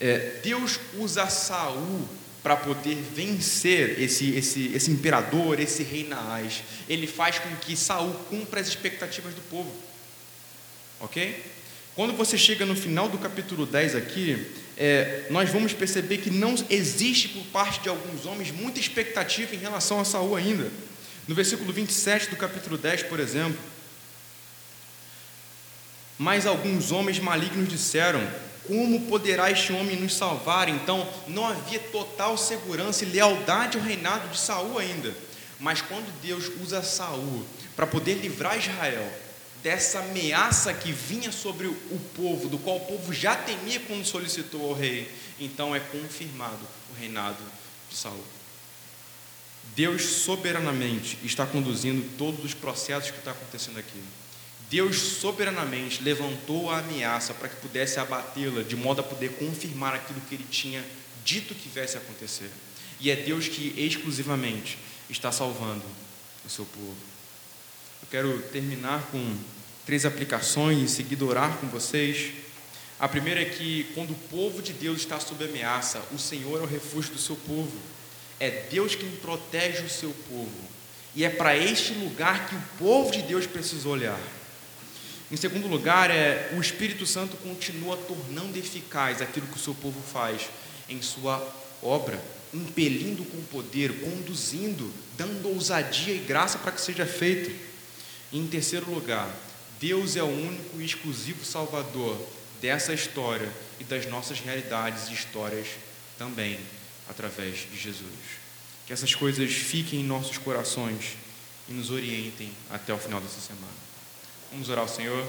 é, 0.00 0.40
Deus 0.42 0.78
usa 0.94 1.28
Saul 1.28 2.08
para 2.42 2.56
poder 2.56 2.94
vencer 2.94 4.00
esse, 4.00 4.30
esse, 4.36 4.72
esse 4.74 4.90
imperador, 4.90 5.58
esse 5.58 5.82
rei 5.82 6.06
Naás. 6.06 6.62
Ele 6.88 7.06
faz 7.06 7.38
com 7.38 7.54
que 7.56 7.76
Saul 7.76 8.12
cumpra 8.30 8.60
as 8.60 8.68
expectativas 8.68 9.34
do 9.34 9.40
povo. 9.42 9.72
Ok? 11.00 11.44
Quando 11.94 12.16
você 12.16 12.38
chega 12.38 12.64
no 12.64 12.76
final 12.76 13.08
do 13.08 13.18
capítulo 13.18 13.66
10 13.66 13.96
aqui, 13.96 14.46
é, 14.76 15.26
nós 15.30 15.50
vamos 15.50 15.72
perceber 15.72 16.18
que 16.18 16.30
não 16.30 16.54
existe 16.70 17.28
por 17.30 17.44
parte 17.46 17.80
de 17.80 17.88
alguns 17.88 18.24
homens 18.24 18.52
muita 18.52 18.78
expectativa 18.78 19.54
em 19.56 19.58
relação 19.58 19.98
a 19.98 20.04
Saul 20.04 20.36
ainda. 20.36 20.70
No 21.26 21.34
versículo 21.34 21.72
27 21.72 22.30
do 22.30 22.36
capítulo 22.36 22.78
10, 22.78 23.02
por 23.02 23.18
exemplo, 23.18 23.58
mas 26.16 26.46
alguns 26.46 26.92
homens 26.92 27.18
malignos 27.18 27.68
disseram: 27.68 28.20
como 28.68 29.00
poderá 29.06 29.50
este 29.50 29.72
homem 29.72 29.96
nos 29.96 30.14
salvar? 30.14 30.68
Então, 30.68 31.08
não 31.26 31.46
havia 31.46 31.80
total 31.80 32.36
segurança 32.36 33.02
e 33.02 33.08
lealdade 33.08 33.78
ao 33.78 33.82
reinado 33.82 34.28
de 34.28 34.38
Saul 34.38 34.78
ainda. 34.78 35.16
Mas 35.58 35.80
quando 35.80 36.12
Deus 36.20 36.50
usa 36.62 36.82
Saul 36.82 37.44
para 37.74 37.86
poder 37.86 38.14
livrar 38.16 38.58
Israel 38.58 39.10
dessa 39.62 40.00
ameaça 40.00 40.72
que 40.74 40.92
vinha 40.92 41.32
sobre 41.32 41.66
o 41.66 42.00
povo, 42.14 42.48
do 42.48 42.58
qual 42.58 42.76
o 42.76 42.86
povo 42.86 43.12
já 43.12 43.34
temia 43.34 43.80
quando 43.80 44.04
solicitou 44.04 44.68
ao 44.68 44.74
rei, 44.74 45.10
então 45.40 45.74
é 45.74 45.80
confirmado 45.80 46.60
o 46.90 47.00
reinado 47.00 47.42
de 47.88 47.96
Saul. 47.96 48.22
Deus 49.74 50.02
soberanamente 50.02 51.18
está 51.24 51.46
conduzindo 51.46 52.16
todos 52.16 52.44
os 52.44 52.54
processos 52.54 53.10
que 53.10 53.18
está 53.18 53.30
acontecendo 53.30 53.78
aqui. 53.78 54.02
Deus 54.70 54.98
soberanamente 54.98 56.02
levantou 56.02 56.70
a 56.70 56.78
ameaça 56.78 57.32
para 57.32 57.48
que 57.48 57.56
pudesse 57.56 57.98
abatê-la, 57.98 58.62
de 58.62 58.76
modo 58.76 59.00
a 59.00 59.04
poder 59.04 59.32
confirmar 59.32 59.94
aquilo 59.94 60.20
que 60.28 60.34
ele 60.34 60.46
tinha 60.50 60.84
dito 61.24 61.54
que 61.54 61.68
viesse 61.68 61.96
a 61.96 62.00
acontecer. 62.00 62.50
E 63.00 63.10
é 63.10 63.16
Deus 63.16 63.48
que 63.48 63.74
exclusivamente 63.76 64.78
está 65.08 65.32
salvando 65.32 65.84
o 66.44 66.50
seu 66.50 66.66
povo. 66.66 66.96
Eu 68.02 68.08
quero 68.10 68.42
terminar 68.52 69.02
com 69.10 69.36
três 69.86 70.04
aplicações 70.04 70.78
em 70.78 70.86
seguida 70.86 71.24
orar 71.24 71.56
com 71.58 71.68
vocês. 71.68 72.32
A 73.00 73.08
primeira 73.08 73.40
é 73.40 73.46
que 73.46 73.84
quando 73.94 74.10
o 74.10 74.28
povo 74.28 74.60
de 74.60 74.72
Deus 74.72 74.98
está 74.98 75.18
sob 75.18 75.42
ameaça, 75.44 76.02
o 76.12 76.18
Senhor 76.18 76.60
é 76.60 76.62
o 76.62 76.66
refúgio 76.66 77.12
do 77.12 77.18
seu 77.18 77.36
povo. 77.36 77.78
É 78.38 78.66
Deus 78.70 78.94
quem 78.94 79.10
protege 79.16 79.82
o 79.82 79.90
seu 79.90 80.10
povo. 80.28 80.68
E 81.14 81.24
é 81.24 81.30
para 81.30 81.56
este 81.56 81.94
lugar 81.94 82.48
que 82.48 82.54
o 82.54 82.62
povo 82.78 83.10
de 83.10 83.22
Deus 83.22 83.46
precisa 83.46 83.88
olhar. 83.88 84.20
Em 85.30 85.36
segundo 85.36 85.68
lugar, 85.68 86.10
é 86.10 86.50
o 86.56 86.60
Espírito 86.60 87.06
Santo 87.06 87.36
continua 87.36 87.96
tornando 87.96 88.58
eficaz 88.58 89.20
aquilo 89.20 89.46
que 89.46 89.56
o 89.56 89.60
seu 89.60 89.74
povo 89.74 90.00
faz 90.00 90.48
em 90.88 91.02
sua 91.02 91.46
obra, 91.82 92.18
impelindo 92.52 93.22
com 93.24 93.42
poder, 93.44 94.00
conduzindo, 94.00 94.90
dando 95.18 95.48
ousadia 95.48 96.14
e 96.14 96.18
graça 96.18 96.58
para 96.58 96.72
que 96.72 96.80
seja 96.80 97.04
feito. 97.04 97.54
Em 98.32 98.46
terceiro 98.46 98.90
lugar, 98.90 99.28
Deus 99.78 100.16
é 100.16 100.22
o 100.22 100.26
único 100.26 100.80
e 100.80 100.84
exclusivo 100.84 101.44
Salvador 101.44 102.18
dessa 102.60 102.94
história 102.94 103.48
e 103.78 103.84
das 103.84 104.06
nossas 104.06 104.40
realidades 104.40 105.08
e 105.08 105.12
histórias 105.12 105.68
também 106.16 106.58
através 107.08 107.66
de 107.70 107.78
Jesus. 107.78 108.38
Que 108.86 108.94
essas 108.94 109.14
coisas 109.14 109.52
fiquem 109.52 110.00
em 110.00 110.04
nossos 110.04 110.38
corações 110.38 111.16
e 111.68 111.72
nos 111.72 111.90
orientem 111.90 112.50
até 112.70 112.94
o 112.94 112.98
final 112.98 113.20
dessa 113.20 113.40
semana. 113.40 113.87
Vamos 114.50 114.68
orar 114.68 114.82
ao 114.82 114.88
Senhor, 114.88 115.26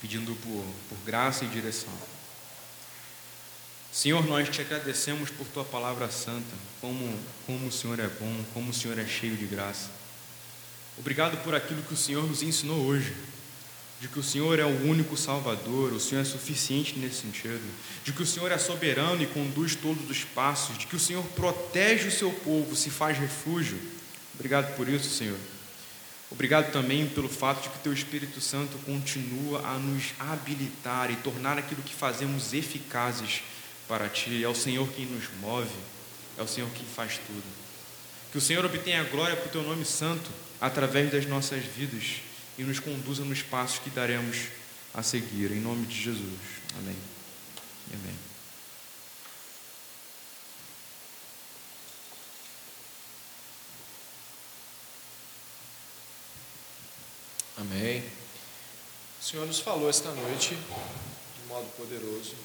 pedindo 0.00 0.34
por, 0.36 0.64
por 0.88 0.98
graça 1.04 1.44
e 1.44 1.48
direção. 1.48 1.92
Senhor, 3.90 4.26
nós 4.26 4.48
te 4.50 4.60
agradecemos 4.60 5.30
por 5.30 5.46
tua 5.46 5.64
palavra 5.64 6.10
santa, 6.10 6.54
como, 6.82 7.18
como 7.46 7.66
o 7.66 7.72
Senhor 7.72 7.98
é 7.98 8.06
bom, 8.06 8.44
como 8.52 8.70
o 8.70 8.74
Senhor 8.74 8.98
é 8.98 9.06
cheio 9.06 9.36
de 9.36 9.46
graça. 9.46 9.88
Obrigado 10.98 11.42
por 11.42 11.54
aquilo 11.54 11.82
que 11.82 11.94
o 11.94 11.96
Senhor 11.96 12.26
nos 12.26 12.42
ensinou 12.42 12.84
hoje, 12.84 13.14
de 13.98 14.08
que 14.08 14.18
o 14.18 14.22
Senhor 14.22 14.58
é 14.58 14.66
o 14.66 14.86
único 14.86 15.16
Salvador, 15.16 15.94
o 15.94 16.00
Senhor 16.00 16.20
é 16.20 16.24
suficiente 16.24 16.98
nesse 16.98 17.22
sentido, 17.22 17.64
de 18.04 18.12
que 18.12 18.22
o 18.22 18.26
Senhor 18.26 18.52
é 18.52 18.58
soberano 18.58 19.22
e 19.22 19.26
conduz 19.26 19.74
todos 19.74 20.10
os 20.10 20.24
passos, 20.24 20.76
de 20.76 20.86
que 20.86 20.96
o 20.96 21.00
Senhor 21.00 21.24
protege 21.28 22.08
o 22.08 22.12
seu 22.12 22.30
povo, 22.30 22.76
se 22.76 22.90
faz 22.90 23.16
refúgio. 23.16 23.78
Obrigado 24.34 24.76
por 24.76 24.86
isso, 24.86 25.08
Senhor. 25.08 25.38
Obrigado 26.30 26.72
também 26.72 27.06
pelo 27.08 27.28
fato 27.28 27.62
de 27.62 27.68
que 27.68 27.78
Teu 27.78 27.92
Espírito 27.92 28.40
Santo 28.40 28.76
continua 28.78 29.60
a 29.66 29.78
nos 29.78 30.12
habilitar 30.18 31.10
e 31.10 31.16
tornar 31.16 31.56
aquilo 31.56 31.82
que 31.82 31.94
fazemos 31.94 32.52
eficazes 32.52 33.42
para 33.86 34.08
Ti. 34.08 34.42
É 34.42 34.48
o 34.48 34.54
Senhor 34.54 34.88
quem 34.88 35.06
nos 35.06 35.24
move, 35.40 35.78
é 36.36 36.42
o 36.42 36.48
Senhor 36.48 36.68
quem 36.70 36.86
faz 36.86 37.18
tudo. 37.18 37.44
Que 38.32 38.38
o 38.38 38.40
Senhor 38.40 38.64
obtenha 38.64 39.04
glória 39.04 39.36
para 39.36 39.46
o 39.46 39.52
Teu 39.52 39.62
nome 39.62 39.84
santo 39.84 40.28
através 40.60 41.12
das 41.12 41.26
nossas 41.26 41.64
vidas 41.64 42.22
e 42.58 42.64
nos 42.64 42.80
conduza 42.80 43.24
nos 43.24 43.42
passos 43.42 43.78
que 43.78 43.90
daremos 43.90 44.48
a 44.92 45.02
seguir. 45.02 45.52
Em 45.52 45.60
nome 45.60 45.86
de 45.86 46.02
Jesus. 46.02 46.40
Amém. 46.78 46.96
Amém. 47.92 48.35
O 59.26 59.28
Senhor 59.28 59.44
nos 59.44 59.58
falou 59.58 59.90
esta 59.90 60.12
noite, 60.12 60.54
de 60.54 61.48
modo 61.48 61.66
poderoso, 61.76 62.36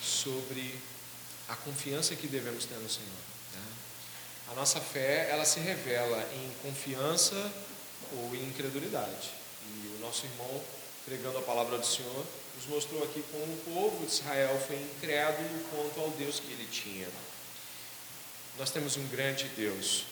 sobre 0.00 0.72
a 1.48 1.56
confiança 1.56 2.14
que 2.14 2.28
devemos 2.28 2.64
ter 2.64 2.76
no 2.76 2.88
Senhor. 2.88 3.10
Né? 3.52 3.62
A 4.52 4.54
nossa 4.54 4.80
fé, 4.80 5.28
ela 5.32 5.44
se 5.44 5.58
revela 5.58 6.30
em 6.32 6.52
confiança 6.62 7.52
ou 8.12 8.32
em 8.36 8.44
incredulidade. 8.44 9.32
E 9.66 9.96
o 9.96 9.98
nosso 9.98 10.26
irmão, 10.26 10.62
pregando 11.04 11.38
a 11.38 11.42
palavra 11.42 11.76
do 11.76 11.84
Senhor, 11.84 12.24
nos 12.54 12.66
mostrou 12.66 13.02
aqui 13.02 13.24
como 13.32 13.42
o 13.42 13.62
povo 13.74 14.06
de 14.06 14.12
Israel 14.12 14.56
foi 14.68 14.76
incrédulo 14.76 15.64
quanto 15.70 16.00
ao 16.00 16.10
Deus 16.10 16.38
que 16.38 16.52
ele 16.52 16.68
tinha. 16.70 17.08
Nós 18.56 18.70
temos 18.70 18.96
um 18.96 19.08
grande 19.08 19.48
Deus, 19.56 20.04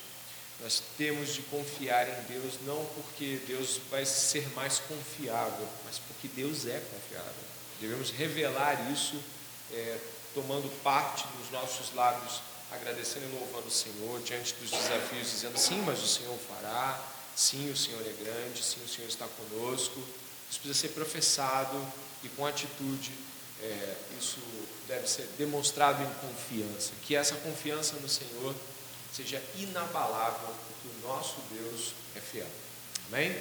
nós 0.63 0.83
temos 0.97 1.35
de 1.35 1.43
confiar 1.43 2.09
em 2.09 2.23
Deus 2.33 2.55
não 2.65 2.85
porque 2.95 3.41
Deus 3.47 3.81
vai 3.91 4.07
ser 4.07 4.49
mais 4.55 4.79
confiável, 4.79 5.69
mas 5.85 5.99
porque 5.99 6.29
Deus 6.29 6.67
é 6.67 6.81
confiável. 6.93 7.33
Devemos 7.81 8.11
revelar 8.11 8.93
isso 8.93 9.21
é, 9.73 9.99
tomando 10.35 10.71
parte 10.83 11.27
nos 11.39 11.51
nossos 11.51 11.93
lábios, 11.95 12.41
agradecendo 12.71 13.27
e 13.27 13.39
louvando 13.39 13.67
o 13.67 13.71
Senhor 13.71 14.23
diante 14.23 14.55
dos 14.55 14.71
desafios, 14.71 15.31
dizendo 15.31 15.59
sim, 15.59 15.83
mas 15.83 16.01
o 16.01 16.07
Senhor 16.07 16.39
fará, 16.49 17.01
sim, 17.35 17.71
o 17.71 17.77
Senhor 17.77 18.01
é 18.01 18.25
grande, 18.25 18.63
sim, 18.63 18.81
o 18.85 18.89
Senhor 18.89 19.09
está 19.09 19.27
conosco. 19.27 20.01
Isso 20.49 20.61
precisa 20.61 20.75
ser 20.75 20.89
professado 20.89 21.77
e 22.23 22.29
com 22.29 22.47
atitude 22.47 23.13
é, 23.63 23.97
isso 24.19 24.39
deve 24.89 25.09
ser 25.09 25.29
demonstrado 25.39 26.03
em 26.03 26.29
confiança, 26.29 26.93
que 27.03 27.15
essa 27.15 27.35
confiança 27.37 27.97
no 27.97 28.09
Senhor 28.09 28.55
seja 29.15 29.43
inabalável, 29.57 30.55
porque 30.67 30.89
o 30.89 31.09
nosso 31.09 31.37
Deus 31.51 31.93
é 32.17 32.21
fiel. 32.21 32.47
Amém? 33.09 33.37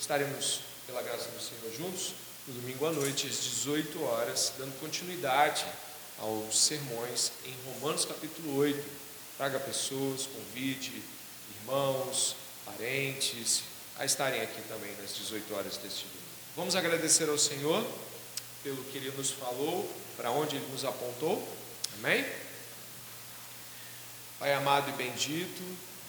Estaremos, 0.00 0.60
pela 0.86 1.02
graça 1.02 1.28
do 1.28 1.40
Senhor, 1.40 1.72
juntos 1.76 2.14
no 2.46 2.54
domingo 2.54 2.86
à 2.86 2.92
noite, 2.92 3.26
às 3.26 3.42
18 3.42 4.02
horas, 4.02 4.52
dando 4.58 4.78
continuidade 4.80 5.64
aos 6.18 6.58
sermões 6.58 7.32
em 7.44 7.54
Romanos 7.66 8.04
capítulo 8.04 8.56
8. 8.56 8.82
Traga 9.36 9.60
pessoas, 9.60 10.26
convide 10.26 11.02
irmãos, 11.60 12.36
parentes 12.64 13.62
a 13.98 14.04
estarem 14.04 14.40
aqui 14.40 14.60
também 14.62 14.94
nas 15.00 15.14
18 15.14 15.54
horas 15.54 15.76
deste 15.76 16.04
domingo. 16.04 16.22
Vamos 16.56 16.74
agradecer 16.74 17.28
ao 17.28 17.38
Senhor 17.38 17.84
pelo 18.62 18.82
que 18.84 18.98
Ele 18.98 19.10
nos 19.16 19.30
falou, 19.30 19.88
para 20.16 20.30
onde 20.30 20.56
Ele 20.56 20.66
nos 20.72 20.84
apontou. 20.84 21.46
Amém? 21.98 22.24
Pai 24.42 24.54
amado 24.54 24.88
e 24.88 24.92
bendito, 24.94 25.62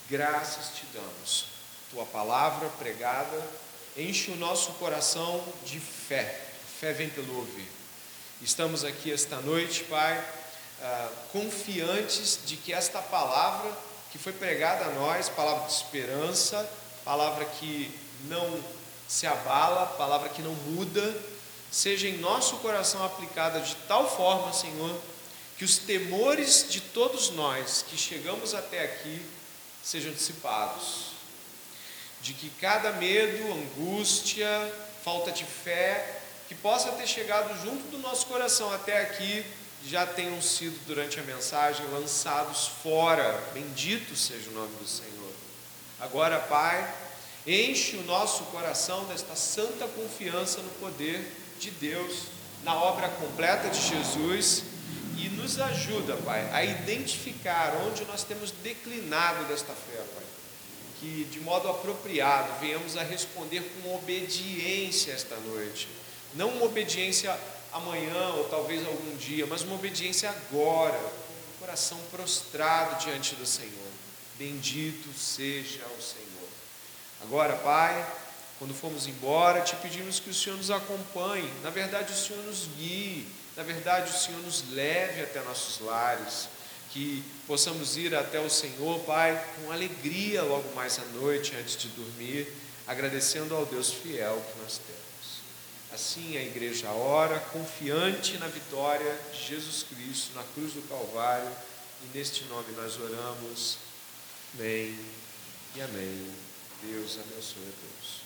graças 0.09 0.69
te 0.75 0.87
damos. 0.91 1.45
Tua 1.91 2.03
palavra 2.03 2.67
pregada 2.79 3.39
enche 3.95 4.31
o 4.31 4.35
nosso 4.35 4.71
coração 4.71 5.39
de 5.63 5.79
fé. 5.79 6.41
Fé 6.79 6.93
vem 6.93 7.11
pelo 7.11 7.37
ouvir. 7.37 7.69
Estamos 8.41 8.83
aqui 8.83 9.13
esta 9.13 9.35
noite, 9.35 9.83
Pai, 9.83 10.19
ah, 10.81 11.09
confiantes 11.31 12.39
de 12.43 12.57
que 12.57 12.73
esta 12.73 13.03
palavra 13.03 13.71
que 14.11 14.17
foi 14.17 14.33
pregada 14.33 14.85
a 14.85 14.93
nós, 14.93 15.29
palavra 15.29 15.67
de 15.67 15.73
esperança, 15.73 16.67
palavra 17.05 17.45
que 17.45 17.95
não 18.23 18.59
se 19.07 19.27
abala, 19.27 19.85
palavra 19.95 20.29
que 20.29 20.41
não 20.41 20.55
muda, 20.55 21.15
seja 21.71 22.07
em 22.07 22.17
nosso 22.17 22.55
coração 22.55 23.05
aplicada 23.05 23.59
de 23.59 23.75
tal 23.87 24.09
forma, 24.09 24.51
Senhor, 24.53 24.99
que 25.57 25.65
os 25.65 25.77
temores 25.77 26.65
de 26.69 26.81
todos 26.81 27.29
nós 27.31 27.85
que 27.87 27.97
chegamos 27.97 28.53
até 28.53 28.83
aqui 28.83 29.21
sejam 29.83 30.11
dissipados. 30.11 31.13
De 32.21 32.33
que 32.33 32.49
cada 32.61 32.93
medo, 32.93 33.51
angústia, 33.51 34.47
falta 35.03 35.31
de 35.31 35.43
fé, 35.43 36.21
que 36.47 36.55
possa 36.55 36.91
ter 36.93 37.07
chegado 37.07 37.61
junto 37.61 37.83
do 37.89 37.97
nosso 37.97 38.25
coração 38.27 38.73
até 38.73 39.01
aqui, 39.01 39.45
já 39.85 40.05
tenham 40.05 40.41
sido 40.41 40.79
durante 40.87 41.19
a 41.19 41.23
mensagem 41.23 41.85
lançados 41.87 42.67
fora. 42.81 43.43
Bendito 43.53 44.15
seja 44.15 44.49
o 44.49 44.53
nome 44.53 44.73
do 44.77 44.87
Senhor. 44.87 45.33
Agora, 45.99 46.39
Pai, 46.39 46.93
enche 47.45 47.97
o 47.97 48.03
nosso 48.03 48.45
coração 48.45 49.03
desta 49.05 49.35
santa 49.35 49.85
confiança 49.87 50.61
no 50.61 50.69
poder 50.71 51.29
de 51.59 51.69
Deus, 51.71 52.23
na 52.63 52.73
obra 52.75 53.09
completa 53.09 53.69
de 53.69 53.81
Jesus 53.81 54.63
nos 55.43 55.59
ajuda, 55.59 56.15
Pai, 56.25 56.49
a 56.53 56.63
identificar 56.63 57.75
onde 57.85 58.05
nós 58.05 58.23
temos 58.23 58.51
declinado 58.63 59.43
desta 59.45 59.73
fé, 59.73 60.01
Pai. 60.15 60.23
Que 60.99 61.25
de 61.25 61.41
modo 61.41 61.67
apropriado 61.67 62.59
venhamos 62.61 62.95
a 62.95 63.03
responder 63.03 63.61
com 63.61 63.93
obediência 63.93 65.11
esta 65.11 65.35
noite. 65.35 65.89
Não 66.33 66.49
uma 66.49 66.65
obediência 66.65 67.37
amanhã 67.73 68.29
ou 68.37 68.45
talvez 68.45 68.85
algum 68.87 69.17
dia, 69.17 69.45
mas 69.45 69.63
uma 69.63 69.75
obediência 69.75 70.29
agora, 70.29 70.99
coração 71.59 71.99
prostrado 72.09 73.03
diante 73.03 73.35
do 73.35 73.45
Senhor. 73.45 73.91
Bendito 74.39 75.13
seja 75.17 75.83
o 75.97 76.01
Senhor. 76.01 76.49
Agora, 77.21 77.57
Pai, 77.57 78.07
quando 78.57 78.73
formos 78.73 79.07
embora, 79.07 79.61
te 79.61 79.75
pedimos 79.75 80.21
que 80.21 80.29
o 80.29 80.33
Senhor 80.33 80.55
nos 80.55 80.71
acompanhe. 80.71 81.51
Na 81.61 81.69
verdade, 81.69 82.13
o 82.13 82.15
Senhor 82.15 82.41
nos 82.43 82.65
guie. 82.77 83.27
Na 83.55 83.63
verdade, 83.63 84.11
o 84.11 84.19
Senhor 84.19 84.41
nos 84.41 84.71
leve 84.71 85.21
até 85.21 85.41
nossos 85.41 85.79
lares. 85.79 86.47
Que 86.91 87.23
possamos 87.47 87.97
ir 87.97 88.13
até 88.13 88.39
o 88.39 88.49
Senhor, 88.49 88.99
Pai, 88.99 89.43
com 89.55 89.71
alegria 89.71 90.43
logo 90.43 90.75
mais 90.75 90.99
à 90.99 91.05
noite, 91.05 91.55
antes 91.55 91.75
de 91.75 91.87
dormir, 91.89 92.47
agradecendo 92.85 93.55
ao 93.55 93.65
Deus 93.65 93.91
fiel 93.91 94.43
que 94.51 94.61
nós 94.61 94.77
temos. 94.77 95.03
Assim 95.91 96.37
a 96.37 96.43
igreja 96.43 96.89
ora, 96.91 97.39
confiante 97.39 98.37
na 98.37 98.47
vitória 98.47 99.19
de 99.31 99.43
Jesus 99.43 99.83
Cristo 99.83 100.35
na 100.35 100.43
cruz 100.53 100.73
do 100.73 100.87
Calvário, 100.87 101.51
e 102.03 102.17
neste 102.17 102.43
nome 102.45 102.71
nós 102.73 102.99
oramos. 102.99 103.77
Amém 104.53 104.97
e 105.75 105.81
amém. 105.81 106.31
Deus 106.83 107.17
abençoe 107.19 107.63
a 107.63 107.81
todos. 107.81 108.22